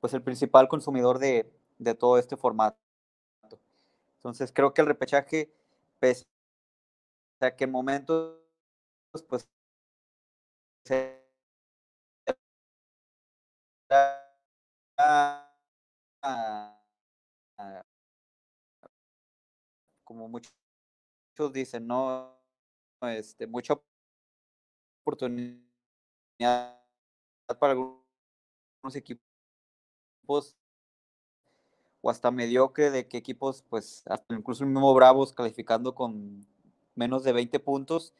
pues 0.00 0.12
el 0.12 0.22
principal 0.22 0.68
consumidor 0.68 1.18
de, 1.18 1.50
de 1.78 1.94
todo 1.94 2.18
este 2.18 2.36
formato. 2.36 2.85
Entonces 4.26 4.50
creo 4.52 4.74
que 4.74 4.80
el 4.80 4.88
repechaje, 4.88 5.54
pese 6.00 6.26
a 7.40 7.54
que 7.54 7.62
en 7.62 7.70
momentos, 7.70 8.42
pues, 9.28 9.48
como 20.02 20.28
muchos 20.28 20.52
dicen, 21.52 21.86
no, 21.86 22.36
este, 23.02 23.46
mucha 23.46 23.80
oportunidad 25.04 25.62
para 27.60 27.74
algunos 27.74 28.04
equipos 28.96 30.56
o 32.06 32.10
hasta 32.10 32.30
mediocre 32.30 32.92
de 32.92 33.08
que 33.08 33.16
equipos, 33.16 33.64
pues 33.68 34.04
hasta 34.06 34.32
incluso 34.32 34.62
el 34.62 34.70
mismo 34.70 34.94
Bravos 34.94 35.32
calificando 35.32 35.96
con 35.96 36.46
menos 36.94 37.24
de 37.24 37.32
20 37.32 37.58
puntos. 37.58 38.14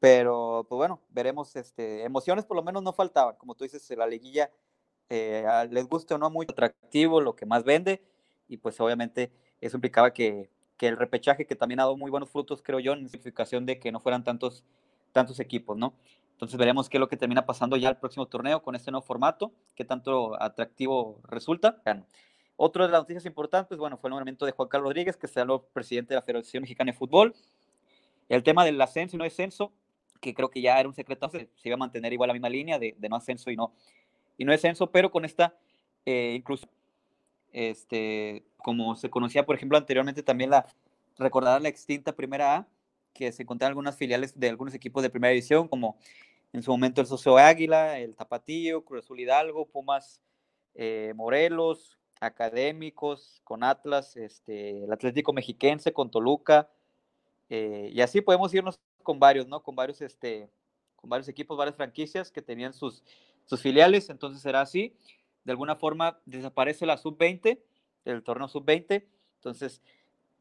Pero, 0.00 0.64
pues 0.66 0.78
bueno, 0.78 1.02
veremos, 1.10 1.56
este, 1.56 2.04
emociones 2.04 2.46
por 2.46 2.56
lo 2.56 2.62
menos 2.62 2.82
no 2.82 2.94
faltaban. 2.94 3.36
Como 3.36 3.54
tú 3.54 3.64
dices, 3.64 3.86
la 3.98 4.06
liguilla 4.06 4.50
eh, 5.10 5.44
les 5.70 5.86
guste 5.86 6.14
o 6.14 6.18
no 6.18 6.30
muy 6.30 6.46
atractivo, 6.48 7.20
lo 7.20 7.36
que 7.36 7.44
más 7.44 7.64
vende. 7.64 8.02
Y 8.48 8.56
pues 8.56 8.80
obviamente 8.80 9.30
eso 9.60 9.76
implicaba 9.76 10.14
que, 10.14 10.48
que 10.78 10.88
el 10.88 10.96
repechaje, 10.96 11.46
que 11.46 11.54
también 11.54 11.80
ha 11.80 11.82
dado 11.82 11.98
muy 11.98 12.10
buenos 12.10 12.30
frutos, 12.30 12.62
creo 12.62 12.80
yo, 12.80 12.94
en 12.94 13.02
la 13.02 13.08
significación 13.10 13.66
de 13.66 13.78
que 13.78 13.92
no 13.92 14.00
fueran 14.00 14.24
tantos, 14.24 14.64
tantos 15.12 15.38
equipos, 15.38 15.76
¿no? 15.76 15.92
Entonces 16.32 16.56
veremos 16.56 16.88
qué 16.88 16.96
es 16.96 17.00
lo 17.00 17.08
que 17.08 17.18
termina 17.18 17.44
pasando 17.44 17.76
ya 17.76 17.90
el 17.90 17.98
próximo 17.98 18.24
torneo 18.24 18.62
con 18.62 18.74
este 18.74 18.90
nuevo 18.90 19.04
formato, 19.04 19.52
qué 19.74 19.84
tanto 19.84 20.40
atractivo 20.42 21.20
resulta. 21.24 21.82
Otra 22.56 22.86
de 22.86 22.92
las 22.92 23.02
noticias 23.02 23.26
importantes, 23.26 23.76
bueno, 23.76 23.98
fue 23.98 24.08
el 24.08 24.12
nombramiento 24.12 24.46
de 24.46 24.52
Juan 24.52 24.68
Carlos 24.68 24.88
Rodríguez, 24.88 25.16
que 25.16 25.28
se 25.28 25.40
el 25.40 25.48
presidente 25.74 26.14
de 26.14 26.16
la 26.16 26.22
Federación 26.22 26.62
Mexicana 26.62 26.90
de 26.90 26.96
Fútbol. 26.96 27.34
El 28.30 28.42
tema 28.42 28.64
del 28.64 28.80
ascenso 28.80 29.16
y 29.16 29.18
no 29.18 29.24
descenso, 29.24 29.72
que 30.20 30.34
creo 30.34 30.50
que 30.50 30.62
ya 30.62 30.80
era 30.80 30.88
un 30.88 30.94
secreto, 30.94 31.28
se, 31.28 31.48
iba 31.64 31.74
a 31.74 31.78
mantener 31.78 32.12
igual 32.12 32.28
la 32.28 32.34
misma 32.34 32.48
línea 32.48 32.78
de, 32.78 32.96
no 33.08 33.16
ascenso 33.16 33.50
y 33.50 33.56
no, 33.56 33.72
y 34.38 34.44
no 34.44 34.52
descenso, 34.52 34.90
pero 34.90 35.10
con 35.10 35.24
esta 35.26 35.54
eh, 36.06 36.34
incluso, 36.36 36.66
este, 37.52 38.44
como 38.58 38.96
se 38.96 39.10
conocía, 39.10 39.44
por 39.44 39.54
ejemplo, 39.54 39.76
anteriormente 39.76 40.22
también 40.22 40.50
la, 40.50 40.66
recordar 41.18 41.60
la 41.60 41.68
extinta 41.68 42.14
Primera 42.14 42.56
A, 42.56 42.68
que 43.12 43.32
se 43.32 43.42
encontraban 43.42 43.72
algunas 43.72 43.96
filiales 43.96 44.38
de 44.38 44.48
algunos 44.48 44.74
equipos 44.74 45.02
de 45.02 45.10
Primera 45.10 45.32
División, 45.32 45.68
como 45.68 45.98
en 46.52 46.62
su 46.62 46.70
momento 46.70 47.00
el 47.00 47.06
Socio 47.06 47.36
Águila, 47.36 47.98
el 47.98 48.16
Tapatío, 48.16 48.84
Cruz 48.84 49.04
Azul 49.04 49.20
Hidalgo, 49.20 49.66
Pumas 49.66 50.22
eh, 50.74 51.12
Morelos, 51.16 51.98
Académicos, 52.20 53.40
con 53.44 53.62
Atlas, 53.62 54.16
este, 54.16 54.84
el 54.84 54.92
Atlético 54.92 55.32
Mexiquense, 55.32 55.92
con 55.92 56.10
Toluca, 56.10 56.68
eh, 57.48 57.90
y 57.92 58.00
así 58.00 58.20
podemos 58.20 58.52
irnos 58.54 58.80
con 59.02 59.18
varios, 59.18 59.46
¿no? 59.46 59.62
Con 59.62 59.76
varios, 59.76 60.00
este, 60.00 60.50
con 60.96 61.10
varios 61.10 61.28
equipos, 61.28 61.56
varias 61.56 61.76
franquicias 61.76 62.30
que 62.30 62.42
tenían 62.42 62.72
sus, 62.72 63.04
sus 63.44 63.60
filiales, 63.60 64.10
entonces 64.10 64.42
será 64.42 64.62
así. 64.62 64.96
De 65.44 65.52
alguna 65.52 65.76
forma 65.76 66.18
desaparece 66.24 66.86
la 66.86 66.96
sub-20, 66.96 67.60
el 68.04 68.22
torneo 68.22 68.48
sub-20, 68.48 69.04
entonces 69.36 69.82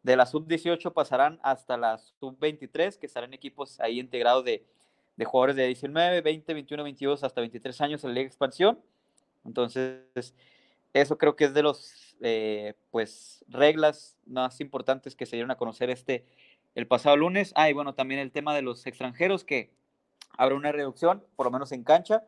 de 0.02 0.16
la 0.16 0.26
sub-18 0.26 0.94
pasarán 0.94 1.40
hasta 1.44 1.78
la 1.78 1.98
sub-23, 1.98 2.98
que 2.98 3.06
estarán 3.06 3.34
equipos 3.34 3.80
ahí 3.80 4.00
integrados 4.00 4.46
de, 4.46 4.66
de 5.16 5.26
jugadores 5.26 5.56
de 5.56 5.68
19, 5.68 6.22
20, 6.22 6.54
21, 6.54 6.84
22 6.84 7.24
hasta 7.24 7.42
23 7.42 7.82
años 7.82 8.04
en 8.04 8.12
la 8.12 8.14
Liga 8.16 8.28
Expansión. 8.28 8.80
Entonces, 9.44 10.36
eso 11.02 11.18
creo 11.18 11.36
que 11.36 11.46
es 11.46 11.54
de 11.54 11.62
los 11.62 12.16
eh, 12.22 12.74
pues 12.90 13.44
reglas 13.50 14.18
más 14.26 14.62
importantes 14.62 15.16
que 15.16 15.26
se 15.26 15.36
dieron 15.36 15.52
a 15.52 15.58
conocer 15.58 15.90
este 15.90 16.26
el 16.74 16.88
pasado 16.88 17.18
lunes. 17.18 17.52
Ah, 17.56 17.70
y 17.70 17.74
bueno, 17.74 17.96
también 17.96 18.20
el 18.22 18.32
tema 18.32 18.56
de 18.56 18.62
los 18.62 18.86
extranjeros, 18.86 19.44
que 19.44 19.74
habrá 20.38 20.56
una 20.56 20.72
reducción, 20.72 21.26
por 21.36 21.46
lo 21.46 21.52
menos 21.52 21.72
en 21.74 21.84
cancha, 21.84 22.26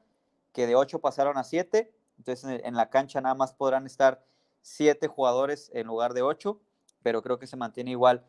que 0.54 0.68
de 0.68 0.76
8 0.76 1.00
pasaron 1.00 1.38
a 1.38 1.44
7. 1.44 1.92
Entonces, 2.18 2.62
en, 2.64 2.76
la 2.76 2.90
cancha 2.90 3.22
nada 3.22 3.36
más 3.36 3.54
podrán 3.54 3.86
estar 3.86 4.26
7 4.62 5.08
jugadores 5.08 5.72
en 5.74 5.88
lugar 5.88 6.14
de 6.14 6.22
8, 6.22 6.60
pero 7.04 7.22
creo 7.22 7.40
que 7.40 7.48
se 7.48 7.56
mantiene 7.56 7.92
igual, 7.92 8.26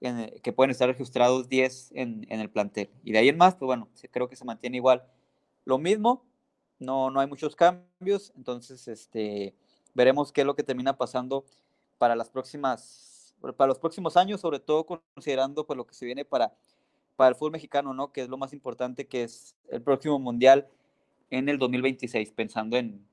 en, 0.00 0.40
que 0.40 0.52
pueden 0.52 0.70
estar 0.70 0.88
registrados 0.88 1.48
10 1.48 1.92
en, 1.94 2.26
en, 2.30 2.40
el 2.40 2.50
plantel. 2.50 2.90
Y 3.04 3.12
de 3.12 3.18
ahí 3.18 3.28
en 3.28 3.36
más, 3.36 3.56
pues 3.56 3.66
bueno, 3.66 3.88
creo 4.10 4.28
que 4.28 4.36
se 4.36 4.44
mantiene 4.44 4.76
igual 4.76 5.04
lo 5.64 5.78
mismo. 5.78 6.24
No, 6.78 7.10
no 7.10 7.20
hay 7.20 7.28
muchos 7.28 7.54
cambios, 7.54 8.32
entonces 8.36 8.88
este, 8.88 9.54
veremos 9.94 10.32
qué 10.32 10.42
es 10.42 10.46
lo 10.46 10.54
que 10.54 10.62
termina 10.62 10.96
pasando 10.96 11.44
para 11.98 12.16
las 12.16 12.30
próximas, 12.30 13.34
para 13.56 13.68
los 13.68 13.78
próximos 13.78 14.16
años, 14.16 14.40
sobre 14.40 14.60
todo 14.60 14.84
considerando 14.84 15.66
pues, 15.66 15.76
lo 15.76 15.86
que 15.86 15.94
se 15.94 16.06
viene 16.06 16.24
para, 16.24 16.52
para 17.16 17.30
el 17.30 17.34
fútbol 17.34 17.52
mexicano, 17.52 17.94
¿no? 17.94 18.12
Que 18.12 18.22
es 18.22 18.28
lo 18.28 18.36
más 18.36 18.52
importante, 18.52 19.06
que 19.06 19.22
es 19.24 19.56
el 19.68 19.82
próximo 19.82 20.18
mundial 20.18 20.68
en 21.30 21.48
el 21.48 21.58
2026, 21.58 22.32
pensando 22.32 22.76
en 22.76 23.06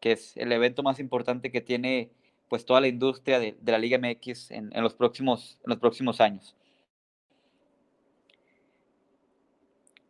que 0.00 0.12
es 0.12 0.36
el 0.36 0.52
evento 0.52 0.82
más 0.82 0.98
importante 1.00 1.50
que 1.50 1.60
tiene 1.60 2.10
pues 2.48 2.64
toda 2.64 2.80
la 2.80 2.88
industria 2.88 3.40
de, 3.40 3.56
la 3.64 3.78
Liga 3.78 3.98
MX 3.98 4.50
en, 4.50 4.70
en, 4.72 4.82
los 4.82 4.94
próximos, 4.94 5.58
en 5.64 5.70
los 5.70 5.78
próximos 5.78 6.20
años. 6.20 6.54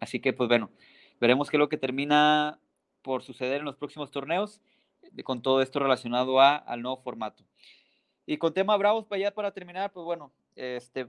Así 0.01 0.20
que 0.20 0.33
pues 0.33 0.49
bueno, 0.49 0.70
veremos 1.20 1.49
qué 1.49 1.57
es 1.57 1.59
lo 1.59 1.68
que 1.68 1.79
termina 1.79 2.59
por 3.03 3.22
suceder 3.22 3.61
en 3.61 3.64
los 3.64 3.77
próximos 3.77 4.11
torneos 4.11 4.61
con 5.23 5.43
todo 5.43 5.62
esto 5.62 5.79
relacionado 5.79 6.41
a, 6.41 6.57
al 6.57 6.83
nuevo 6.83 6.99
formato. 6.99 7.45
Y 8.27 8.39
con 8.39 8.53
tema 8.53 8.77
Bravos, 8.77 9.07
para 9.07 9.21
allá 9.21 9.35
para 9.35 9.53
terminar, 9.53 9.93
pues 9.93 10.05
bueno, 10.05 10.33
este, 10.57 11.07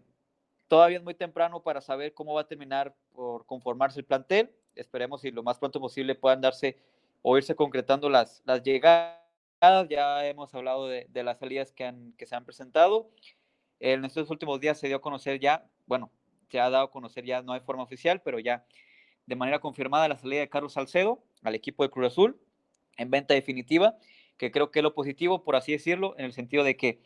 todavía 0.67 0.97
es 0.97 1.03
muy 1.03 1.15
temprano 1.15 1.63
para 1.63 1.81
saber 1.81 2.13
cómo 2.13 2.33
va 2.33 2.41
a 2.41 2.47
terminar 2.47 2.95
por 3.11 3.45
conformarse 3.45 3.99
el 3.99 4.05
plantel. 4.05 4.51
Esperemos 4.75 5.25
y 5.25 5.31
lo 5.31 5.41
más 5.41 5.57
pronto 5.57 5.79
posible 5.79 6.13
puedan 6.13 6.41
darse 6.41 6.77
o 7.23 7.35
irse 7.37 7.55
concretando 7.55 8.09
las, 8.09 8.43
las 8.45 8.61
llegadas. 8.61 9.17
Ya 9.89 10.25
hemos 10.27 10.53
hablado 10.53 10.87
de, 10.87 11.07
de 11.09 11.23
las 11.23 11.39
salidas 11.39 11.71
que, 11.71 11.83
han, 11.83 12.13
que 12.13 12.27
se 12.27 12.35
han 12.35 12.45
presentado. 12.45 13.09
En 13.79 14.05
estos 14.05 14.29
últimos 14.29 14.59
días 14.59 14.79
se 14.79 14.87
dio 14.87 14.97
a 14.97 15.01
conocer 15.01 15.39
ya, 15.39 15.67
bueno, 15.87 16.11
se 16.49 16.59
ha 16.59 16.69
dado 16.69 16.85
a 16.85 16.91
conocer 16.91 17.25
ya, 17.25 17.41
no 17.41 17.53
hay 17.53 17.61
forma 17.61 17.83
oficial, 17.83 18.21
pero 18.21 18.39
ya 18.39 18.65
de 19.25 19.35
manera 19.35 19.59
confirmada 19.59 20.07
la 20.07 20.17
salida 20.17 20.41
de 20.41 20.49
Carlos 20.49 20.73
Salcedo 20.73 21.23
al 21.43 21.55
equipo 21.55 21.83
de 21.83 21.89
Cruz 21.89 22.07
Azul 22.07 22.39
en 22.97 23.09
venta 23.09 23.33
definitiva, 23.33 23.97
que 24.37 24.51
creo 24.51 24.71
que 24.71 24.79
es 24.79 24.83
lo 24.83 24.93
positivo, 24.93 25.43
por 25.43 25.55
así 25.55 25.71
decirlo, 25.71 26.15
en 26.17 26.25
el 26.25 26.33
sentido 26.33 26.63
de 26.63 26.77
que 26.77 26.99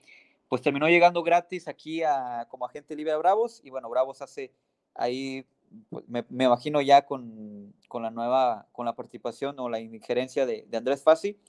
pues 0.51 0.61
terminó 0.61 0.89
llegando 0.89 1.23
gratis 1.23 1.69
aquí 1.69 2.03
a, 2.03 2.45
como 2.49 2.65
agente 2.65 2.95
libre 2.95 3.13
a 3.13 3.17
Bravos 3.17 3.61
y 3.63 3.69
bueno, 3.69 3.89
Bravos 3.89 4.21
hace 4.21 4.51
ahí, 4.93 5.45
pues, 5.89 6.03
me, 6.09 6.25
me, 6.29 6.43
imagino 6.43 6.81
ya 6.81 7.05
con, 7.05 7.73
con, 7.87 8.03
la 8.03 8.11
nueva, 8.11 8.67
con 8.73 8.85
la 8.85 8.93
participación 8.93 9.57
o 9.59 9.69
la 9.69 9.79
injerencia 9.79 10.45
de, 10.45 10.67
Andrés 10.73 11.03
Fassi, 11.03 11.39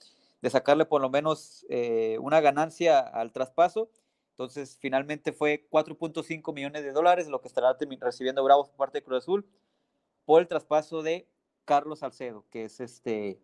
de 0.41 0.51
sacarle 0.51 0.85
por 0.85 1.01
lo 1.01 1.11
menos 1.11 1.67
eh, 1.69 2.17
una 2.21 2.41
ganancia 2.41 3.01
al 3.01 3.33
traspaso. 3.33 3.91
Entonces, 4.31 4.79
finalmente 4.81 5.33
fue 5.33 5.67
4.5 5.69 6.55
millones 6.55 6.85
de 6.85 6.93
dólares 6.93 7.27
lo 7.27 7.41
que 7.41 7.49
estará 7.49 7.77
recibiendo 8.01 8.45
Bravos 8.45 8.69
por 8.69 8.77
parte 8.77 8.99
de 8.99 9.05
Cruz 9.05 9.25
Azul 9.25 9.47
por 10.25 10.41
el 10.41 10.49
traspaso 10.49 11.03
de 11.03 11.27
Carlos 11.65 12.01
Salcedo, 12.01 12.45
que 12.51 12.65
es 12.65 12.81
este, 12.81 13.41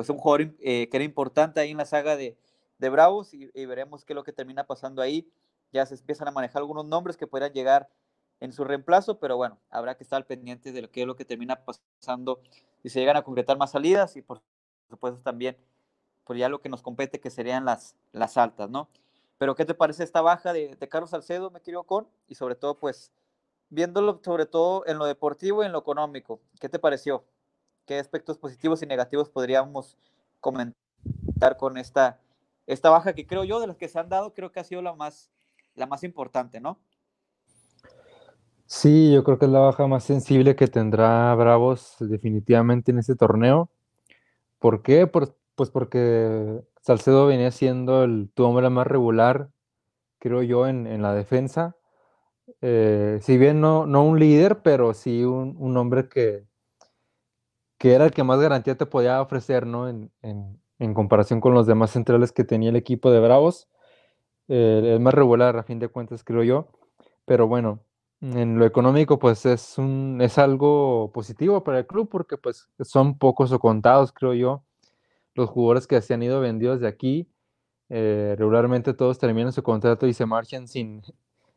pues 0.00 0.08
un 0.08 0.16
jugador 0.16 0.54
eh, 0.60 0.88
que 0.88 0.96
era 0.96 1.04
importante 1.04 1.60
ahí 1.60 1.72
en 1.72 1.76
la 1.76 1.84
saga 1.84 2.16
de, 2.16 2.34
de 2.78 2.88
Bravos 2.88 3.34
y, 3.34 3.50
veremos 3.66 4.02
qué 4.02 4.14
es 4.14 4.14
lo 4.14 4.24
que 4.24 4.32
termina 4.32 4.64
pasando 4.64 5.02
ahí. 5.02 5.30
Ya 5.74 5.84
se 5.84 5.94
empiezan 5.94 6.26
a 6.26 6.30
manejar 6.30 6.60
algunos 6.60 6.86
nombres 6.86 7.18
que 7.18 7.26
podrían 7.26 7.52
llegar 7.52 7.90
en 8.40 8.50
su 8.54 8.64
reemplazo, 8.64 9.18
pero 9.18 9.36
bueno, 9.36 9.58
habrá 9.68 9.98
que 9.98 10.02
estar 10.02 10.26
pendientes 10.26 10.72
de 10.72 10.80
lo 10.80 10.90
que 10.90 11.02
es 11.02 11.06
lo 11.06 11.16
que 11.16 11.26
termina 11.26 11.62
pasando 11.66 12.40
y 12.82 12.88
se 12.88 12.98
llegan 12.98 13.18
a 13.18 13.22
concretar 13.24 13.58
más 13.58 13.72
salidas 13.72 14.16
y 14.16 14.22
por 14.22 14.40
supuesto 14.88 15.20
también, 15.20 15.58
pues 16.24 16.38
ya 16.38 16.48
lo 16.48 16.62
que 16.62 16.70
nos 16.70 16.80
compete 16.80 17.20
que 17.20 17.28
serían 17.28 17.66
las, 17.66 17.94
las 18.12 18.38
altas, 18.38 18.70
¿no? 18.70 18.88
Pero 19.36 19.54
¿qué 19.54 19.66
te 19.66 19.74
parece 19.74 20.02
esta 20.02 20.22
baja 20.22 20.54
de, 20.54 20.76
de 20.76 20.88
Carlos 20.88 21.10
Salcedo, 21.10 21.50
me 21.50 21.60
quiero 21.60 21.82
con? 21.82 22.08
Y 22.26 22.36
sobre 22.36 22.54
todo, 22.54 22.78
pues, 22.78 23.12
viéndolo 23.68 24.18
sobre 24.24 24.46
todo 24.46 24.82
en 24.86 24.96
lo 24.96 25.04
deportivo 25.04 25.62
y 25.62 25.66
en 25.66 25.72
lo 25.72 25.80
económico, 25.80 26.40
¿qué 26.58 26.70
te 26.70 26.78
pareció? 26.78 27.22
Qué 27.90 27.98
aspectos 27.98 28.38
positivos 28.38 28.80
y 28.82 28.86
negativos 28.86 29.28
podríamos 29.28 29.96
comentar 30.38 31.56
con 31.58 31.76
esta, 31.76 32.20
esta 32.68 32.88
baja 32.88 33.14
que 33.14 33.26
creo 33.26 33.42
yo 33.42 33.58
de 33.58 33.66
las 33.66 33.76
que 33.76 33.88
se 33.88 33.98
han 33.98 34.08
dado, 34.08 34.32
creo 34.32 34.52
que 34.52 34.60
ha 34.60 34.64
sido 34.64 34.80
la 34.80 34.94
más, 34.94 35.28
la 35.74 35.86
más 35.86 36.04
importante, 36.04 36.60
¿no? 36.60 36.78
Sí, 38.64 39.12
yo 39.12 39.24
creo 39.24 39.40
que 39.40 39.46
es 39.46 39.50
la 39.50 39.58
baja 39.58 39.88
más 39.88 40.04
sensible 40.04 40.54
que 40.54 40.68
tendrá 40.68 41.34
Bravos 41.34 41.96
definitivamente 41.98 42.92
en 42.92 43.00
este 43.00 43.16
torneo. 43.16 43.70
¿Por 44.60 44.82
qué? 44.82 45.08
Por, 45.08 45.36
pues 45.56 45.70
porque 45.70 46.62
Salcedo 46.82 47.26
venía 47.26 47.50
siendo 47.50 48.04
el, 48.04 48.30
tu 48.32 48.44
hombre 48.44 48.70
más 48.70 48.86
regular, 48.86 49.50
creo 50.20 50.44
yo, 50.44 50.68
en, 50.68 50.86
en 50.86 51.02
la 51.02 51.12
defensa. 51.12 51.74
Eh, 52.60 53.18
si 53.20 53.36
bien 53.36 53.60
no, 53.60 53.84
no, 53.84 54.04
un 54.04 54.20
líder, 54.20 54.62
pero 54.62 54.94
sí 54.94 55.24
un, 55.24 55.56
un 55.58 55.76
hombre 55.76 56.08
que, 56.08 56.48
que 57.80 57.94
era 57.94 58.04
el 58.04 58.10
que 58.10 58.24
más 58.24 58.38
garantía 58.38 58.76
te 58.76 58.84
podía 58.84 59.22
ofrecer, 59.22 59.66
¿no? 59.66 59.88
En, 59.88 60.10
en, 60.20 60.60
en 60.78 60.92
comparación 60.92 61.40
con 61.40 61.54
los 61.54 61.66
demás 61.66 61.90
centrales 61.92 62.30
que 62.30 62.44
tenía 62.44 62.68
el 62.68 62.76
equipo 62.76 63.10
de 63.10 63.20
Bravos. 63.20 63.68
El 64.48 65.00
más 65.00 65.14
regular, 65.14 65.56
a 65.56 65.62
fin 65.62 65.78
de 65.78 65.88
cuentas, 65.88 66.22
creo 66.22 66.42
yo. 66.42 66.68
Pero 67.24 67.48
bueno, 67.48 67.80
en 68.20 68.58
lo 68.58 68.66
económico, 68.66 69.18
pues 69.18 69.46
es, 69.46 69.78
un, 69.78 70.18
es 70.20 70.36
algo 70.36 71.10
positivo 71.14 71.64
para 71.64 71.78
el 71.78 71.86
club 71.86 72.10
porque 72.10 72.36
pues 72.36 72.68
son 72.80 73.16
pocos 73.16 73.50
o 73.50 73.58
contados, 73.58 74.12
creo 74.12 74.34
yo, 74.34 74.62
los 75.34 75.48
jugadores 75.48 75.86
que 75.86 76.02
se 76.02 76.12
han 76.12 76.22
ido 76.22 76.38
vendidos 76.40 76.80
de 76.80 76.88
aquí. 76.88 77.30
Eh, 77.88 78.34
regularmente 78.38 78.92
todos 78.92 79.18
terminan 79.18 79.52
su 79.52 79.62
contrato 79.62 80.06
y 80.06 80.12
se 80.12 80.26
marchan 80.26 80.68
sin, 80.68 81.00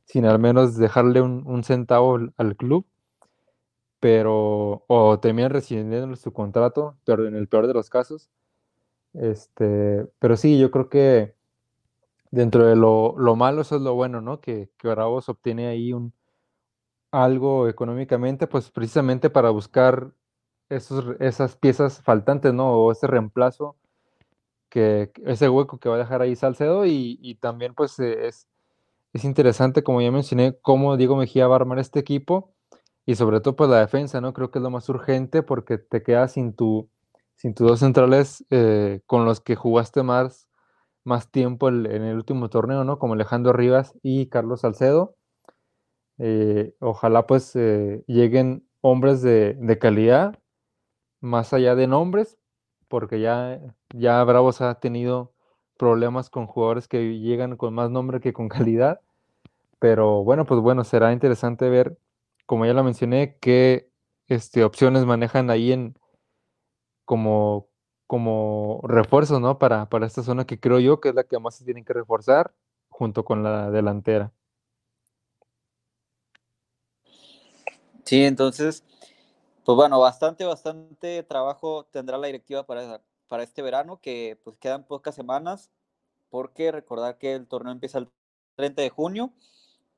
sin 0.05 0.23
al 0.25 0.39
menos 0.39 0.77
dejarle 0.77 1.19
un, 1.19 1.43
un 1.45 1.65
centavo 1.65 2.17
al 2.37 2.55
club 2.55 2.85
pero 4.03 4.83
o 4.87 5.17
terminan 5.21 5.51
rescindiendo 5.51 6.13
su 6.17 6.33
contrato, 6.33 6.97
pero 7.05 7.25
en 7.25 7.37
el 7.37 7.47
peor 7.47 7.67
de 7.67 7.73
los 7.73 7.89
casos. 7.89 8.29
Este, 9.13 10.05
pero 10.19 10.35
sí, 10.35 10.59
yo 10.59 10.71
creo 10.71 10.89
que 10.89 11.35
dentro 12.29 12.65
de 12.65 12.75
lo, 12.75 13.15
lo 13.17 13.37
malo, 13.37 13.61
eso 13.61 13.77
es 13.77 13.81
lo 13.81 13.93
bueno, 13.95 14.19
¿no? 14.19 14.41
Que, 14.41 14.69
que 14.77 14.89
Bravos 14.89 15.29
obtiene 15.29 15.67
ahí 15.67 15.93
un, 15.93 16.13
algo 17.11 17.69
económicamente, 17.69 18.45
pues 18.45 18.71
precisamente 18.71 19.29
para 19.29 19.51
buscar 19.51 20.11
esos, 20.67 21.15
esas 21.21 21.55
piezas 21.55 22.01
faltantes, 22.01 22.53
¿no? 22.53 22.73
O 22.73 22.91
ese 22.91 23.07
reemplazo, 23.07 23.77
que, 24.69 25.13
ese 25.25 25.47
hueco 25.47 25.79
que 25.79 25.87
va 25.87 25.95
a 25.95 25.99
dejar 25.99 26.21
ahí 26.21 26.35
Salcedo 26.35 26.85
y, 26.85 27.19
y 27.21 27.35
también 27.35 27.73
pues 27.73 27.97
es, 27.99 28.49
es 29.13 29.23
interesante, 29.23 29.83
como 29.83 30.01
ya 30.01 30.11
mencioné, 30.11 30.57
cómo 30.61 30.97
Diego 30.97 31.15
Mejía 31.15 31.47
va 31.47 31.55
a 31.55 31.59
armar 31.59 31.79
este 31.79 31.99
equipo 31.99 32.52
y 33.05 33.15
sobre 33.15 33.41
todo 33.41 33.55
pues 33.55 33.69
la 33.69 33.79
defensa, 33.79 34.21
¿no? 34.21 34.33
Creo 34.33 34.51
que 34.51 34.59
es 34.59 34.63
lo 34.63 34.69
más 34.69 34.87
urgente 34.89 35.43
porque 35.43 35.77
te 35.77 36.03
quedas 36.03 36.33
sin 36.33 36.53
tu 36.53 36.89
sin 37.35 37.53
tus 37.53 37.67
dos 37.67 37.79
centrales 37.79 38.45
eh, 38.51 39.01
con 39.05 39.25
los 39.25 39.41
que 39.41 39.55
jugaste 39.55 40.03
más, 40.03 40.47
más 41.03 41.29
tiempo 41.29 41.69
en 41.69 41.85
el 41.85 42.15
último 42.15 42.49
torneo, 42.49 42.83
¿no? 42.83 42.99
Como 42.99 43.13
Alejandro 43.15 43.53
Rivas 43.53 43.93
y 44.01 44.27
Carlos 44.27 44.61
Salcedo. 44.61 45.15
Eh, 46.19 46.73
ojalá 46.79 47.27
pues 47.27 47.55
eh, 47.55 48.03
lleguen 48.07 48.65
hombres 48.81 49.21
de, 49.21 49.55
de, 49.59 49.79
calidad, 49.79 50.39
más 51.21 51.53
allá 51.53 51.75
de 51.75 51.87
nombres, 51.87 52.37
porque 52.87 53.19
ya, 53.19 53.59
ya 53.93 54.23
Bravos 54.23 54.61
ha 54.61 54.75
tenido 54.75 55.33
problemas 55.77 56.29
con 56.29 56.47
jugadores 56.47 56.87
que 56.87 57.19
llegan 57.19 57.57
con 57.57 57.73
más 57.73 57.89
nombre 57.91 58.21
que 58.21 58.33
con 58.33 58.47
calidad. 58.49 59.01
Pero 59.79 60.23
bueno, 60.23 60.45
pues 60.45 60.61
bueno, 60.61 60.83
será 60.85 61.11
interesante 61.11 61.69
ver 61.69 61.97
como 62.45 62.65
ya 62.65 62.73
lo 62.73 62.83
mencioné, 62.83 63.37
qué 63.39 63.91
este, 64.27 64.63
opciones 64.63 65.05
manejan 65.05 65.49
ahí 65.49 65.71
en 65.71 65.97
como, 67.05 67.69
como 68.07 68.81
refuerzos, 68.83 69.41
¿no? 69.41 69.59
Para, 69.59 69.89
para 69.89 70.07
esta 70.07 70.23
zona 70.23 70.45
que 70.45 70.59
creo 70.59 70.79
yo 70.79 70.99
que 70.99 71.09
es 71.09 71.15
la 71.15 71.23
que 71.23 71.39
más 71.39 71.55
se 71.55 71.65
tienen 71.65 71.85
que 71.85 71.93
reforzar 71.93 72.53
junto 72.89 73.25
con 73.25 73.43
la 73.43 73.71
delantera. 73.71 74.31
Sí, 78.05 78.25
entonces, 78.25 78.83
pues 79.63 79.75
bueno, 79.75 79.99
bastante, 79.99 80.43
bastante 80.45 81.23
trabajo 81.23 81.85
tendrá 81.91 82.17
la 82.17 82.27
directiva 82.27 82.65
para, 82.65 83.01
para 83.27 83.43
este 83.43 83.61
verano, 83.61 83.99
que 84.01 84.37
pues 84.43 84.57
quedan 84.57 84.83
pocas 84.83 85.15
semanas, 85.15 85.71
porque 86.29 86.71
recordar 86.71 87.17
que 87.17 87.33
el 87.33 87.47
torneo 87.47 87.71
empieza 87.71 87.99
el 87.99 88.09
30 88.55 88.81
de 88.81 88.89
junio 88.89 89.33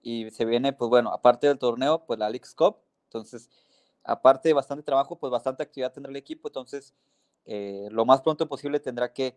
y 0.06 0.30
se 0.30 0.46
viene, 0.46 0.72
pues 0.72 0.88
bueno, 0.88 1.12
aparte 1.12 1.48
del 1.48 1.58
torneo, 1.58 2.06
pues 2.06 2.20
la 2.20 2.30
League 2.30 2.46
Cup, 2.56 2.78
entonces, 3.06 3.50
aparte 4.04 4.50
de 4.50 4.54
bastante 4.54 4.84
trabajo, 4.84 5.18
pues 5.18 5.32
bastante 5.32 5.64
actividad 5.64 5.92
tendrá 5.92 6.12
el 6.12 6.16
equipo, 6.16 6.48
entonces, 6.48 6.94
eh, 7.48 7.88
lo 7.90 8.06
más 8.06 8.22
pronto 8.22 8.48
posible 8.48 8.80
tendrá 8.80 9.12
que 9.12 9.36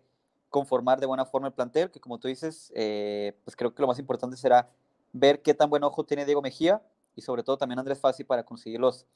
conformar 0.51 1.01
de 1.01 1.07
buena 1.07 1.25
forma 1.25 1.49
el 1.49 1.55
plantel, 1.55 1.91
que 1.91 2.01
como 2.01 2.19
tú 2.19 2.29
dices, 2.29 2.71
eh, 2.77 3.35
pues 3.45 3.57
creo 3.57 3.75
que 3.75 3.81
lo 3.81 3.89
más 3.89 3.99
importante 3.99 4.37
será 4.37 4.69
ver 5.15 5.41
qué 5.41 5.55
tan 5.55 5.71
buen 5.71 5.85
ojo 5.85 6.05
tiene 6.05 6.27
Diego 6.27 6.43
Mejía 6.43 6.83
y 7.17 7.23
sobre 7.23 7.43
todo 7.43 7.57
también 7.57 7.79
Andrés 7.79 7.99
Fassi 7.99 8.25
para 8.25 8.45
conseguir 8.45 8.79
los, 8.79 9.07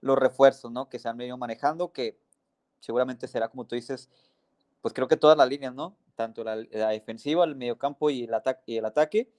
los 0.00 0.18
refuerzos, 0.18 0.72
¿no? 0.72 0.88
Que 0.88 0.98
se 0.98 1.08
han 1.08 1.16
venido 1.16 1.36
manejando, 1.36 1.92
que 1.92 2.18
seguramente 2.80 3.28
será, 3.28 3.48
como 3.48 3.64
tú 3.64 3.76
dices, 3.76 4.10
pues 4.80 4.92
creo 4.92 5.06
que 5.06 5.16
todas 5.16 5.38
las 5.38 5.48
líneas, 5.48 5.72
¿no? 5.72 5.96
Tanto 6.16 6.42
la, 6.42 6.56
defensiva, 6.56 7.44
el 7.44 7.54
mediocampo 7.54 8.10
y 8.10 8.24
el, 8.24 8.30
y 8.66 8.76
el 8.76 8.84
ataque, 8.84 9.30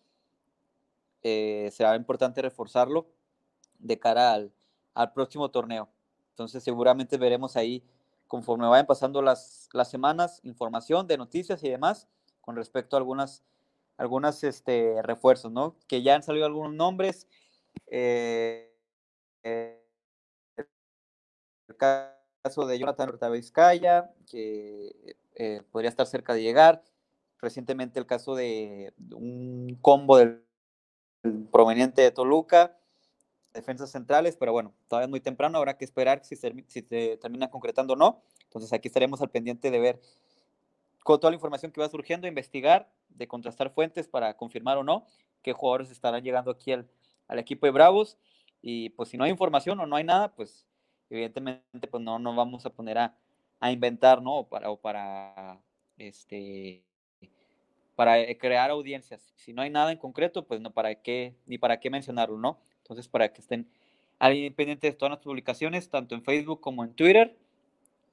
eh, 1.23 1.69
será 1.71 1.95
importante 1.95 2.41
reforzarlo 2.41 3.07
de 3.79 3.99
cara 3.99 4.33
al, 4.33 4.53
próximo 5.13 5.49
torneo. 5.49 5.89
Entonces 6.31 6.63
seguramente 6.63 7.17
veremos 7.17 7.55
ahí 7.55 7.83
conforme 8.27 8.67
vayan 8.67 8.85
pasando 8.85 9.21
las, 9.21 9.69
las 9.73 9.89
semanas, 9.89 10.39
información 10.43 11.07
de 11.07 11.17
noticias 11.17 11.63
y 11.63 11.69
demás 11.69 12.07
con 12.41 12.55
respecto 12.55 12.95
a 12.95 12.99
algunas, 12.99 13.43
algunas 13.97 14.43
este, 14.43 15.01
refuerzos, 15.03 15.51
¿no? 15.51 15.75
Que 15.87 16.01
ya 16.01 16.15
han 16.15 16.23
salido 16.23 16.45
algunos 16.45 16.73
nombres. 16.73 17.27
Eh, 17.87 18.73
el 19.43 19.77
caso 21.77 22.65
de 22.65 22.79
Jonathan 22.79 23.31
Vizcaya, 23.31 24.11
que 24.29 25.17
eh, 25.35 25.61
podría 25.71 25.89
estar 25.89 26.07
cerca 26.07 26.33
de 26.33 26.41
llegar. 26.41 26.83
Recientemente 27.39 27.99
el 27.99 28.07
caso 28.07 28.35
de 28.35 28.93
un 29.11 29.77
combo 29.81 30.17
del, 30.17 30.46
proveniente 31.51 32.01
de 32.01 32.11
Toluca, 32.11 32.77
defensas 33.53 33.91
centrales, 33.91 34.37
pero 34.37 34.51
bueno, 34.51 34.73
todavía 34.87 35.05
es 35.05 35.09
muy 35.09 35.19
temprano, 35.19 35.57
habrá 35.57 35.77
que 35.77 35.85
esperar 35.85 36.23
si 36.23 36.35
se, 36.35 36.53
si 36.67 36.81
termina 36.81 37.49
concretando 37.49 37.93
o 37.93 37.95
no. 37.95 38.21
Entonces 38.43 38.71
aquí 38.73 38.87
estaremos 38.87 39.21
al 39.21 39.29
pendiente 39.29 39.71
de 39.71 39.79
ver 39.79 40.01
con 41.03 41.19
toda 41.19 41.31
la 41.31 41.35
información 41.35 41.71
que 41.71 41.81
va 41.81 41.89
surgiendo, 41.89 42.27
investigar, 42.27 42.89
de 43.09 43.27
contrastar 43.27 43.71
fuentes 43.71 44.07
para 44.07 44.35
confirmar 44.35 44.77
o 44.77 44.83
no 44.83 45.05
qué 45.41 45.53
jugadores 45.53 45.89
estarán 45.89 46.23
llegando 46.23 46.51
aquí 46.51 46.71
al, 46.71 46.87
al 47.27 47.39
equipo 47.39 47.65
de 47.65 47.71
Bravos. 47.71 48.17
Y 48.61 48.89
pues 48.89 49.09
si 49.09 49.17
no 49.17 49.23
hay 49.23 49.31
información 49.31 49.79
o 49.79 49.85
no 49.85 49.95
hay 49.95 50.03
nada, 50.03 50.33
pues 50.35 50.65
evidentemente 51.09 51.87
pues 51.89 52.03
no 52.03 52.19
nos 52.19 52.35
vamos 52.35 52.65
a 52.65 52.69
poner 52.69 52.97
a, 52.97 53.15
a 53.59 53.71
inventar, 53.71 54.21
¿no? 54.21 54.39
O 54.39 54.49
para, 54.49 54.69
o 54.69 54.77
para, 54.77 55.61
este, 55.97 56.83
para 57.97 58.19
eh, 58.19 58.37
crear 58.37 58.69
audiencias. 58.69 59.33
Si 59.35 59.53
no 59.53 59.63
hay 59.63 59.71
nada 59.71 59.91
en 59.91 59.97
concreto, 59.97 60.45
pues 60.45 60.61
no 60.61 60.69
para 60.69 60.93
qué, 60.93 61.33
ni 61.47 61.57
para 61.57 61.79
qué 61.79 61.89
mencionarlo, 61.89 62.37
¿no? 62.37 62.59
Entonces, 62.83 63.07
para 63.07 63.33
que 63.33 63.41
estén 63.41 63.67
ahí 64.19 64.51
pendientes 64.51 64.93
de 64.93 64.95
todas 64.95 65.13
las 65.13 65.19
publicaciones, 65.19 65.89
tanto 65.89 66.13
en 66.13 66.21
Facebook 66.21 66.61
como 66.61 66.83
en 66.83 66.93
Twitter, 66.93 67.35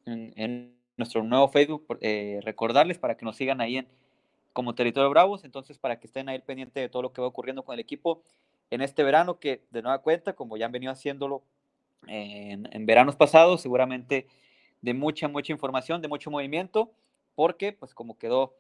en, 0.07 0.72
nuestro 0.97 1.22
nuevo 1.22 1.49
Facebook, 1.49 1.99
eh, 2.01 2.41
recordarles 2.45 2.99
para 2.99 3.16
que 3.16 3.26
nos 3.26 3.37
sigan 3.37 3.61
ahí 3.61 3.78
en 3.78 3.89
como 4.55 4.74
Territorio 4.74 5.11
Bravos, 5.11 5.45
entonces 5.45 5.76
para 5.76 5.99
que 5.99 6.07
estén 6.07 6.28
ahí 6.28 6.39
pendientes 6.39 6.80
de 6.80 6.89
todo 6.89 7.03
lo 7.03 7.12
que 7.12 7.20
va 7.20 7.26
ocurriendo 7.26 7.64
con 7.64 7.74
el 7.74 7.80
equipo 7.80 8.22
en 8.70 8.80
este 8.80 9.03
verano, 9.03 9.39
que 9.39 9.64
de 9.70 9.82
nueva 9.82 9.99
cuenta, 9.99 10.35
como 10.35 10.57
ya 10.57 10.66
han 10.66 10.72
venido 10.72 10.93
haciéndolo 10.93 11.43
en, 12.07 12.68
en 12.72 12.87
veranos 12.87 13.16
pasados, 13.16 13.61
seguramente 13.61 14.28
de 14.80 14.95
mucha, 14.95 15.28
mucha 15.28 15.53
información, 15.53 16.01
de 16.01 16.09
mucho 16.09 16.30
movimiento, 16.30 16.93
porque 17.35 17.72
pues 17.72 17.93
como 17.93 18.16
quedó, 18.16 18.55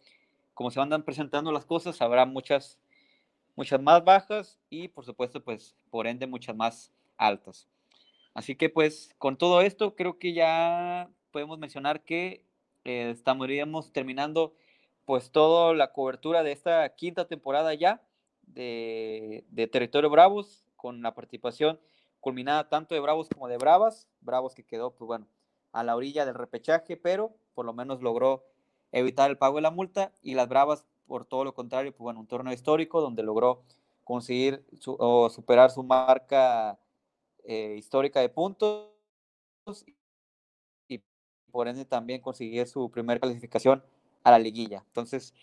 como 0.54 0.70
se 0.70 0.80
van 0.80 1.02
presentando 1.02 1.52
las 1.52 1.66
cosas, 1.66 2.00
habrá 2.00 2.24
muchas 2.26 2.78
muchas 3.56 3.80
más 3.80 4.04
bajas 4.04 4.58
y 4.70 4.88
por 4.88 5.04
supuesto, 5.04 5.42
pues 5.42 5.76
por 5.90 6.06
ende 6.06 6.26
muchas 6.26 6.56
más 6.56 6.92
altas. 7.16 7.68
Así 8.34 8.56
que 8.56 8.68
pues 8.68 9.14
con 9.18 9.36
todo 9.36 9.60
esto 9.60 9.94
creo 9.94 10.18
que 10.18 10.32
ya 10.32 11.08
podemos 11.30 11.58
mencionar 11.58 12.02
que 12.02 12.44
eh, 12.84 13.10
estaríamos 13.10 13.92
terminando 13.92 14.54
pues 15.04 15.30
toda 15.30 15.74
la 15.74 15.92
cobertura 15.92 16.42
de 16.42 16.52
esta 16.52 16.88
quinta 16.96 17.26
temporada 17.26 17.74
ya 17.74 18.02
de, 18.42 19.44
de 19.50 19.66
Territorio 19.66 20.10
Bravos 20.10 20.64
con 20.76 21.02
la 21.02 21.14
participación 21.14 21.78
culminada 22.20 22.68
tanto 22.68 22.94
de 22.94 23.00
Bravos 23.00 23.28
como 23.28 23.48
de 23.48 23.58
Bravas, 23.58 24.08
Bravos 24.20 24.54
que 24.54 24.64
quedó 24.64 24.94
pues 24.94 25.06
bueno 25.06 25.28
a 25.72 25.84
la 25.84 25.94
orilla 25.94 26.24
del 26.24 26.34
repechaje, 26.34 26.96
pero 26.96 27.36
por 27.54 27.66
lo 27.66 27.72
menos 27.72 28.00
logró 28.00 28.44
evitar 28.94 29.30
el 29.30 29.36
pago 29.36 29.56
de 29.56 29.62
la 29.62 29.70
multa 29.70 30.12
y 30.22 30.34
las 30.34 30.48
Bravas 30.48 30.86
por 31.06 31.26
todo 31.26 31.44
lo 31.44 31.52
contrario, 31.52 31.92
pues 31.92 32.00
bueno, 32.00 32.20
un 32.20 32.26
torneo 32.26 32.52
histórico 32.52 33.00
donde 33.00 33.22
logró 33.22 33.62
conseguir 34.04 34.64
o 34.86 35.28
superar 35.30 35.70
su 35.70 35.82
marca 35.82 36.78
eh, 37.44 37.74
histórica 37.78 38.20
de 38.20 38.28
puntos 38.28 38.90
y 40.88 41.02
por 41.50 41.68
ende 41.68 41.84
también 41.84 42.20
conseguir 42.20 42.66
su 42.66 42.90
primera 42.90 43.20
clasificación 43.20 43.82
a 44.22 44.30
la 44.30 44.38
liguilla. 44.38 44.84
Entonces, 44.86 45.34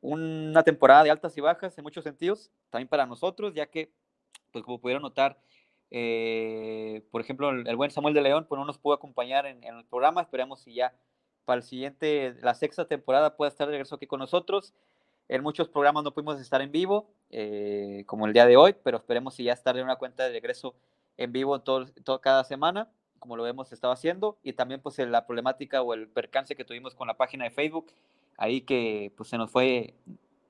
una 0.00 0.62
temporada 0.62 1.02
de 1.02 1.10
altas 1.10 1.36
y 1.36 1.40
bajas 1.40 1.76
en 1.78 1.84
muchos 1.84 2.04
sentidos, 2.04 2.50
también 2.70 2.88
para 2.88 3.06
nosotros, 3.06 3.54
ya 3.54 3.66
que, 3.66 3.90
pues 4.52 4.64
como 4.64 4.80
pudieron 4.80 5.02
notar, 5.02 5.40
eh, 5.90 7.02
por 7.10 7.20
ejemplo, 7.20 7.50
el, 7.50 7.76
buen 7.76 7.90
Samuel 7.90 8.14
de 8.14 8.20
León, 8.20 8.46
pues 8.48 8.58
no 8.58 8.64
nos 8.64 8.78
pudo 8.78 8.94
acompañar 8.94 9.46
en, 9.46 9.64
en 9.64 9.76
el 9.76 9.84
programa, 9.86 10.20
esperemos 10.20 10.60
si 10.60 10.74
ya 10.74 10.94
para 11.48 11.60
el 11.60 11.64
siguiente, 11.64 12.36
la 12.42 12.52
sexta 12.52 12.84
temporada 12.84 13.34
pueda 13.34 13.48
estar 13.48 13.66
de 13.66 13.70
regreso 13.70 13.94
aquí 13.94 14.06
con 14.06 14.20
nosotros. 14.20 14.74
En 15.30 15.42
muchos 15.42 15.66
programas 15.66 16.04
no 16.04 16.12
pudimos 16.12 16.38
estar 16.38 16.60
en 16.60 16.70
vivo, 16.70 17.08
eh, 17.30 18.02
como 18.04 18.26
el 18.26 18.34
día 18.34 18.44
de 18.44 18.58
hoy, 18.58 18.74
pero 18.84 18.98
esperemos 18.98 19.32
si 19.32 19.44
ya 19.44 19.54
estar 19.54 19.74
en 19.78 19.84
una 19.84 19.96
cuenta 19.96 20.24
de 20.24 20.32
regreso 20.32 20.74
en 21.16 21.32
vivo 21.32 21.58
todo, 21.62 21.86
todo, 22.04 22.20
cada 22.20 22.44
semana, 22.44 22.90
como 23.18 23.34
lo 23.34 23.46
hemos 23.46 23.72
estado 23.72 23.94
haciendo, 23.94 24.36
y 24.42 24.52
también 24.52 24.82
pues 24.82 24.98
la 24.98 25.24
problemática 25.24 25.80
o 25.80 25.94
el 25.94 26.06
percance 26.08 26.54
que 26.54 26.66
tuvimos 26.66 26.94
con 26.94 27.08
la 27.08 27.14
página 27.14 27.44
de 27.44 27.50
Facebook, 27.50 27.92
ahí 28.36 28.60
que 28.60 29.10
pues 29.16 29.30
se 29.30 29.38
nos 29.38 29.50
fue, 29.50 29.94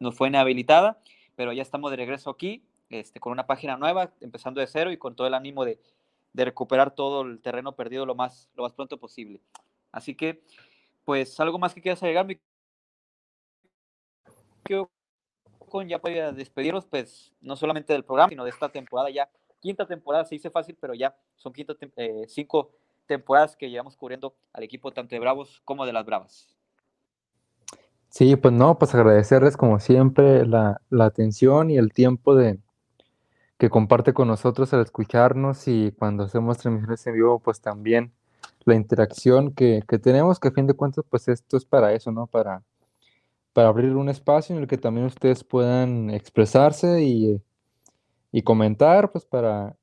nos 0.01 0.17
fue 0.17 0.27
inhabilitada, 0.27 0.99
pero 1.37 1.53
ya 1.53 1.63
estamos 1.63 1.93
de 1.93 1.97
regreso 1.97 2.29
aquí, 2.29 2.65
este, 2.91 3.21
con 3.21 3.31
una 3.31 3.47
página 3.47 3.77
nueva, 3.77 4.11
empezando 4.21 4.61
de 4.61 4.67
cero 4.67 4.91
y 4.91 4.97
con 4.97 5.15
todo 5.15 5.29
el 5.29 5.35
ánimo 5.35 5.65
de, 5.65 5.79
de 6.33 6.45
recuperar 6.45 6.93
todo 6.97 7.23
el 7.23 7.39
terreno 7.39 7.77
perdido 7.77 8.05
lo 8.05 8.17
más, 8.17 8.51
lo 8.57 8.65
más 8.65 8.73
pronto 8.73 8.99
posible. 8.99 9.41
Así 9.93 10.15
que, 10.15 10.43
pues, 11.09 11.41
algo 11.41 11.59
más 11.59 11.73
que 11.73 11.81
quieras 11.81 12.03
agregar, 12.03 12.27
mi 12.27 12.39
con 15.67 15.89
ya 15.89 15.99
para 15.99 16.33
despedirnos, 16.33 16.85
pues 16.85 17.33
no 17.41 17.57
solamente 17.57 17.95
del 17.95 18.05
programa, 18.05 18.29
sino 18.29 18.45
de 18.45 18.51
esta 18.51 18.69
temporada 18.69 19.09
ya, 19.09 19.31
quinta 19.59 19.87
temporada, 19.87 20.27
se 20.27 20.35
dice 20.35 20.51
fácil, 20.51 20.77
pero 20.79 20.93
ya 20.93 21.17
son 21.35 21.55
quinta, 21.55 21.73
eh, 21.97 22.27
cinco 22.29 22.73
temporadas 23.07 23.57
que 23.57 23.71
llevamos 23.71 23.97
cubriendo 23.97 24.37
al 24.53 24.65
equipo 24.65 24.93
tanto 24.93 25.15
de 25.15 25.21
Bravos 25.21 25.63
como 25.65 25.87
de 25.87 25.95
las 25.95 26.05
Bravas. 26.05 26.55
Sí, 28.11 28.37
pues 28.37 28.53
no, 28.53 28.79
pues 28.79 28.95
agradecerles 28.95 29.57
como 29.57 29.81
siempre 29.81 30.45
la, 30.45 30.83
la 30.91 31.07
atención 31.07 31.71
y 31.71 31.79
el 31.79 31.95
tiempo 31.95 32.35
de 32.35 32.59
que 33.57 33.71
comparte 33.71 34.13
con 34.13 34.29
nosotros 34.29 34.75
al 34.75 34.83
escucharnos 34.83 35.69
y 35.69 35.91
cuando 35.93 36.25
hacemos 36.25 36.59
transmisiones 36.59 37.07
en 37.07 37.15
vivo, 37.15 37.39
pues 37.39 37.63
también 37.63 38.13
la 38.69 38.77
interacción 38.77 39.53
que, 39.53 39.83
que 39.89 39.99
tenemos, 39.99 40.39
que 40.39 40.49
a 40.49 40.53
fin 40.53 40.67
de 40.67 40.75
cuentas, 40.75 41.05
pues 41.11 41.29
esto 41.29 41.57
es 41.57 41.65
para 41.65 41.93
eso, 41.95 42.13
¿no? 42.13 42.27
Para 42.27 42.63
para 43.59 43.71
abrir 43.71 43.97
un 43.97 44.09
espacio 44.09 44.55
en 44.55 44.63
el 44.63 44.69
que 44.69 44.79
también 44.79 45.07
ustedes 45.07 45.43
puedan 45.43 46.11
expresarse 46.11 47.03
y, 47.03 47.43
comentar, 48.45 49.11
pues 49.11 49.25
para, 49.25 49.75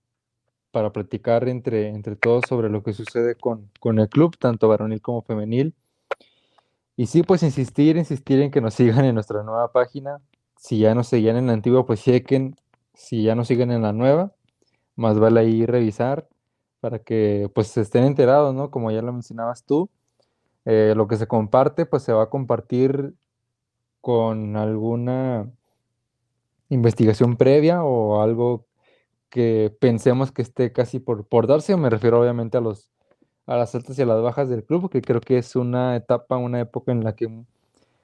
para 0.71 0.93
platicar 0.93 1.49
entre, 1.49 1.89
entre 1.89 2.15
todos 2.15 2.45
sobre 2.47 2.69
lo 2.69 2.83
que 2.83 2.93
sucede 2.93 3.35
con, 3.35 3.69
el 3.99 4.07
club, 4.07 4.37
tanto 4.37 4.69
varonil 4.69 5.01
como 5.01 5.23
femenil. 5.23 5.75
Y 6.95 7.07
sí, 7.07 7.21
pues 7.23 7.43
insistir, 7.43 7.97
insistir 7.97 8.39
en 8.39 8.49
que 8.49 8.61
nos 8.61 8.73
sigan 8.75 9.03
en 9.03 9.15
nuestra 9.15 9.43
nueva 9.43 9.69
página. 9.73 10.21
Si 10.55 10.79
ya 10.79 10.95
nos 10.95 11.09
seguían 11.09 11.35
en 11.35 11.47
la 11.47 11.51
antigua, 11.51 11.85
pues 11.85 12.01
chequen. 12.01 12.55
Si 12.93 13.23
ya 13.23 13.35
nos 13.35 13.49
siguen 13.49 13.71
en 13.71 13.81
la 13.81 13.91
nueva, 13.91 14.31
más 14.95 15.19
vale 15.19 15.41
ahí 15.41 15.65
revisar 15.65 16.29
para 16.85 16.99
que 16.99 17.49
pues 17.55 17.75
estén 17.77 18.03
enterados, 18.03 18.53
¿no? 18.53 18.69
Como 18.69 18.91
ya 18.91 19.01
lo 19.01 19.11
mencionabas 19.11 19.63
tú, 19.63 19.89
eh, 20.65 20.93
lo 20.95 21.07
que 21.07 21.15
se 21.15 21.25
comparte, 21.25 21.87
pues 21.87 22.03
se 22.03 22.13
va 22.13 22.21
a 22.21 22.29
compartir 22.29 23.15
con 24.01 24.55
alguna 24.55 25.49
investigación 26.69 27.37
previa 27.37 27.83
o 27.83 28.21
algo 28.21 28.67
que 29.29 29.75
pensemos 29.79 30.31
que 30.31 30.43
esté 30.43 30.71
casi 30.73 30.99
por, 30.99 31.25
por 31.25 31.47
darse, 31.47 31.75
me 31.75 31.89
refiero 31.89 32.21
obviamente 32.21 32.59
a 32.59 32.61
los, 32.61 32.91
a 33.47 33.57
las 33.57 33.73
altas 33.73 33.97
y 33.97 34.03
a 34.03 34.05
las 34.05 34.21
bajas 34.21 34.47
del 34.47 34.63
club, 34.63 34.91
que 34.91 35.01
creo 35.01 35.21
que 35.21 35.39
es 35.39 35.55
una 35.55 35.95
etapa, 35.95 36.37
una 36.37 36.59
época 36.59 36.91
en 36.91 37.03
la 37.03 37.15
que 37.15 37.27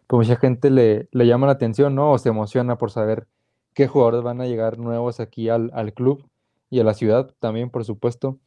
mucha 0.10 0.38
gente 0.38 0.72
le, 0.72 1.08
le 1.12 1.28
llama 1.28 1.46
la 1.46 1.54
atención, 1.54 1.94
¿no? 1.94 2.14
O 2.14 2.18
se 2.18 2.30
emociona 2.30 2.80
por 2.80 2.90
saber 2.90 3.28
qué 3.76 3.88
jugadores 3.88 4.24
van 4.24 4.42
a 4.42 4.48
llegar 4.48 4.80
nuevos 4.80 5.20
aquí 5.20 5.50
al, 5.50 5.70
al 5.76 5.94
club 5.94 6.28
y 6.72 6.80
a 6.80 6.84
la 6.84 6.96
ciudad 6.96 7.32
también, 7.40 7.70
por 7.70 7.86
supuesto. 7.86 8.40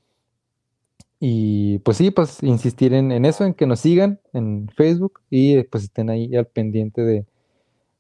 Y 1.21 1.79
pues 1.79 1.97
sí, 1.97 2.11
pues 2.11 2.43
insistir 2.43 2.93
en, 2.93 3.13
en, 3.13 3.25
eso, 3.25 3.45
en 3.45 3.55
que 3.55 3.67
nos 3.67 3.81
sigan 3.81 4.21
en 4.33 4.69
Facebook 4.77 5.21
y 5.31 5.63
pues 5.65 5.85
estén 5.85 6.11
ahí 6.11 6.35
al 6.37 6.47
pendiente 6.47 7.03
de, 7.03 7.27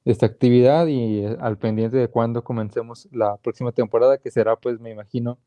esta 0.05 0.27
actividad 0.27 0.87
y 0.87 1.25
eh, 1.25 1.37
al 1.41 1.59
pendiente 1.59 1.97
de 1.97 2.09
cuándo 2.09 2.45
comencemos 2.45 3.09
la 3.11 3.37
próxima 3.39 3.73
temporada, 3.73 4.19
que 4.19 4.31
será 4.31 4.57
pues 4.57 4.81
me 4.81 4.91
imagino 4.91 5.39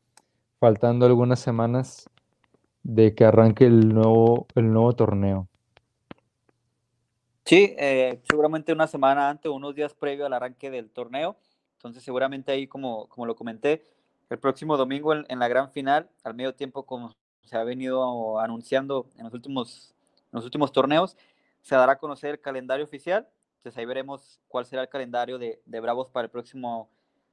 faltando 0.58 1.06
algunas 1.06 1.38
semanas 1.38 2.10
de 2.82 3.14
que 3.14 3.24
arranque 3.24 3.66
el 3.66 3.94
nuevo, 3.94 4.46
el 4.54 4.72
nuevo 4.72 4.92
torneo. 4.94 5.48
Sí, 7.44 7.74
eh, 7.78 8.20
seguramente 8.28 8.72
una 8.72 8.86
semana 8.86 9.30
antes 9.30 9.50
unos 9.50 9.74
días 9.74 9.94
previo 9.94 10.26
al 10.26 10.32
arranque 10.32 10.70
del 10.70 10.90
torneo. 10.90 11.36
Entonces 11.76 12.02
seguramente 12.02 12.50
ahí, 12.50 12.66
como, 12.66 13.08
como 13.08 13.26
lo 13.26 13.36
comenté, 13.36 13.84
el 14.28 14.38
próximo 14.38 14.76
domingo 14.76 15.14
en, 15.14 15.24
en 15.28 15.38
la 15.38 15.48
gran 15.48 15.70
final, 15.70 16.10
al 16.24 16.34
medio 16.34 16.54
tiempo, 16.54 16.84
como 16.84 17.14
se 17.48 17.56
ha 17.56 17.64
venido 17.64 18.38
anunciando 18.38 19.08
en 19.16 19.24
los 19.24 19.34
últimos, 19.34 19.94
en 20.16 20.36
los 20.36 20.44
últimos 20.44 20.70
torneos, 20.72 21.16
se 21.62 21.74
dará 21.74 21.92
a 21.92 21.98
conocer 21.98 22.30
el 22.30 22.40
calendario 22.40 22.84
oficial. 22.84 23.28
Entonces 23.56 23.78
ahí 23.78 23.86
veremos 23.86 24.40
cuál 24.48 24.66
será 24.66 24.82
el 24.82 24.88
calendario 24.88 25.38
de, 25.38 25.60
de 25.64 25.80
Bravos 25.80 26.10
para 26.10 26.26
el 26.26 26.30
próximo 26.30 26.88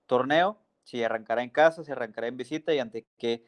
torneo, 0.05 0.57
si 0.84 1.03
arrancará 1.03 1.43
en 1.43 1.49
casa, 1.49 1.84
si 1.84 1.91
arrancará 1.91 2.28
en 2.28 2.38
visita 2.38 2.74
y 2.74 2.80
ante 2.80 3.05
qué, 3.18 3.43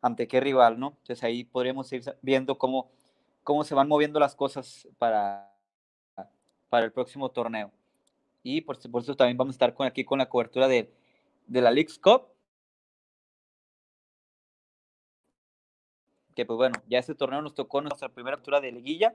ante 0.00 0.28
qué 0.28 0.40
rival, 0.40 0.78
¿no? 0.78 0.96
Entonces 1.00 1.22
ahí 1.24 1.44
podremos 1.44 1.92
ir 1.92 2.02
viendo 2.22 2.56
cómo, 2.58 2.90
cómo 3.42 3.64
se 3.64 3.74
van 3.74 3.88
moviendo 3.88 4.20
las 4.20 4.34
cosas 4.34 4.88
para, 4.98 5.52
para 6.68 6.84
el 6.84 6.92
próximo 6.92 7.30
torneo. 7.30 7.70
Y 8.42 8.60
por 8.60 8.76
supuesto 8.76 9.14
también 9.16 9.36
vamos 9.36 9.54
a 9.54 9.56
estar 9.56 9.74
con, 9.74 9.86
aquí 9.86 10.04
con 10.04 10.18
la 10.18 10.28
cobertura 10.28 10.68
de, 10.68 10.92
de 11.46 11.60
la 11.60 11.70
League's 11.70 11.98
Cup, 11.98 12.31
que 16.34 16.46
pues 16.46 16.56
bueno, 16.56 16.80
ya 16.88 16.98
este 16.98 17.14
torneo 17.14 17.42
nos 17.42 17.54
tocó 17.54 17.80
nuestra 17.80 18.08
primera 18.08 18.36
cobertura 18.36 18.60
de 18.60 18.72
liguilla. 18.72 19.14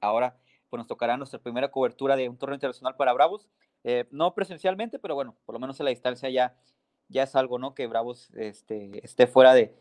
Ahora 0.00 0.36
pues 0.70 0.78
nos 0.78 0.86
tocará 0.86 1.16
nuestra 1.16 1.38
primera 1.38 1.70
cobertura 1.70 2.16
de 2.16 2.28
un 2.28 2.36
torneo 2.36 2.56
internacional 2.56 2.96
para 2.96 3.12
Bravos. 3.12 3.48
Eh, 3.84 4.06
no 4.10 4.34
presencialmente, 4.34 4.98
pero 4.98 5.14
bueno, 5.14 5.36
por 5.46 5.52
lo 5.54 5.58
menos 5.58 5.78
en 5.78 5.84
la 5.84 5.90
distancia 5.90 6.28
ya, 6.30 6.56
ya 7.08 7.22
es 7.22 7.36
algo, 7.36 7.58
¿no? 7.58 7.74
Que 7.74 7.86
Bravos 7.86 8.30
este, 8.34 9.04
esté 9.04 9.26
fuera 9.26 9.54
de, 9.54 9.74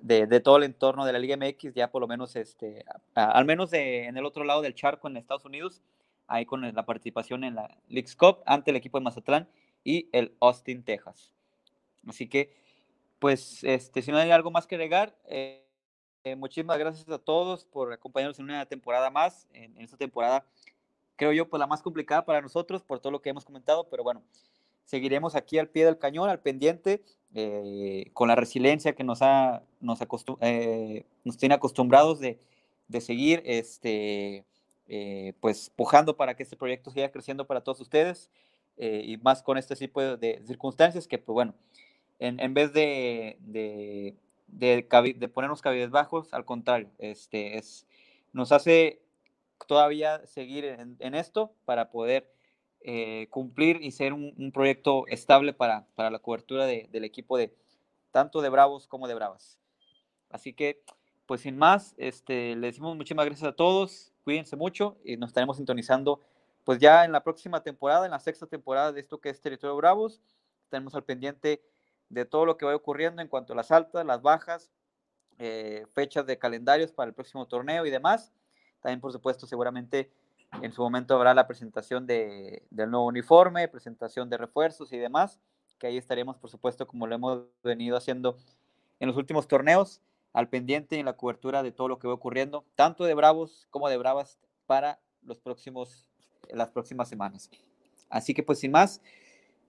de, 0.00 0.40
todo 0.40 0.56
el 0.56 0.62
entorno 0.62 1.04
de 1.04 1.12
la 1.12 1.18
Liga 1.18 1.36
MX, 1.36 1.74
ya 1.74 1.90
por 1.90 2.00
lo 2.00 2.08
menos, 2.08 2.36
este, 2.36 2.84
a, 3.14 3.32
al 3.32 3.44
menos 3.44 3.70
de, 3.70 4.06
en 4.06 4.16
el 4.16 4.24
otro 4.24 4.44
lado 4.44 4.62
del 4.62 4.74
charco 4.74 5.08
en 5.08 5.16
Estados 5.16 5.44
Unidos, 5.44 5.82
ahí 6.26 6.46
con 6.46 6.62
la 6.62 6.86
participación 6.86 7.44
en 7.44 7.56
la 7.56 7.76
League's 7.88 8.16
Cup 8.16 8.38
ante 8.46 8.70
el 8.70 8.76
equipo 8.76 8.98
de 8.98 9.04
Mazatlán 9.04 9.48
y 9.84 10.08
el 10.12 10.34
Austin, 10.40 10.84
Texas. 10.84 11.32
Así 12.06 12.28
que 12.28 12.54
pues 13.20 13.62
este, 13.62 14.02
si 14.02 14.10
no 14.10 14.18
hay 14.18 14.30
algo 14.32 14.50
más 14.50 14.66
que 14.66 14.74
agregar, 14.74 15.14
eh, 15.28 15.62
eh, 16.24 16.36
muchísimas 16.36 16.78
gracias 16.78 17.08
a 17.08 17.18
todos 17.18 17.64
por 17.66 17.92
acompañarnos 17.92 18.38
en 18.38 18.46
una 18.46 18.66
temporada 18.66 19.10
más, 19.10 19.46
en, 19.52 19.78
esta 19.78 19.96
temporada, 19.96 20.44
creo 21.16 21.32
yo, 21.32 21.48
pues 21.48 21.60
la 21.60 21.66
más 21.66 21.82
complicada 21.82 22.24
para 22.24 22.40
nosotros 22.40 22.82
por 22.82 22.98
todo 22.98 23.12
lo 23.12 23.22
que 23.22 23.30
hemos 23.30 23.44
comentado, 23.44 23.88
pero 23.88 24.02
bueno, 24.02 24.22
seguiremos 24.84 25.34
aquí 25.34 25.58
al 25.58 25.68
pie 25.68 25.84
del 25.84 25.98
cañón, 25.98 26.30
al 26.30 26.40
pendiente, 26.40 27.02
eh, 27.34 28.10
con 28.14 28.28
la 28.28 28.34
resiliencia 28.34 28.94
que 28.94 29.04
nos, 29.04 29.20
ha, 29.22 29.62
nos, 29.80 30.00
eh, 30.40 31.04
nos 31.24 31.36
tiene 31.36 31.54
acostumbrados 31.54 32.20
de, 32.20 32.38
de 32.88 33.00
seguir, 33.00 33.42
este, 33.44 34.44
pues, 35.40 35.70
pujando 35.76 36.16
para 36.16 36.34
que 36.34 36.42
este 36.42 36.56
proyecto 36.56 36.90
siga 36.90 37.10
creciendo 37.10 37.46
para 37.46 37.62
todos 37.62 37.80
ustedes, 37.80 38.30
y 38.76 39.18
más 39.18 39.42
con 39.42 39.58
este 39.58 39.76
tipo 39.76 40.00
de, 40.00 40.16
de 40.16 40.42
circunstancias 40.46 41.06
que, 41.06 41.18
pues 41.18 41.34
bueno, 41.34 41.54
en, 42.20 42.38
en 42.38 42.54
vez 42.54 42.72
de, 42.72 43.38
de, 43.40 44.14
de, 44.46 44.86
de 45.16 45.28
ponernos 45.28 45.62
bajos, 45.90 46.32
al 46.32 46.44
contrario, 46.44 46.90
este, 46.98 47.58
es, 47.58 47.86
nos 48.32 48.52
hace 48.52 49.00
todavía 49.66 50.24
seguir 50.26 50.64
en, 50.66 50.96
en 51.00 51.14
esto 51.14 51.52
para 51.64 51.90
poder 51.90 52.30
eh, 52.82 53.26
cumplir 53.30 53.82
y 53.82 53.90
ser 53.90 54.12
un, 54.12 54.34
un, 54.38 54.52
proyecto 54.52 55.06
estable 55.08 55.52
para, 55.52 55.86
para 55.94 56.10
la 56.10 56.18
cobertura 56.18 56.66
de, 56.66 56.88
del 56.92 57.04
equipo 57.04 57.36
de 57.36 57.54
tanto 58.10 58.42
de 58.42 58.48
Bravos 58.50 58.86
como 58.86 59.08
de 59.08 59.14
Bravas. 59.14 59.58
Así 60.30 60.52
que, 60.52 60.82
pues 61.26 61.40
sin 61.42 61.56
más, 61.56 61.94
este, 61.96 62.54
le 62.54 62.68
decimos 62.68 62.96
muchísimas 62.96 63.26
gracias 63.26 63.48
a 63.48 63.56
todos, 63.56 64.12
cuídense 64.24 64.56
mucho 64.56 64.98
y 65.04 65.16
nos 65.16 65.30
estaremos 65.30 65.56
sintonizando 65.56 66.20
pues 66.64 66.78
ya 66.78 67.04
en 67.04 67.12
la 67.12 67.22
próxima 67.22 67.62
temporada, 67.62 68.04
en 68.04 68.10
la 68.10 68.20
sexta 68.20 68.46
temporada 68.46 68.92
de 68.92 69.00
esto 69.00 69.20
que 69.20 69.30
es 69.30 69.40
Territorio 69.40 69.76
Bravos. 69.76 70.20
Tenemos 70.68 70.94
al 70.94 71.04
pendiente 71.04 71.62
de 72.10 72.24
todo 72.26 72.44
lo 72.44 72.56
que 72.56 72.66
va 72.66 72.76
ocurriendo 72.76 73.22
en 73.22 73.28
cuanto 73.28 73.54
a 73.54 73.56
las 73.56 73.70
altas, 73.70 74.04
las 74.04 74.20
bajas, 74.20 74.70
eh, 75.38 75.86
fechas 75.94 76.26
de 76.26 76.38
calendarios 76.38 76.92
para 76.92 77.08
el 77.08 77.14
próximo 77.14 77.46
torneo 77.46 77.86
y 77.86 77.90
demás. 77.90 78.32
También, 78.82 79.00
por 79.00 79.12
supuesto, 79.12 79.46
seguramente 79.46 80.10
en 80.60 80.72
su 80.72 80.82
momento 80.82 81.14
habrá 81.14 81.32
la 81.32 81.46
presentación 81.46 82.06
de, 82.06 82.62
del 82.70 82.90
nuevo 82.90 83.06
uniforme, 83.06 83.68
presentación 83.68 84.28
de 84.28 84.36
refuerzos 84.36 84.92
y 84.92 84.98
demás, 84.98 85.40
que 85.78 85.86
ahí 85.86 85.96
estaremos, 85.96 86.36
por 86.36 86.50
supuesto, 86.50 86.86
como 86.86 87.06
lo 87.06 87.14
hemos 87.14 87.44
venido 87.62 87.96
haciendo 87.96 88.36
en 88.98 89.08
los 89.08 89.16
últimos 89.16 89.48
torneos, 89.48 90.02
al 90.32 90.48
pendiente 90.48 90.98
en 90.98 91.06
la 91.06 91.16
cobertura 91.16 91.62
de 91.62 91.72
todo 91.72 91.88
lo 91.88 91.98
que 91.98 92.08
va 92.08 92.14
ocurriendo, 92.14 92.64
tanto 92.74 93.04
de 93.04 93.14
Bravos 93.14 93.66
como 93.70 93.88
de 93.88 93.96
Bravas 93.96 94.38
para 94.66 95.00
los 95.22 95.40
próximos, 95.40 96.08
las 96.50 96.70
próximas 96.70 97.08
semanas. 97.08 97.50
Así 98.08 98.34
que, 98.34 98.42
pues, 98.42 98.58
sin 98.58 98.72
más, 98.72 99.00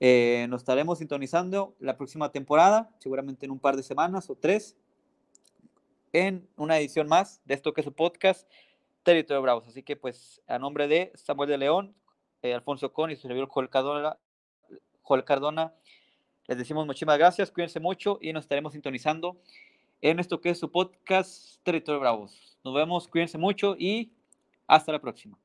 eh, 0.04 0.48
nos 0.50 0.62
estaremos 0.62 0.98
sintonizando 0.98 1.76
la 1.80 1.96
próxima 1.96 2.32
temporada, 2.32 2.90
seguramente 2.98 3.46
en 3.46 3.52
un 3.52 3.60
par 3.60 3.76
de 3.78 3.84
semanas 3.84 4.32
o 4.32 4.36
tres, 4.36 4.76
en 6.12 6.50
una 6.58 6.80
edición 6.80 7.08
más 7.08 7.40
de 7.46 7.54
esto 7.54 7.72
que 7.72 7.82
es 7.82 7.86
su 7.86 7.94
podcast, 7.94 8.50
Territorio 9.04 9.44
Bravos. 9.44 9.68
Así 9.68 9.84
que 9.84 9.96
pues 9.96 10.42
a 10.48 10.58
nombre 10.58 10.88
de 10.88 11.12
Samuel 11.14 11.50
de 11.50 11.60
León, 11.60 11.94
eh, 12.42 12.56
Alfonso 12.56 12.92
Con 12.92 13.12
y 13.12 13.16
su 13.16 13.28
servidor 13.28 13.48
Joel 13.48 13.70
Joel 15.04 15.24
Cardona, 15.24 15.72
les 16.48 16.58
decimos 16.58 16.88
muchísimas 16.88 17.20
gracias, 17.20 17.52
cuídense 17.52 17.80
mucho 17.80 18.18
y 18.20 18.34
nos 18.34 18.46
estaremos 18.46 18.74
sintonizando 18.74 19.38
en 20.02 20.20
esto 20.20 20.42
que 20.42 20.50
es 20.50 20.58
su 20.58 20.72
podcast 20.72 21.62
Territorio 21.62 22.00
Bravos. 22.00 22.58
Nos 22.64 22.74
vemos, 22.74 23.08
cuídense 23.08 23.38
mucho 23.38 23.76
y 23.78 24.12
hasta 24.66 24.92
la 24.94 25.00
próxima. 25.00 25.38